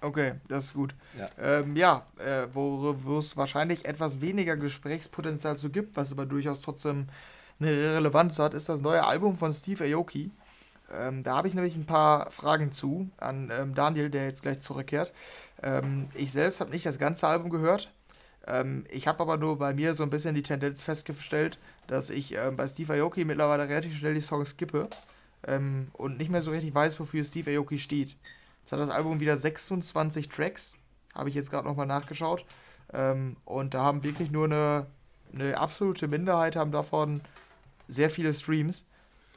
[0.00, 0.94] Okay, das ist gut.
[1.18, 6.60] Ja, ähm, ja äh, wo es wahrscheinlich etwas weniger Gesprächspotenzial zu gibt, was aber durchaus
[6.60, 7.08] trotzdem
[7.58, 10.30] eine Relevanz hat, ist das neue Album von Steve Aoki.
[10.92, 14.60] Ähm, da habe ich nämlich ein paar Fragen zu an ähm, Daniel, der jetzt gleich
[14.60, 15.14] zurückkehrt.
[15.62, 17.90] Ähm, ich selbst habe nicht das ganze Album gehört.
[18.46, 22.34] Ähm, ich habe aber nur bei mir so ein bisschen die Tendenz festgestellt, dass ich
[22.36, 24.88] ähm, bei Steve Aoki mittlerweile relativ schnell die Songs skippe
[25.46, 28.16] ähm, und nicht mehr so richtig weiß, wofür Steve Aoki steht.
[28.62, 30.76] Jetzt hat das Album wieder 26 Tracks,
[31.14, 32.44] habe ich jetzt gerade nochmal nachgeschaut.
[32.92, 34.86] Ähm, und da haben wirklich nur eine,
[35.34, 37.20] eine absolute Minderheit haben davon
[37.88, 38.86] sehr viele Streams,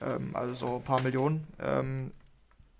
[0.02, 1.48] ähm, also so ein paar Millionen.
[1.60, 2.12] Ähm,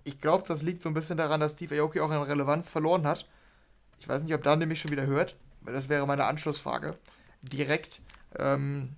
[0.04, 3.06] ich glaube, das liegt so ein bisschen daran, dass Steve Aoki auch an Relevanz verloren
[3.06, 3.26] hat.
[3.98, 5.36] Ich weiß nicht, ob Dan nämlich schon wieder hört,
[5.72, 6.94] das wäre meine Anschlussfrage.
[7.42, 8.00] Direkt.
[8.38, 8.96] Ähm,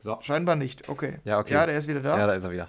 [0.00, 0.18] so.
[0.20, 1.18] Scheinbar nicht, okay.
[1.24, 1.54] Ja, okay.
[1.54, 2.18] Ja, der ist wieder da.
[2.18, 2.68] Ja, da ist er wieder.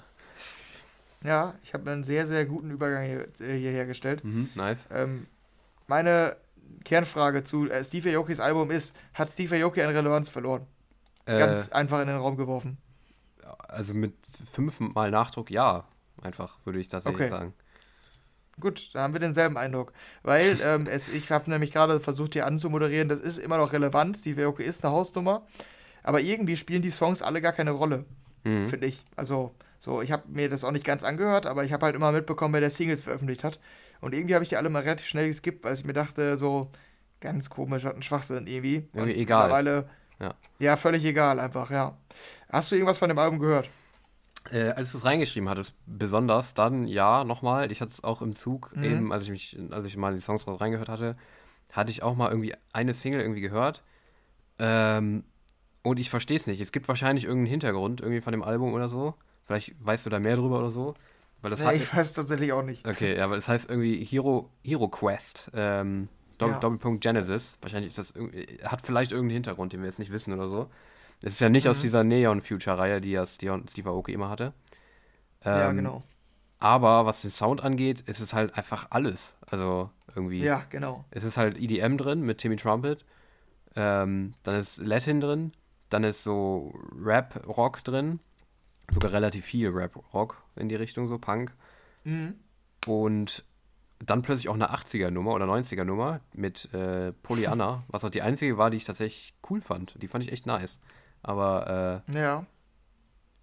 [1.24, 4.24] Ja, ich habe einen sehr, sehr guten Übergang hier, äh, hier hergestellt.
[4.24, 4.80] Mhm, nice.
[4.92, 5.28] Ähm,
[5.88, 6.38] meine
[6.86, 10.66] Kernfrage zu äh, Steve Aokis Album ist: Hat Steve Aoki an Relevanz verloren?
[11.26, 12.78] Äh, Ganz einfach in den Raum geworfen.
[13.68, 14.14] Also mit
[14.52, 15.86] fünfmal Nachdruck, ja.
[16.22, 17.30] Einfach, würde ich tatsächlich okay.
[17.30, 17.54] sagen.
[18.60, 19.94] Gut, dann haben wir denselben Eindruck.
[20.24, 24.18] Weil ähm, es, ich habe nämlich gerade versucht, hier anzumoderieren, das ist immer noch relevant.
[24.18, 25.46] Steve Aoki ist eine Hausnummer.
[26.04, 28.06] Aber irgendwie spielen die Songs alle gar keine Rolle,
[28.44, 28.68] mhm.
[28.68, 29.04] finde ich.
[29.16, 32.12] Also, so, ich habe mir das auch nicht ganz angehört, aber ich habe halt immer
[32.12, 33.60] mitbekommen, wer der Singles veröffentlicht hat.
[34.02, 36.72] Und irgendwie habe ich die alle mal relativ schnell geskippt, weil ich mir dachte, so,
[37.20, 38.88] ganz komisch, hat ein Schwachsinn irgendwie.
[38.94, 39.48] Irgendwie egal.
[39.48, 39.90] Mittlerweile,
[40.20, 40.34] ja.
[40.60, 41.98] ja, völlig egal einfach, ja.
[42.52, 43.70] Hast du irgendwas von dem Album gehört?
[44.52, 47.72] Äh, als du es reingeschrieben hattest, besonders, dann ja, nochmal.
[47.72, 48.84] Ich hatte es auch im Zug, mhm.
[48.84, 51.16] eben, als ich mich, als ich mal die Songs reingehört hatte,
[51.72, 53.84] hatte ich auch mal irgendwie eine Single irgendwie gehört.
[54.58, 55.24] Ähm,
[55.84, 56.62] und ich verstehe es nicht.
[56.62, 59.14] Es gibt wahrscheinlich irgendeinen Hintergrund irgendwie von dem Album oder so.
[59.46, 60.96] Vielleicht weißt du da mehr drüber oder so.
[61.42, 62.86] Weil das Nee, hat, ich weiß tatsächlich auch nicht.
[62.88, 65.50] okay, ja, aber es heißt irgendwie Hero, Hero Quest.
[65.54, 66.60] Ähm, Doppel, Ja.
[66.60, 67.58] Doppelpunkt Genesis.
[67.62, 70.70] Wahrscheinlich ist das irgendwie, hat vielleicht irgendeinen Hintergrund, den wir jetzt nicht wissen oder so.
[71.24, 71.72] Es ist ja nicht Mhm.
[71.72, 74.54] aus dieser Neon Future-Reihe, die ja Steve Aoki immer hatte.
[75.44, 76.04] ja, Ähm, genau.
[76.60, 79.38] Aber was den Sound angeht, ist es halt einfach alles.
[79.48, 80.42] Also irgendwie.
[80.44, 81.06] Ja, genau.
[81.12, 83.06] Es ist halt EDM drin mit Timmy Trumpet.
[83.76, 85.54] Ähm, dann ist Latin drin.
[85.90, 88.20] Dann ist so Rap-Rock drin.
[88.92, 91.54] Sogar relativ viel Rap-Rock in die Richtung, so Punk.
[92.04, 92.36] Mhm.
[92.88, 93.44] Und
[94.06, 98.70] dann plötzlich auch eine 80er-Nummer oder 90er-Nummer mit äh, Pollyanna, was auch die einzige war,
[98.70, 100.02] die ich tatsächlich cool fand.
[100.02, 100.80] Die fand ich echt nice.
[101.24, 102.46] Aber Ja,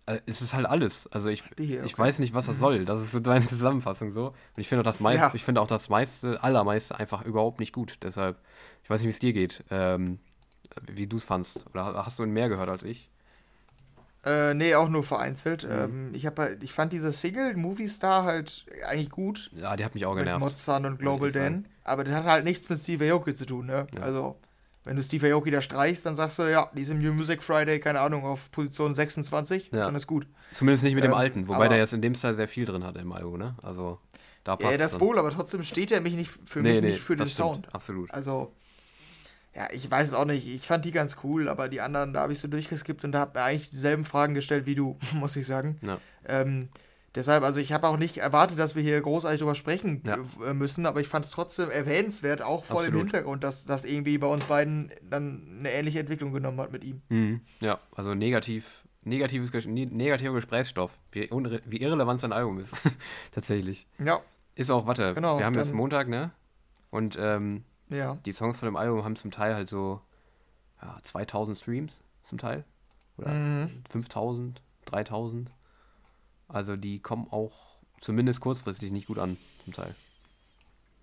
[0.07, 1.07] äh, äh, es ist halt alles.
[1.13, 1.83] Also ich, hier.
[1.85, 2.03] ich okay.
[2.03, 2.07] Mhm.
[2.07, 2.85] weiß nicht, was das soll.
[2.85, 4.29] Das ist so deine Zusammenfassung so.
[4.29, 5.31] Und ich finde auch das meiste, Ja.
[5.35, 7.99] ich finde auch das meiste, allermeiste einfach überhaupt nicht gut.
[8.03, 8.39] Deshalb,
[8.85, 10.19] ich weiß nicht, wie es dir geht, ähm,
[10.93, 11.65] wie du es fandst.
[11.71, 13.11] Oder hast du mehr gehört als ich?
[14.25, 15.63] Äh, nee, auch nur vereinzelt.
[15.65, 15.71] Mhm.
[15.71, 19.51] Ähm, ich, hab, halt- ich fand diese Single Movie Star halt eigentlich gut.
[19.55, 20.41] Ja, die hat mich auch mit genervt.
[20.41, 21.35] Mozart und Global ich.
[21.35, 21.67] Dan.
[21.85, 23.87] Aber das hat halt nichts mit Steve Aoki zu tun, ne?
[23.95, 24.03] Ja.
[24.03, 24.37] Also,
[24.87, 27.79] wenn du Steve Aoki da streichst, dann sagst du, ja, die sind New Music Friday,
[27.81, 29.85] keine Ahnung, auf Position 26, Ja.
[29.87, 30.27] dann ist gut.
[30.55, 32.83] Zumindest nicht mit dem Ähm, alten, wobei der jetzt in dem Style sehr viel drin
[32.85, 33.55] hat im Album, ne?
[33.63, 33.99] Also
[34.45, 35.01] da passt Ja, das dann.
[35.03, 37.75] wohl, aber trotzdem steht er mich nicht für mich nicht für den stimmt, Sound.
[37.75, 38.11] Absolut.
[38.13, 38.53] Also,
[39.55, 40.47] ja, ich weiß es auch nicht.
[40.47, 43.21] Ich fand die ganz cool, aber die anderen, da habe ich so durchgeskippt und da
[43.21, 45.79] habe mir eigentlich dieselben Fragen gestellt wie du, muss ich sagen.
[45.83, 45.99] Ja.
[46.27, 46.69] Ähm,
[47.17, 50.19] deshalb, also ich habe auch nicht erwartet, dass wir hier großartig drüber sprechen Ja.
[50.45, 52.97] äh, müssen, aber ich fand es trotzdem erwähnenswert, auch vor dem.
[52.97, 57.03] Hintergrund, dass das irgendwie bei uns beiden dann eine ähnliche Entwicklung genommen hat mit ihm.
[57.09, 57.41] Mhm.
[57.61, 61.29] Ja, also negativ, negatives, ne- negativer Gesprächsstoff, wie,
[61.67, 62.77] wie irrelevant sein Album ist.
[63.33, 63.87] Tatsächlich.
[63.99, 64.21] Ja,
[64.55, 66.31] Ist auch, warte, Genau, wir haben jetzt Montag, ne?
[66.91, 68.17] Und ähm, ja.
[68.25, 70.01] die Songs von dem Album haben zum Teil halt so
[70.83, 71.93] ja, 2000 Streams
[72.25, 72.65] zum Teil.
[73.19, 73.83] Oder Mhm.
[73.91, 75.51] 5000, 3000.
[76.49, 77.53] Also die kommen auch
[78.01, 79.95] zumindest kurzfristig nicht gut an, zum Teil.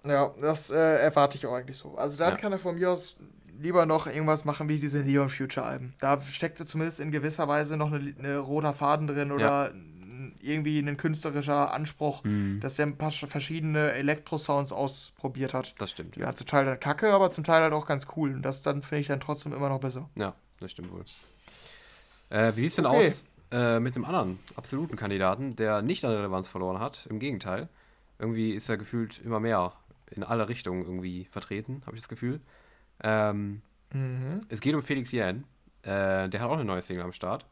[0.06, 1.96] Ja, das äh, erwarte ich auch eigentlich so.
[1.96, 2.38] Also dann Ja.
[2.38, 3.16] kann er von mir aus
[3.60, 5.94] lieber noch irgendwas machen wie diese Neon Future Alben.
[6.00, 10.80] Da steckt zumindest in gewisser Weise noch eine, eine roter Faden drin oder n- irgendwie
[10.80, 12.60] ein künstlerischer Anspruch, Mhm.
[12.62, 15.76] dass er ein paar sch- verschiedene Elektro-Sounds ausprobiert hat.
[15.80, 16.18] Das stimmt.
[16.18, 18.34] Ja, zum Teil dann kacke, aber zum Teil halt auch ganz cool.
[18.34, 20.10] Und das dann finde ich dann trotzdem immer noch besser.
[20.16, 21.06] Ja, das stimmt wohl.
[22.30, 23.08] Äh, wie sieht es denn Okay.
[23.10, 23.24] aus
[23.54, 27.06] äh, mit dem anderen absoluten Kandidaten, der nicht an Relevanz verloren hat?
[27.10, 27.70] Im Gegenteil.
[28.20, 29.72] Irgendwie ist er gefühlt immer mehr
[30.12, 32.42] in alle Richtungen irgendwie vertreten, habe ich das Gefühl.
[33.02, 33.62] Ähm,
[33.94, 34.42] Mhm.
[34.50, 35.44] es geht um Felix Jähn.
[35.84, 37.46] Äh, der hat auch eine neue Single am Start.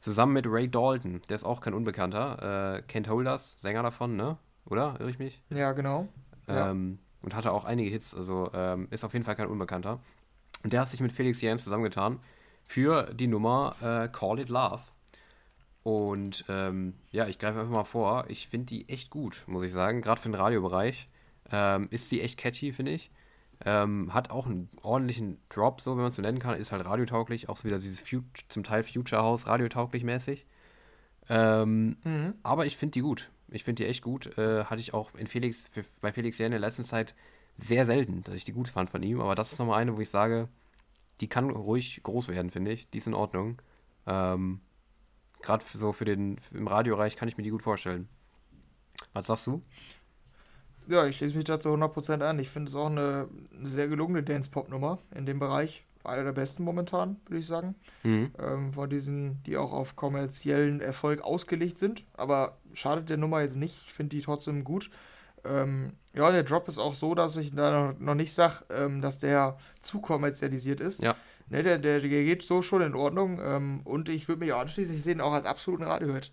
[0.00, 1.22] Zusammen mit Ray Dalton.
[1.28, 2.76] Der ist auch kein Unbekannter.
[2.76, 4.36] Äh, Kent Holders, Sänger davon, ne?
[4.66, 4.96] Oder?
[5.00, 5.42] Irre ich mich?
[5.50, 6.08] Ja, genau.
[6.48, 6.70] Ja.
[6.70, 10.00] Ähm, und hatte auch einige Hits, also ähm, ist auf jeden Fall kein Unbekannter.
[10.62, 12.18] Und der hat sich mit Felix Jähn zusammengetan
[12.66, 14.80] für die Nummer äh, Call It Love.
[15.86, 18.24] Und ähm, ja, ich greife einfach mal vor.
[18.26, 20.02] Ich finde die echt gut, muss ich sagen.
[20.02, 21.06] Gerade für den Radiobereich
[21.52, 23.08] ähm, ist sie echt catchy, finde ich.
[23.64, 26.58] Ähm, hat auch einen ordentlichen Drop, so wenn man es so nennen kann.
[26.58, 27.48] Ist halt radiotauglich.
[27.48, 30.44] Auch so wieder dieses Fut zum Teil Future House radiotauglich mäßig.
[31.28, 32.34] Ähm, Mhm.
[32.42, 33.30] aber ich finde die gut.
[33.48, 34.36] Ich finde die echt gut.
[34.38, 37.14] Äh, hatte ich auch in Felix, für, bei Felix Jähn in der letzten Zeit
[37.58, 39.20] sehr selten, dass ich die gut fand von ihm.
[39.20, 40.48] Aber das ist nochmal eine, wo ich sage,
[41.20, 42.90] die kann ruhig groß werden, finde ich.
[42.90, 43.62] Die ist in Ordnung.
[44.08, 44.60] Ähm,
[45.46, 48.08] Gerade so für den im Radioreich kann ich mir die gut vorstellen.
[49.12, 49.62] Was sagst du?
[50.88, 52.40] Ja, ich schließe mich dazu 100% an.
[52.40, 55.84] Ich finde es auch eine, eine sehr gelungene Dance-Pop-Nummer in dem Bereich.
[56.02, 57.76] Einer der besten momentan, würde ich sagen.
[58.02, 58.32] Mhm.
[58.40, 62.04] ähm, von diesen, die auch auf kommerziellen Erfolg ausgelegt sind.
[62.14, 63.78] Aber schadet der Nummer jetzt nicht.
[63.86, 64.90] Ich finde die trotzdem gut.
[65.44, 69.00] Ähm, ja, der Drop ist auch so, dass ich da noch, noch nicht sage, ähm,
[69.00, 71.00] dass der zu kommerzialisiert ist.
[71.00, 71.14] Ja.
[71.48, 73.40] Ne, der, der, der geht so schon in Ordnung.
[73.42, 76.32] Ähm, und ich würde mich auch anschließen, ich sehe ihn auch als absoluten Radiohit.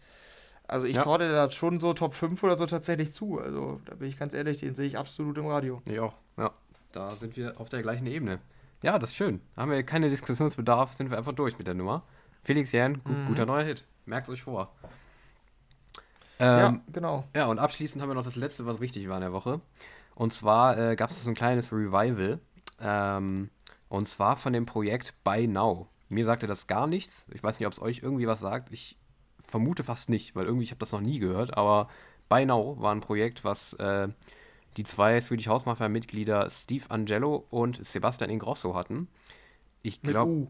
[0.67, 1.03] Also ich Ja.
[1.03, 3.37] traue dir da schon so Top 5 oder so tatsächlich zu.
[3.39, 5.81] Also da bin ich ganz ehrlich, den sehe ich absolut im Radio.
[5.87, 6.15] Ich auch.
[6.37, 6.49] Ja.
[6.93, 8.39] Da sind wir auf der gleichen Ebene.
[8.81, 9.39] Ja, das ist schön.
[9.55, 12.03] Da haben wir keinen Diskussionsbedarf, sind wir einfach durch mit der Nummer.
[12.43, 13.25] Felix Jähn, gu Mhm.
[13.27, 13.85] guter neuer Hit.
[14.05, 14.73] Merkt euch vor.
[16.39, 17.25] ja, Ähm, genau.
[17.35, 19.61] Ja, und abschließend haben wir noch das letzte, was wichtig war in der Woche.
[20.15, 22.39] Und zwar äh, gab es so ein kleines Revival.
[22.81, 23.49] Ähm,
[23.93, 25.87] und zwar von dem Projekt Buy Now.
[26.09, 27.27] Mir sagte das gar nichts.
[27.31, 28.73] Ich weiß nicht, ob es euch irgendwie was sagt.
[28.73, 28.97] Ich
[29.37, 31.55] vermute fast nicht, weil irgendwie ich habe das noch nie gehört.
[31.59, 31.89] Aber
[32.27, 34.07] Buy Now war ein Projekt, was äh,
[34.77, 39.09] die zwei Swedish House Mafia Mitglieder Steve Angelo und Sebastian Ingrosso hatten.
[39.83, 40.47] Ich glaube,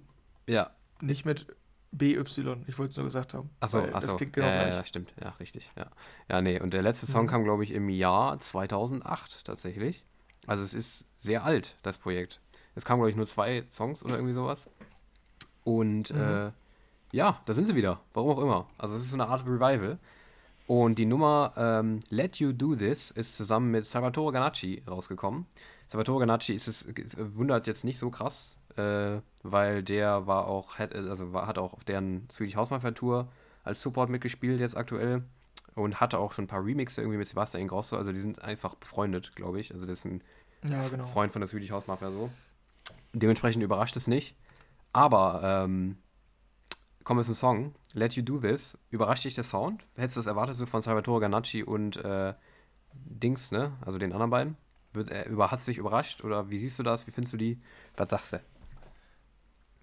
[0.48, 0.70] ja,
[1.02, 1.46] nicht mit
[1.92, 2.24] BY.
[2.68, 3.50] Ich wollte es nur gesagt haben.
[3.60, 4.16] Achso, achso.
[4.16, 5.14] klingt genau ja, ja, stimmt.
[5.22, 5.70] Ja, richtig.
[5.76, 5.88] Ja.
[6.30, 6.62] ja, nee.
[6.62, 7.30] Und der letzte Song Mhm.
[7.30, 10.06] kam, glaube ich, im Jahr 2008 tatsächlich.
[10.48, 12.40] Also es ist sehr alt, das Projekt.
[12.76, 14.68] Es kamen, glaube ich, nur zwei Songs oder irgendwie sowas.
[15.64, 16.20] Und Mhm.
[16.22, 16.52] äh,
[17.12, 18.00] ja, da sind sie wieder.
[18.14, 18.68] Warum auch immer.
[18.78, 19.98] Also es ist so eine Art Revival.
[20.66, 25.46] Und die Nummer ähm, Let You Do This ist zusammen mit Salvatore Ganacci rausgekommen.
[25.90, 26.88] Salvatore Ganacci ist es,
[27.38, 31.74] wundert jetzt nicht so krass, äh, weil der war auch, hat, also war, hat auch
[31.74, 33.28] auf deren Swedish House Mafia Tour
[33.64, 35.24] als Support mitgespielt jetzt aktuell
[35.76, 37.98] und hatte auch schon ein paar Remixe irgendwie mit Sebastian Ingrosso.
[37.98, 39.74] Also die sind einfach befreundet, glaube ich.
[39.74, 40.24] Also das ist ein
[40.68, 41.06] Ja, genau.
[41.06, 42.30] Freund von der Swedish House Mafia so.
[43.14, 44.36] Dementsprechend überrascht es nicht.
[44.92, 45.98] Aber ähm,
[47.04, 47.76] kommen wir zum Song.
[47.94, 48.78] Let You Do This.
[48.90, 49.86] Überrascht dich der Sound?
[49.96, 52.34] Hättest du das erwartet so von Salvatore Ganacci und äh,
[52.94, 53.74] Dings, ne?
[53.82, 54.58] Also den anderen beiden?
[54.94, 57.08] Wird, äh, über, hast du dich überrascht oder wie siehst du das?
[57.08, 57.60] Wie findest du die?
[57.98, 58.40] Was sagst du?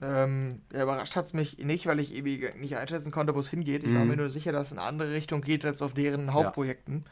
[0.03, 3.51] Ähm, ja, überrascht hat es mich nicht, weil ich irgendwie nicht einschätzen konnte, wo es
[3.51, 3.85] hingeht.
[3.85, 4.09] Ich war Mhm.
[4.09, 7.05] mir nur sicher, dass es in eine andere Richtung geht als auf deren Hauptprojekten.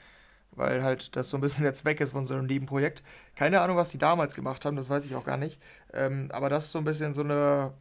[0.59, 3.03] Weil halt das so ein bisschen der Zweck ist von so einem Nebenprojekt.
[3.37, 5.61] Keine Ahnung, was die damals gemacht haben, das weiß ich auch gar nicht.
[5.93, 7.73] Ähm, aber das ist so ein bisschen so eine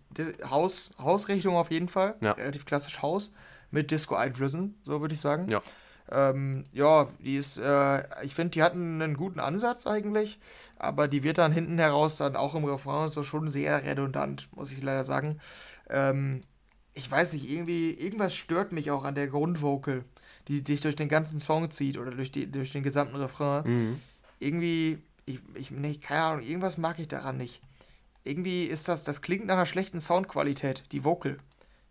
[0.50, 2.16] Haus, Hausrichtung auf jeden Fall.
[2.22, 2.34] Ja.
[2.34, 3.32] Relativ klassisch Haus
[3.72, 5.48] mit Disco-Einflüssen, so würde ich sagen.
[5.50, 5.62] Ja.
[6.10, 10.40] Ähm, ja, die ist, äh, ich finde, die hatten einen guten Ansatz eigentlich,
[10.78, 14.72] aber die wird dann hinten heraus dann auch im Refrain so schon sehr redundant, muss
[14.72, 15.40] ich leider sagen.
[15.90, 16.42] Ähm,
[16.94, 20.06] ich weiß nicht, irgendwie, irgendwas stört mich auch an der Grundvocal,
[20.48, 23.64] die dich durch den ganzen Song zieht oder durch, die, durch den gesamten Refrain.
[23.66, 24.02] Mhm.
[24.40, 27.62] Irgendwie, ich, ich, nee, keine Ahnung, irgendwas mag ich daran nicht.
[28.24, 31.38] Irgendwie ist das, das klingt nach einer schlechten Soundqualität, die Vocal.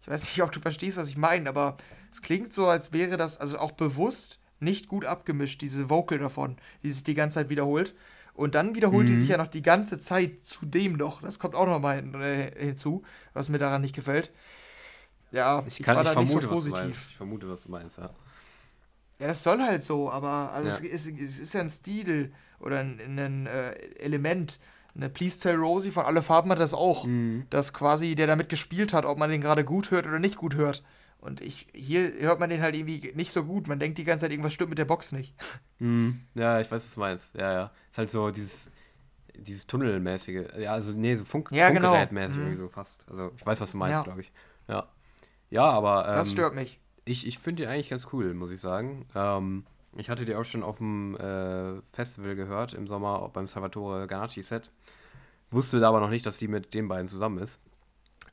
[0.03, 1.77] Ich weiß nicht, ob du verstehst, was ich meine, aber
[2.13, 6.57] es klingt so, als wäre das also auch bewusst nicht gut abgemischt, diese Vocal davon,
[6.83, 7.95] die sich die ganze Zeit wiederholt.
[8.35, 9.19] Und dann wiederholt die Mhm.
[9.19, 11.23] sich ja noch die ganze Zeit zudem noch.
[11.23, 13.03] Das kommt auch nochmal hin, äh, hinzu,
[13.33, 14.31] was mir daran nicht gefällt.
[15.33, 16.83] Ja, Ich, kann, ich, da nicht vermute, so was du positiv.
[16.85, 17.11] meinst.
[17.11, 18.11] Ich vermute, was du meinst, ja.
[19.21, 20.75] Ja, das soll halt so, aber also Ja.
[20.93, 24.59] es, ist, es ist ja ein Stil oder ein, ein äh, Element.
[24.95, 27.05] Eine Please Tell Rosie von Alle Farben hat das auch.
[27.07, 27.45] Mhm.
[27.51, 30.55] Dass quasi der damit gespielt hat, ob man den gerade gut hört oder nicht gut
[30.55, 30.83] hört.
[31.19, 33.69] Und ich, hier hört man den halt irgendwie nicht so gut.
[33.69, 35.35] Man denkt die ganze Zeit, irgendwas stimmt mit der Box nicht.
[35.79, 36.23] Mhm.
[36.35, 37.35] Ja, ich weiß, was du meinst.
[37.35, 37.71] Ja, ja.
[37.91, 38.71] Ist halt so dieses,
[39.37, 40.47] dieses Tunnelmäßige.
[40.59, 41.89] Ja, also, nee, so Funk Ja, genau.
[41.89, 42.41] Funkgerätmäßig Mhm.
[42.43, 43.05] irgendwie so fast.
[43.11, 44.03] Also, ich weiß, was du meinst, Ja.
[44.03, 44.33] glaube ich.
[44.69, 44.89] Ja.
[45.51, 46.09] Ja, aber.
[46.09, 46.81] Ähm, Das stört mich.
[47.07, 49.07] Ich, ich finde die eigentlich ganz cool, muss ich sagen.
[49.15, 49.65] Ähm,
[49.97, 54.71] ich hatte die auch schon auf dem äh, Festival gehört, im Sommer beim Salvatore Ganacci-Set.
[55.51, 57.61] Wusste da aber noch nicht, dass die mit den beiden zusammen ist.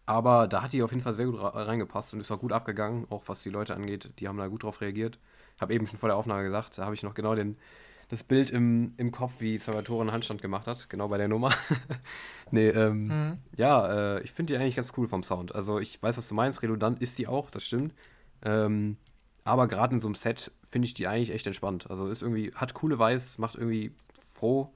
[0.05, 3.05] Aber da hat die auf jeden Fall sehr gut reingepasst und ist auch gut abgegangen,
[3.09, 4.11] auch was die Leute angeht.
[4.19, 5.17] Die haben da gut drauf reagiert.
[5.61, 7.55] Habe eben schon vor der Aufnahme gesagt, da habe ich noch genau den,
[8.09, 11.51] das Bild im, im Kopf, wie Salvatore einen Handstand gemacht hat, genau bei der Nummer.
[12.51, 13.38] nee, ähm, Mhm.
[13.55, 15.55] ja, äh, ich finde die eigentlich ganz cool vom Sound.
[15.55, 17.93] Also ich weiß, was du meinst, redundant ist die auch, das stimmt.
[18.43, 18.97] Ähm,
[19.43, 21.89] aber gerade in so einem Set finde ich die eigentlich echt entspannt.
[21.89, 24.71] Also ist irgendwie, hat coole Vibes, macht irgendwie froh,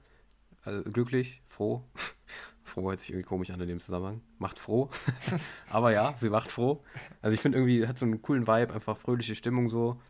[0.62, 1.84] also glücklich, froh.
[2.64, 4.20] froh hört sich irgendwie komisch an in dem Zusammenhang.
[4.38, 4.90] Macht froh.
[5.70, 6.82] aber ja, sie macht froh.
[7.22, 10.00] Also ich finde irgendwie, hat so einen coolen Vibe, einfach fröhliche Stimmung so.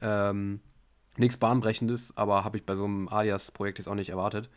[0.00, 0.60] Ähm,
[1.16, 4.50] nichts Bahnbrechendes, aber habe ich bei so einem Alias-Projekt jetzt auch nicht erwartet.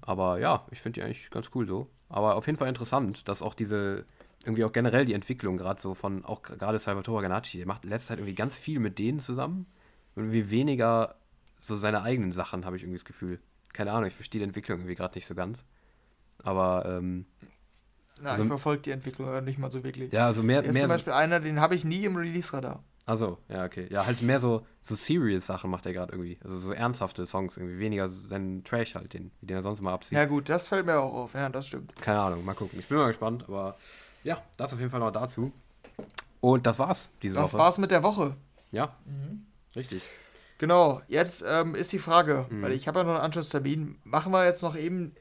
[0.00, 1.88] Aber ja, ich finde die eigentlich ganz cool so.
[2.08, 4.04] Aber auf jeden Fall interessant, dass auch diese,
[4.44, 7.90] irgendwie auch generell die Entwicklung gerade so von, auch gerade Salvatore Ganacci, der macht in
[7.90, 9.66] letzter Zeit irgendwie ganz viel mit denen zusammen
[10.14, 11.14] und irgendwie weniger
[11.60, 13.38] so seine eigenen Sachen, habe ich irgendwie das Gefühl.
[13.72, 15.64] Keine Ahnung, ich verstehe die Entwicklung irgendwie gerade nicht so ganz.
[16.42, 17.26] Aber ähm,
[18.20, 20.12] Na, also- ich verfolge die Entwicklung nicht mal so wirklich.
[20.12, 22.16] ja, also mehr, Er ist mehr zum so, Beispiel einer, den habe ich nie im
[22.16, 22.82] Release-Radar.
[23.06, 23.86] also ja, okay.
[23.90, 26.38] Ja, halt mehr so, so serious Sachen macht er gerade irgendwie.
[26.42, 29.92] Also so ernsthafte Songs irgendwie, weniger so seinen Trash halt, den, den er sonst mal
[29.92, 30.18] abzieht.
[30.18, 31.34] Ja gut, das fällt mir auch auf.
[31.34, 31.94] Ja, das stimmt.
[32.00, 32.78] Keine Ahnung, mal gucken.
[32.80, 33.76] Ich bin mal gespannt, aber
[34.24, 35.52] ja, das auf jeden Fall noch dazu.
[36.40, 37.62] Und das war's diese Das Woche.
[37.62, 38.36] war's mit der Woche.
[38.72, 38.96] Ja,
[39.76, 40.02] richtig.
[40.58, 42.62] Genau, jetzt ähm, ist die Frage, Mhm.
[42.62, 43.98] weil ich habe ja noch einen Anschlusstermin.
[44.04, 45.14] Machen wir jetzt noch eben.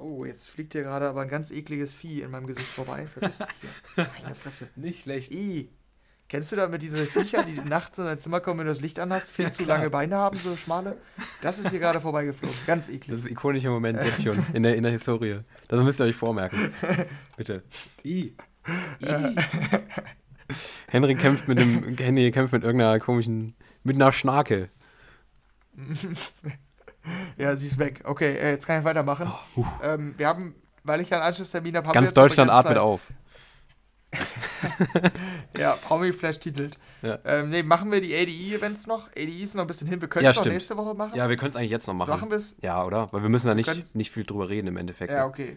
[0.00, 3.06] Oh, jetzt fliegt hier gerade aber ein ganz ekliges Vieh in meinem Gesicht vorbei.
[3.06, 3.46] Verpiss dich
[3.96, 4.08] hier.
[4.22, 4.68] Meine Fresse.
[4.76, 5.32] Nicht schlecht.
[5.32, 5.70] I.
[6.28, 8.98] Kennst du damit diese Viecher, die nachts in dein Zimmer kommen, wenn du das Licht
[9.00, 9.78] anhast, viel Ja, zu klar.
[9.78, 10.98] lange Beine haben, so schmale?
[11.40, 12.54] Das ist hier gerade vorbeigeflogen.
[12.66, 13.06] Ganz eklig.
[13.08, 15.40] Das ist ein ikonischer Moment jetzt schon in der, in der Historie.
[15.68, 16.70] Das müsst ihr euch vormerken.
[17.36, 17.62] Bitte.
[18.04, 18.34] I.
[19.02, 19.06] I.
[20.88, 21.96] Henry kämpft mit dem.
[21.96, 23.54] Henry kämpft mit irgendeiner komischen.
[23.82, 24.68] mit einer Schnarke.
[27.38, 28.02] Ja, sie ist weg.
[28.04, 29.32] Okay, äh, jetzt kann ich weitermachen.
[29.56, 32.74] Oh, ähm, wir haben, weil ich ja einen Anschlusstermin habe, haben wir Ganz Deutschland atmet
[32.74, 32.82] Zeit.
[32.82, 33.06] auf.
[35.58, 36.78] Ja, Promi-Flash titelt.
[37.02, 37.18] Ja.
[37.24, 39.08] Ähm, nee, machen wir die ADE-Events noch?
[39.10, 40.00] ADE ist noch ein bisschen hin.
[40.00, 41.16] Wir können Ja, es noch nächste Woche machen.
[41.16, 42.10] Ja, wir können es eigentlich jetzt noch machen.
[42.10, 42.56] machen wir es?
[42.62, 43.12] Ja, oder?
[43.12, 45.12] Weil wir müssen da nicht, können's- nicht viel drüber reden im Endeffekt.
[45.12, 45.56] Ja, okay.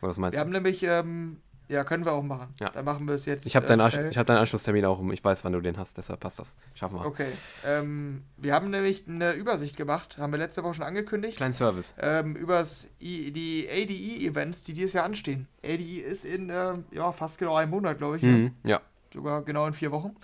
[0.00, 0.44] Oder was meinst Wir du?
[0.44, 1.40] haben nämlich, ähm,
[1.72, 2.48] ja, können wir auch machen.
[2.60, 2.70] Ja.
[2.70, 3.46] Dann machen wir es jetzt.
[3.46, 4.10] Ich habe äh, deinen, Ansch schnell.
[4.10, 5.02] ich hab deinen Anschlusstermin auch.
[5.10, 5.96] Ich weiß, wann du den hast.
[5.96, 6.54] Deshalb passt das.
[6.74, 7.06] Schaffen wir.
[7.06, 7.32] Okay.
[7.64, 11.94] Ähm, wir haben nämlich eine Übersicht gemacht, haben wir letzte Woche schon angekündigt, Kleinen Service.
[12.00, 12.62] ähm, über
[13.00, 15.48] die ADE-Events, die dieses Jahr anstehen.
[15.64, 18.22] ADE ist in, ähm, ja, fast genau einem Monat, glaube ich.
[18.22, 18.30] Ne?
[18.30, 18.52] Mhm.
[18.64, 18.80] Ja.
[19.12, 20.14] Sogar genau in vier Wochen.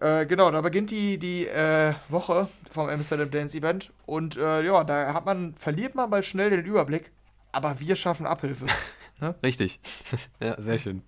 [0.00, 4.84] Äh, genau, da beginnt die, die äh, Woche vom Amsterdam Dance Event und äh, ja,
[4.84, 7.12] da hat man, verliert man mal schnell den Überblick,
[7.52, 8.66] aber wir schaffen Abhilfe.
[9.22, 9.34] ne?
[9.42, 9.80] Richtig.
[10.42, 11.02] ja, sehr schön.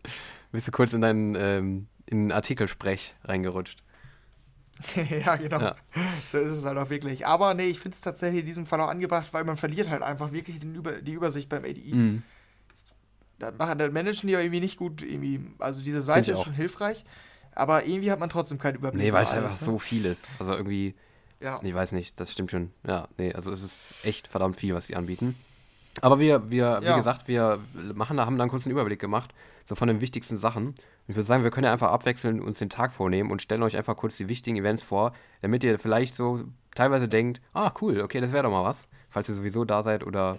[0.52, 3.82] Bist du kurz in deinen ähm, in Artikelsprech reingerutscht.
[5.24, 5.60] ja, genau.
[5.60, 5.76] Ja.
[6.26, 7.26] So ist es halt auch wirklich.
[7.26, 10.02] Aber nee, ich finde es tatsächlich in diesem Fall auch angebracht, weil man verliert halt
[10.02, 11.94] einfach wirklich Über die Übersicht beim ADI.
[11.94, 12.22] Mhm.
[13.38, 15.02] Das, machen, das managen die ja irgendwie nicht gut.
[15.02, 15.40] Irgendwie.
[15.58, 17.04] Also diese Seite ist schon hilfreich,
[17.54, 19.04] aber irgendwie hat man trotzdem keinen Überblick.
[19.04, 19.66] Nee, weil es einfach ne?
[19.66, 20.26] so viel ist.
[20.38, 20.94] Also irgendwie,
[21.40, 21.58] ja.
[21.62, 22.72] ich weiß nicht, das stimmt schon.
[22.86, 25.36] Ja, nee, also es ist echt verdammt viel, was sie anbieten.
[26.00, 26.96] Aber wir, wir, wie ja.
[26.96, 27.60] gesagt, wir
[27.94, 29.32] machen, haben dann kurz einen Überblick gemacht,
[29.66, 30.74] so von den wichtigsten Sachen.
[31.06, 33.76] Ich würde sagen, wir können ja einfach abwechselnd uns den Tag vornehmen und stellen euch
[33.76, 35.12] einfach kurz die wichtigen Events vor,
[35.42, 36.44] damit ihr vielleicht so
[36.74, 40.04] teilweise denkt, ah, cool, okay, das wäre doch mal was, falls ihr sowieso da seid
[40.04, 40.38] oder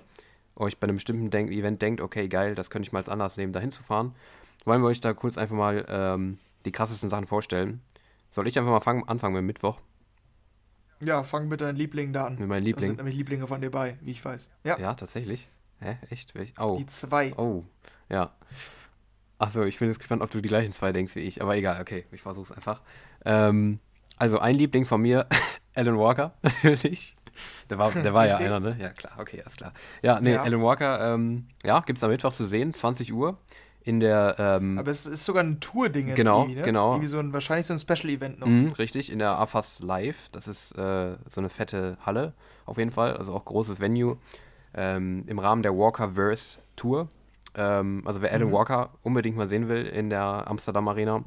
[0.55, 3.37] euch bei einem bestimmten Denk Event denkt, okay, geil, das könnte ich mal als Anlass
[3.37, 4.13] nehmen, da hinzufahren.
[4.65, 7.81] Wollen wir euch da kurz einfach mal ähm, die krassesten Sachen vorstellen.
[8.31, 9.79] Soll ich einfach mal fangen, anfangen mit Mittwoch?
[11.01, 12.37] Ja, fang mit deinen Lieblingen da an.
[12.39, 12.81] Mit meinen Lieblingen.
[12.81, 14.49] Da sind nämlich Lieblinge von dir bei, wie ich weiß.
[14.63, 15.49] Ja, ja tatsächlich.
[15.79, 15.97] Hä?
[16.09, 16.33] Echt?
[16.57, 16.77] Oh.
[16.77, 17.33] Die zwei.
[17.37, 17.63] Oh,
[18.09, 18.33] ja.
[19.37, 21.41] Achso, ich bin jetzt gespannt, ob du die gleichen zwei denkst wie ich.
[21.41, 22.81] Aber egal, okay, ich versuch's einfach.
[23.25, 23.79] Ähm,
[24.17, 25.27] also ein Liebling von mir,
[25.75, 27.17] Alan Walker, natürlich.
[27.69, 28.77] Der war, der war ja einer, ne?
[28.79, 29.73] Ja, klar, okay, alles klar.
[30.01, 30.43] Ja, nee, ja.
[30.43, 33.37] Alan Walker, ähm, ja, gibt's am Mittwoch zu sehen, 20 Uhr.
[33.85, 34.35] In der.
[34.39, 36.63] Ähm, Aber es ist sogar ein Tour-Ding jetzt genau, ne?
[36.63, 38.47] Genau, irgendwie so ein, wahrscheinlich so ein Special-Event noch.
[38.47, 40.29] Mhm, richtig, in der AFAS Live.
[40.31, 42.33] Das ist äh, so eine fette Halle,
[42.65, 43.15] auf jeden Fall.
[43.15, 44.17] Also auch großes Venue.
[44.73, 47.09] Ähm, Im Rahmen der Walker-Verse Tour.
[47.53, 48.53] Ähm, also wer Alan mhm.
[48.53, 51.23] Walker unbedingt mal sehen will in der Amsterdam Arena,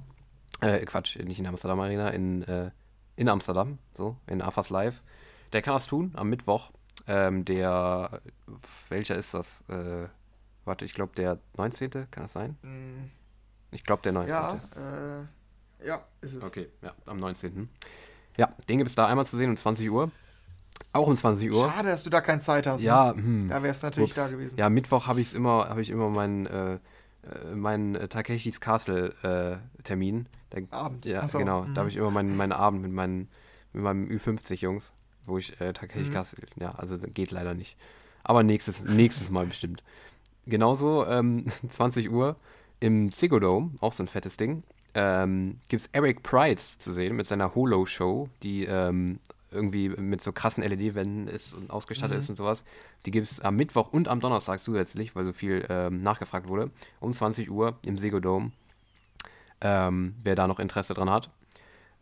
[0.60, 2.70] äh, Quatsch, nicht in der Amsterdam Arena, in, äh,
[3.14, 5.02] in Amsterdam, so, in AFAS Live,
[5.52, 6.70] der kann das tun am Mittwoch.
[7.06, 8.20] Ähm, der,
[8.88, 9.62] welcher ist das?
[9.68, 10.08] Äh,
[10.68, 11.90] warte, ich glaube der 19.
[11.90, 12.56] Kann das sein?
[12.62, 13.10] Mhm.
[13.70, 14.30] Ich glaube der 19.
[14.30, 16.42] Ja, äh, ja, ist es.
[16.42, 17.68] Okay, ja, am 19.
[18.36, 20.10] Ja, den gibt es da einmal zu sehen um 20 Uhr.
[20.92, 21.68] Auch um 20 Uhr.
[21.68, 22.82] Schade, dass du da keine Zeit hast.
[22.82, 23.22] Ja, ne?
[23.22, 24.16] hm, da wärst du natürlich ups.
[24.16, 24.58] da gewesen.
[24.58, 26.78] Ja, Mittwoch habe ich immer, habe ich immer meinen äh, äh
[27.54, 30.26] mein äh, Takeshis Castle äh, Termin.
[30.52, 31.04] Der, Abend.
[31.04, 31.38] Ja, so.
[31.38, 31.62] genau.
[31.62, 31.74] Mhm.
[31.74, 33.28] Da habe ich immer meinen, meinen Abend mit, meinen,
[33.72, 34.92] mit meinem Ü50 Jungs,
[35.26, 36.14] wo ich äh, Takeshi mhm.
[36.14, 36.46] Castle.
[36.56, 37.76] Ja, also geht leider nicht.
[38.22, 39.82] Aber nächstes, nächstes Mal bestimmt.
[40.48, 42.36] Genauso ähm, 20 Uhr
[42.80, 44.62] im Ziggo auch so ein fettes Ding.
[44.94, 49.20] Ähm, gibt es Eric Price zu sehen mit seiner Holo-Show, die ähm,
[49.50, 52.20] irgendwie mit so krassen LED-Wänden ist und ausgestattet mhm.
[52.20, 52.64] ist und sowas.
[53.06, 56.70] Die gibt es am Mittwoch und am Donnerstag zusätzlich, weil so viel ähm, nachgefragt wurde.
[57.00, 58.52] Um 20 Uhr im Sego Dome.
[59.60, 61.30] Ähm, wer da noch Interesse dran hat.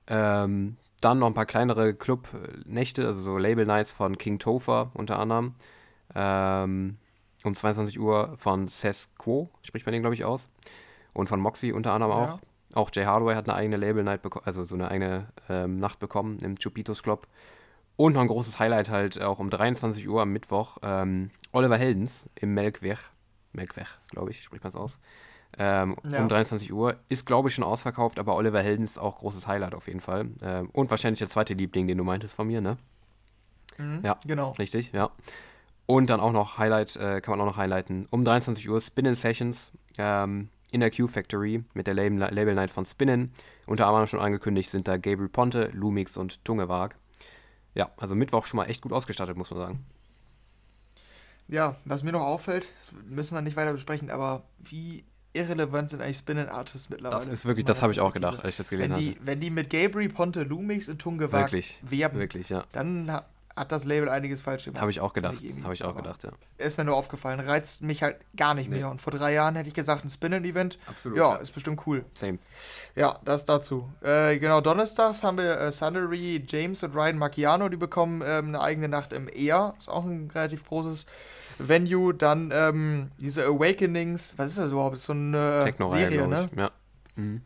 [0.07, 5.19] Ähm, dann noch ein paar kleinere Club-Nächte, also so Label Nights von King Topher unter
[5.19, 5.55] anderem.
[6.15, 6.97] Ähm,
[7.47, 10.51] um 22 Uhr von Ses Quo, spricht man den, glaube ich, aus.
[11.13, 12.33] Und von Moxie unter anderem ja.
[12.35, 12.41] auch.
[12.75, 16.39] Auch Jay Hardway hat eine eigene Label-Night bekommen, also so eine eigene ähm, Nacht bekommen
[16.43, 17.27] im Chupitos Club.
[17.97, 20.77] Und noch ein großes Highlight halt auch um 23 Uhr am Mittwoch.
[20.83, 22.99] Ähm, Oliver Heldens im Melkweg.
[23.53, 24.99] Melkweg, glaube ich, spricht man es aus.
[25.59, 26.21] Ähm, ja.
[26.21, 26.97] Um 23 Uhr.
[27.09, 30.29] Ist, glaube ich, schon ausverkauft, aber Oliver Heldens auch großes Highlight auf jeden Fall.
[30.43, 32.77] Ähm, und wahrscheinlich der zweite Liebling, den du meintest von mir, ne?
[33.79, 34.51] Mhm, ja, genau.
[34.53, 35.11] Richtig, ja.
[35.87, 38.07] Und dann auch noch Highlight, äh, kann man auch noch highlighten.
[38.11, 39.71] Um 23 Uhr Spin-In Sessions.
[39.99, 43.33] Ähm, in der Q-Factory mit der Label, Label Night von Spinnen.
[43.67, 46.97] Unter anderem schon angekündigt sind da Gabriel Ponte, Lumix und Tungewag.
[47.75, 49.85] Ja, also Mittwoch schon mal echt gut ausgestattet, muss man sagen.
[51.49, 52.67] Ja, was mir noch auffällt,
[53.09, 57.25] müssen wir nicht weiter besprechen, aber wie irrelevant sind eigentlich Spinning Artists mittlerweile?
[57.25, 59.17] Das ist wirklich, das habe ich auch gedacht, als ich das gelesen habe.
[59.21, 61.53] Wenn die mit Gabriel Ponte, Lumix und Tungewag
[61.83, 62.65] werben, wirklich, ja.
[62.73, 63.07] dann
[63.57, 64.81] hat das Label einiges falsch gemacht.
[64.83, 65.37] Habe ich auch gedacht.
[65.63, 66.31] Habe ich auch gedacht, ja.
[66.59, 67.41] Ist mir nur aufgefallen.
[67.41, 68.77] Reizt mich halt gar nicht nee.
[68.77, 68.91] mehr.
[68.91, 70.79] Und vor drei Jahren hätte ich gesagt, ein Spin-In-Event.
[70.87, 71.17] Absolut.
[71.17, 72.05] Ja, ja, ist bestimmt cool.
[72.15, 72.39] Same.
[72.95, 73.89] Ja, das dazu.
[74.03, 77.71] Äh, genau, donnerstags haben wir äh, Sundery, James und Ryan Macchiano.
[77.71, 79.75] Die bekommen ähm, eine eigene Nacht im Air.
[79.79, 81.07] Ist auch ein relativ großes
[81.59, 82.13] Venue.
[82.13, 84.35] Dann ähm, diese Awakenings.
[84.37, 84.97] Was ist das überhaupt?
[84.97, 86.51] Ist so eine Serie, ne?
[86.55, 86.71] Ja.
[87.17, 87.41] Mhm.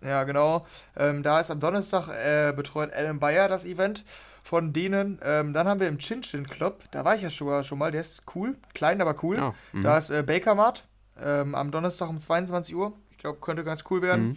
[0.00, 0.64] Ja, genau.
[0.96, 4.04] Ähm, da ist am Donnerstag äh, betreut Alan Bayer das Event
[4.48, 5.20] von denen.
[5.22, 7.92] Ähm, dann haben wir im Chin Chin Club, da war ich ja schon, schon mal,
[7.92, 9.38] der ist cool, klein, aber cool.
[9.38, 9.52] Oh,
[9.82, 10.86] da ist äh, Baker Mart
[11.22, 12.94] ähm, am Donnerstag um 22 Uhr.
[13.10, 14.28] Ich glaube, könnte ganz cool werden.
[14.28, 14.36] Mhm.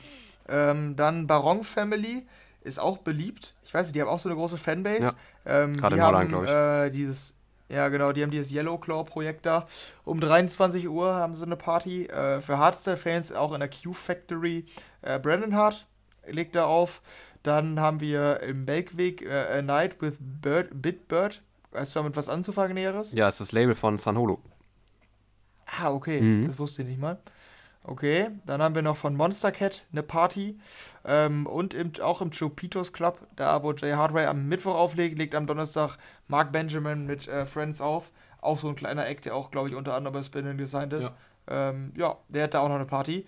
[0.50, 2.28] Ähm, dann Baron Family
[2.60, 3.56] ist auch beliebt.
[3.64, 5.16] Ich weiß nicht, die haben auch so eine große Fanbase.
[5.46, 5.64] Ja.
[5.64, 6.52] Ähm, Gerade in Holland, glaube ich.
[6.52, 7.38] Äh, dieses,
[7.70, 9.66] ja, genau, die haben dieses Yellow Claw-Projekt da.
[10.04, 12.08] Um 23 Uhr haben sie eine Party.
[12.08, 14.66] Äh, für Hardstyle-Fans auch in der Q-Factory.
[15.04, 15.88] Äh, Brandon Hart
[16.28, 17.02] legt da auf.
[17.44, 21.42] Dann haben wir im Belkweg äh, A Night with Bird, Bitbird.
[21.72, 23.14] Weißt du damit was anzufangen, Näheres?
[23.14, 24.40] Ja, ist das Label von San Holo.
[25.66, 26.22] Ah, okay.
[26.22, 26.48] Mhm.
[26.48, 27.18] Das wusste ich nicht mal.
[27.84, 30.60] Okay, dann haben wir noch von Monster Cat eine Party.
[31.04, 35.34] Ähm, und im, auch im Chupitos Club, da wo Jay Hardway am Mittwoch auflegt, legt
[35.34, 35.98] am Donnerstag
[36.28, 38.12] Mark Benjamin mit äh, Friends auf.
[38.40, 41.14] Auch so ein kleiner Act, der auch, glaube ich, unter anderem bei Spinning designt ist.
[41.50, 41.70] Ja.
[41.70, 43.26] Ähm, ja, der hat da auch noch eine Party.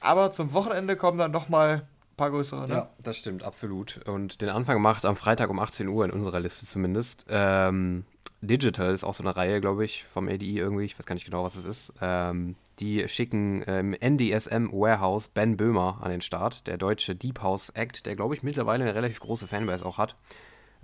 [0.00, 1.86] Aber zum Wochenende kommen dann nochmal
[2.20, 2.68] paar größere.
[2.68, 2.74] Ne?
[2.74, 4.06] Ja, das stimmt, absolut.
[4.06, 7.24] Und den Anfang macht am Freitag um 18 Uhr in unserer Liste zumindest.
[7.30, 8.04] Ähm,
[8.42, 10.84] Digital ist auch so eine Reihe, glaube ich, vom ADI irgendwie.
[10.84, 11.94] Ich weiß gar nicht genau, was es ist.
[12.02, 17.70] Ähm, die schicken ähm, NDSM Warehouse Ben Böhmer an den Start, der deutsche Deep House
[17.70, 20.14] Act, der, glaube ich, mittlerweile eine relativ große Fanbase auch hat.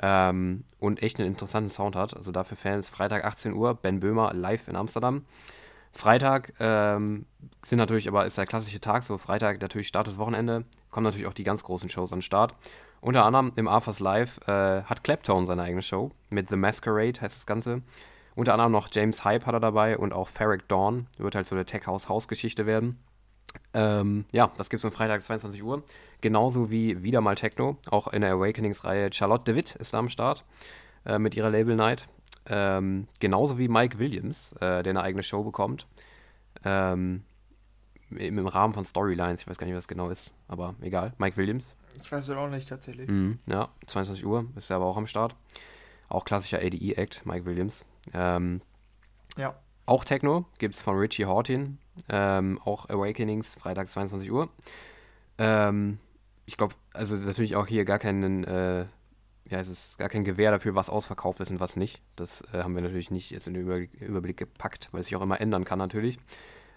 [0.00, 2.16] Ähm, und echt einen interessanten Sound hat.
[2.16, 5.26] Also dafür Fans Freitag 18 Uhr, Ben Böhmer live in Amsterdam.
[5.92, 7.26] Freitag ähm,
[7.64, 10.64] sind natürlich aber ist der klassische Tag, so Freitag natürlich Start des Wochenende,
[10.96, 12.54] kommen natürlich auch die ganz großen Shows an den Start.
[13.02, 17.36] Unter anderem im Arthurs Live äh, hat Claptone seine eigene Show mit The Masquerade heißt
[17.36, 17.82] das Ganze.
[18.34, 21.06] Unter anderem noch James Hype hat er dabei und auch Ferric Dawn.
[21.18, 22.98] Wird halt so eine Tech House House Geschichte werden.
[23.74, 25.82] Ähm, ja, das gibt es am Freitag 22 Uhr.
[26.22, 27.76] Genauso wie wieder mal Techno.
[27.90, 30.46] Auch in der Awakenings-Reihe Charlotte DeWitt ist da am Start
[31.04, 32.08] äh, mit ihrer Label Night.
[32.48, 35.86] Ähm, genauso wie Mike Williams, äh, der eine eigene Show bekommt.
[36.64, 37.22] Ähm,
[38.10, 41.12] im, Rahmen von Storylines, ich weiß gar nicht, was genau ist, aber egal.
[41.18, 41.74] Mike Williams.
[42.02, 43.08] Ich weiß es auch nicht tatsächlich.
[43.08, 45.34] Mhm, ja, 22 Uhr ist er aber auch am Start.
[46.08, 47.84] Auch klassischer ADE-Act, Mike Williams.
[48.12, 48.60] Ähm,
[49.36, 49.56] ja.
[49.86, 51.78] Auch Techno gibt es von Richie Hortin.
[52.08, 54.48] Ähm, auch Awakenings, Freitag 22 Uhr.
[55.38, 55.98] Ähm,
[56.44, 58.86] ich glaube, also natürlich auch hier gar keinen, äh,
[59.48, 62.00] ja, es ist gar kein Gewähr dafür, was ausverkauft ist und was nicht.
[62.16, 65.16] Das äh, haben wir natürlich nicht jetzt in den Über Überblick gepackt, weil es sich
[65.16, 66.18] auch immer ändern kann natürlich.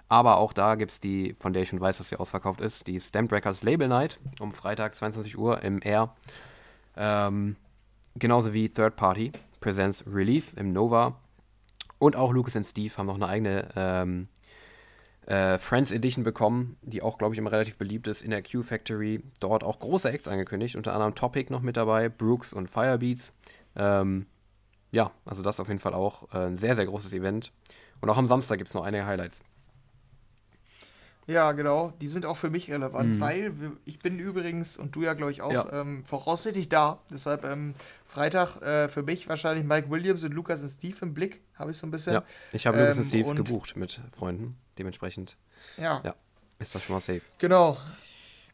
[0.09, 3.61] Aber auch da gibt es die, schon weiß, dass sie ausverkauft ist, die Stamped Records
[3.61, 6.15] Label Night um Freitag 22 Uhr im Air.
[6.97, 7.55] Ähm,
[8.15, 11.15] genauso wie Third Party Presents Release im Nova.
[11.99, 14.27] Und auch Lucas und Steve haben noch eine eigene ähm,
[15.27, 18.63] äh, Friends Edition bekommen, die auch, glaube ich, immer relativ beliebt ist in der Q
[18.63, 19.21] Factory.
[19.39, 23.33] Dort auch große Acts angekündigt, unter anderem Topic noch mit dabei, Brooks und Firebeats.
[23.75, 24.25] Ähm,
[24.91, 27.51] ja, also das auf jeden Fall auch äh, ein sehr, sehr großes Event.
[28.01, 29.43] Und auch am Samstag gibt es noch einige Highlights.
[31.29, 31.93] Ja, genau.
[32.01, 33.19] Die sind auch für mich relevant, mhm.
[33.19, 33.53] weil
[33.85, 35.71] ich bin übrigens und du ja, glaube ich, auch ja.
[35.71, 37.03] ähm, voraussichtlich da.
[37.11, 41.41] Deshalb ähm, Freitag äh, für mich wahrscheinlich Mike Williams und Lukas und Steve im Blick,
[41.53, 42.13] habe ich so ein bisschen.
[42.13, 44.57] Ja, ich habe Lukas ähm, und Steve gebucht mit Freunden.
[44.79, 45.37] Dementsprechend
[45.77, 46.01] ja.
[46.03, 46.15] ja,
[46.57, 47.21] ist das schon mal safe.
[47.37, 47.77] Genau.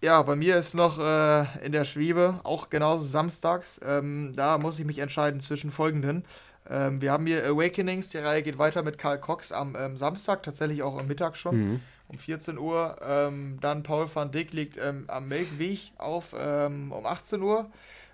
[0.02, 3.80] Ja, bei mir ist noch äh, in der Schwebe, auch genauso samstags.
[3.86, 6.26] Ähm, da muss ich mich entscheiden zwischen folgenden.
[6.70, 10.44] Ähm, wir haben hier Awakenings, die Reihe geht weiter mit Karl Cox am ähm, Samstag,
[10.44, 11.56] tatsächlich auch am Mittag schon.
[11.58, 12.98] Mhm um 14 Uhr.
[13.02, 17.69] Ähm, dann Paul van Dick liegt ähm, am Melkweg auf ähm, um 18 Uhr.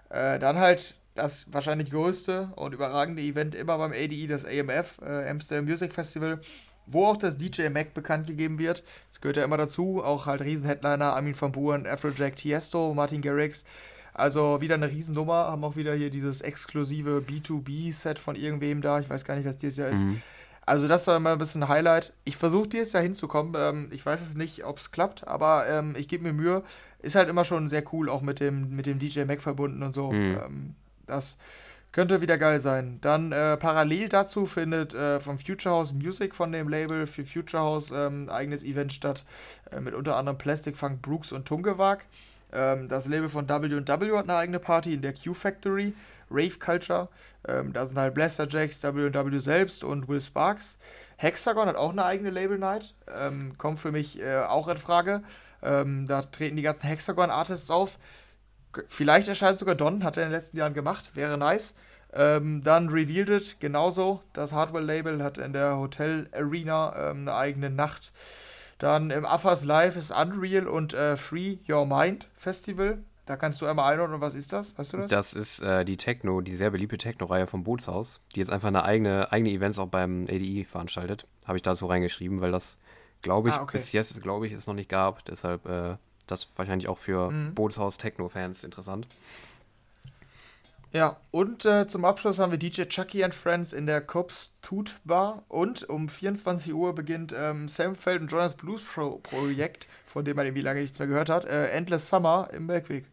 [0.09, 5.29] Äh, dann halt das wahrscheinlich größte und überragende Event immer beim ADE, das AMF, äh,
[5.29, 6.39] Amsterdam Music Festival,
[6.87, 8.83] wo auch das DJ Mac bekannt gegeben wird.
[9.09, 10.03] Das gehört ja immer dazu.
[10.03, 13.65] Auch halt Riesenheadliner, Armin van Buuren, Afrojack Tiesto, Martin Garrix.
[14.13, 18.99] Also wieder eine Riesennummer, haben auch wieder hier dieses exklusive B2B-Set von irgendwem da.
[18.99, 20.03] Ich weiß gar nicht, was dieses Jahr ist.
[20.03, 20.21] Mhm.
[20.71, 22.13] Also das war immer ein bisschen ein Highlight.
[22.23, 23.55] Ich versuche dieses Jahr hinzukommen.
[23.57, 26.63] Ähm, ich weiß jetzt nicht, ob es klappt, aber ähm, ich gebe mir Mühe.
[26.99, 29.93] Ist halt immer schon sehr cool, auch mit dem, mit dem DJ Mac verbunden und
[29.93, 30.13] so.
[30.13, 30.39] Mhm.
[30.45, 30.75] Ähm,
[31.07, 31.37] das
[31.91, 32.99] könnte wieder geil sein.
[33.01, 37.61] Dann äh, parallel dazu findet äh, vom Future House Music von dem Label für Future
[37.61, 39.25] House ähm, eigenes Event statt.
[39.71, 42.05] Äh, mit unter anderem Plastic Funk Brooks und Tungewag.
[42.53, 45.93] Ähm, das Label von W&W hat eine eigene Party in der Q Factory.
[46.31, 47.09] Rave Culture.
[47.47, 50.77] Ähm, da sind halt Blaster Jacks, WW selbst und Will Sparks.
[51.17, 52.95] Hexagon hat auch eine eigene Label Night.
[53.13, 55.21] Ähm, kommt für mich äh, auch in Frage.
[55.61, 57.99] Ähm, da treten die ganzen Hexagon-Artists auf.
[58.87, 61.75] Vielleicht erscheint sogar Don, hat er in den letzten Jahren gemacht, wäre nice.
[62.13, 64.21] Ähm, dann Revealed It, genauso.
[64.33, 68.11] Das Hardware-Label hat in der Hotel Arena ähm, eine eigene Nacht.
[68.79, 72.97] Dann im Affas Live ist Unreal und äh, Free Your Mind Festival.
[73.25, 74.77] Da kannst du einmal einordnen, was ist das?
[74.77, 75.11] Weißt du das?
[75.11, 78.83] Das ist äh, die Techno, die sehr beliebte Techno-Reihe vom Bootshaus, die jetzt einfach eine
[78.83, 81.27] eigene, eigene Events auch beim ADI veranstaltet.
[81.45, 82.77] Habe ich da so reingeschrieben, weil das,
[83.21, 83.77] glaube ich, ah, okay.
[83.77, 85.23] bis jetzt, glaube ich, es noch nicht gab.
[85.25, 87.53] Deshalb äh, das wahrscheinlich auch für mhm.
[87.53, 89.07] Bootshaus Techno-Fans interessant.
[90.93, 94.95] Ja, und äh, zum Abschluss haben wir DJ Chucky and Friends in der Cops Toot
[95.05, 95.43] Bar.
[95.47, 100.35] Und um 24 Uhr beginnt ähm, Sam Feld und Jonas Blues Pro Projekt, von dem
[100.35, 103.05] man irgendwie lange nichts mehr gehört hat, äh, Endless Summer im Bergweg.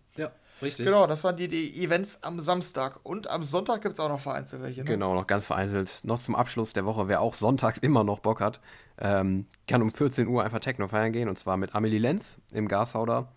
[0.60, 0.86] Richtig.
[0.86, 2.98] Genau, das waren die, die Events am Samstag.
[3.04, 4.80] Und am Sonntag gibt es auch noch vereinzelt welche.
[4.80, 4.86] Ne?
[4.86, 6.00] Genau, noch ganz vereinzelt.
[6.02, 8.60] Noch zum Abschluss der Woche, wer auch sonntags immer noch Bock hat,
[8.98, 11.28] ähm, kann um 14 Uhr einfach Techno feiern gehen.
[11.28, 13.32] Und zwar mit Amelie Lenz im Gashauder.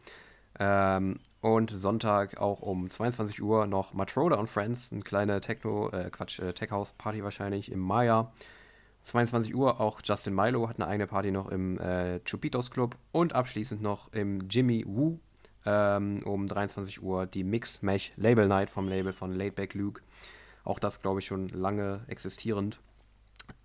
[0.60, 6.10] Ähm, und Sonntag auch um 22 Uhr noch Matroda und Friends, eine kleine Techno, äh,
[6.11, 8.32] Quatsch, äh, Tech House Party wahrscheinlich im Maya.
[9.06, 13.34] 22 Uhr auch Justin Milo hat eine eigene Party noch im äh, Chupitos Club und
[13.34, 15.19] abschließend noch im Jimmy Woo
[15.65, 20.02] ähm, um 23 Uhr die Mix Mesh Label Night vom Label von Laidback Luke.
[20.64, 22.80] Auch das, glaube ich, schon lange existierend.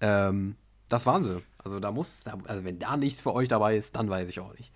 [0.00, 0.56] Ähm,
[0.88, 1.42] das waren sie.
[1.58, 4.54] Also da muss, also wenn da nichts für euch dabei ist, dann weiß ich auch
[4.54, 4.72] nicht.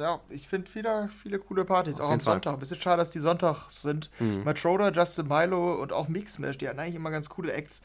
[0.00, 2.58] Ja, ich finde wieder viele coole Partys, Auf auch am Sonntag.
[2.58, 4.10] Bisschen schade, dass die Sonntags sind.
[4.18, 4.44] Mhm.
[4.56, 7.82] Schroeder, Justin Milo und auch Mixmash, die hatten eigentlich immer ganz coole Acts.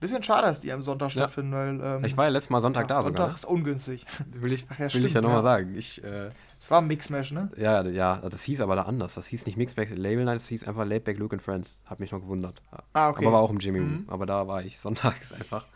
[0.00, 1.10] Bisschen schade, dass die am Sonntag ja.
[1.10, 1.80] stattfinden, weil.
[1.80, 3.34] Ähm, ich war ja letztes Mal Sonntag ja, da Sonntag sogar.
[3.34, 4.06] ist ungünstig.
[4.32, 5.74] Will ich, Ach, ja, will stimmt, ich ja nochmal sagen.
[5.76, 7.50] Ich, äh, es war Mixmash, ne?
[7.56, 9.14] Ja, ja, das hieß aber da anders.
[9.14, 11.82] Das hieß nicht Mixback Label Night, das hieß einfach Laidback Luke and Friends.
[11.86, 12.62] Hat mich noch gewundert.
[12.94, 13.24] Ah, okay.
[13.24, 14.06] Aber war auch im Jimmy mhm.
[14.08, 15.66] Aber da war ich sonntags einfach.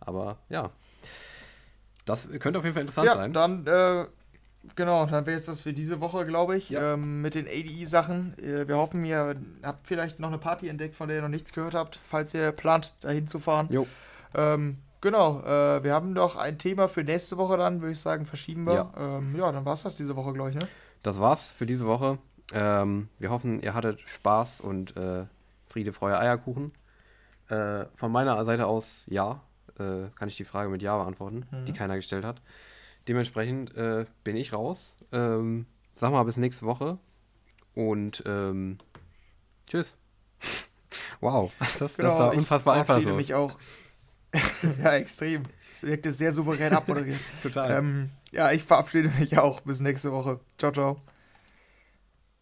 [0.00, 0.70] Aber ja.
[2.04, 3.32] Das könnte auf jeden Fall interessant ja, sein.
[3.32, 4.06] Dann äh,
[4.76, 6.94] Genau, dann wäre es das für diese Woche, glaube ich, ja.
[6.94, 8.36] ähm, mit den ADE-Sachen.
[8.38, 11.52] Äh, wir hoffen, ihr habt vielleicht noch eine Party entdeckt, von der ihr noch nichts
[11.52, 13.68] gehört habt, falls ihr plant, dahin zu fahren.
[13.70, 13.86] Jo.
[14.34, 18.26] Ähm, genau, äh, wir haben noch ein Thema für nächste Woche dann, würde ich sagen,
[18.26, 18.74] verschieben wir.
[18.74, 20.66] Ja, ähm, ja dann war es das diese Woche, glaube ich, ne?
[21.02, 22.18] Das war's für diese Woche.
[22.52, 25.26] Ähm, wir hoffen, ihr hattet Spaß und äh,
[25.68, 26.72] Friede, Freude, Eierkuchen.
[27.48, 29.40] Äh, von meiner Seite aus ja,
[29.78, 31.64] äh, kann ich die Frage mit Ja beantworten, mhm.
[31.66, 32.40] die keiner gestellt hat.
[33.08, 34.96] Dementsprechend äh, bin ich raus.
[35.12, 35.66] Ähm,
[35.96, 36.98] sag mal bis nächste Woche.
[37.74, 38.78] Und ähm,
[39.68, 39.96] tschüss.
[41.20, 42.98] Wow, das, genau, das war unfassbar einfach.
[42.98, 43.58] Ich mich auch.
[44.82, 45.44] ja, extrem.
[45.70, 47.18] Es wirkte sehr souverän abmoderiert.
[47.42, 47.78] Total.
[47.78, 49.60] Ähm, ja, ich verabschiede mich auch.
[49.62, 50.38] Bis nächste Woche.
[50.58, 51.00] Ciao, ciao.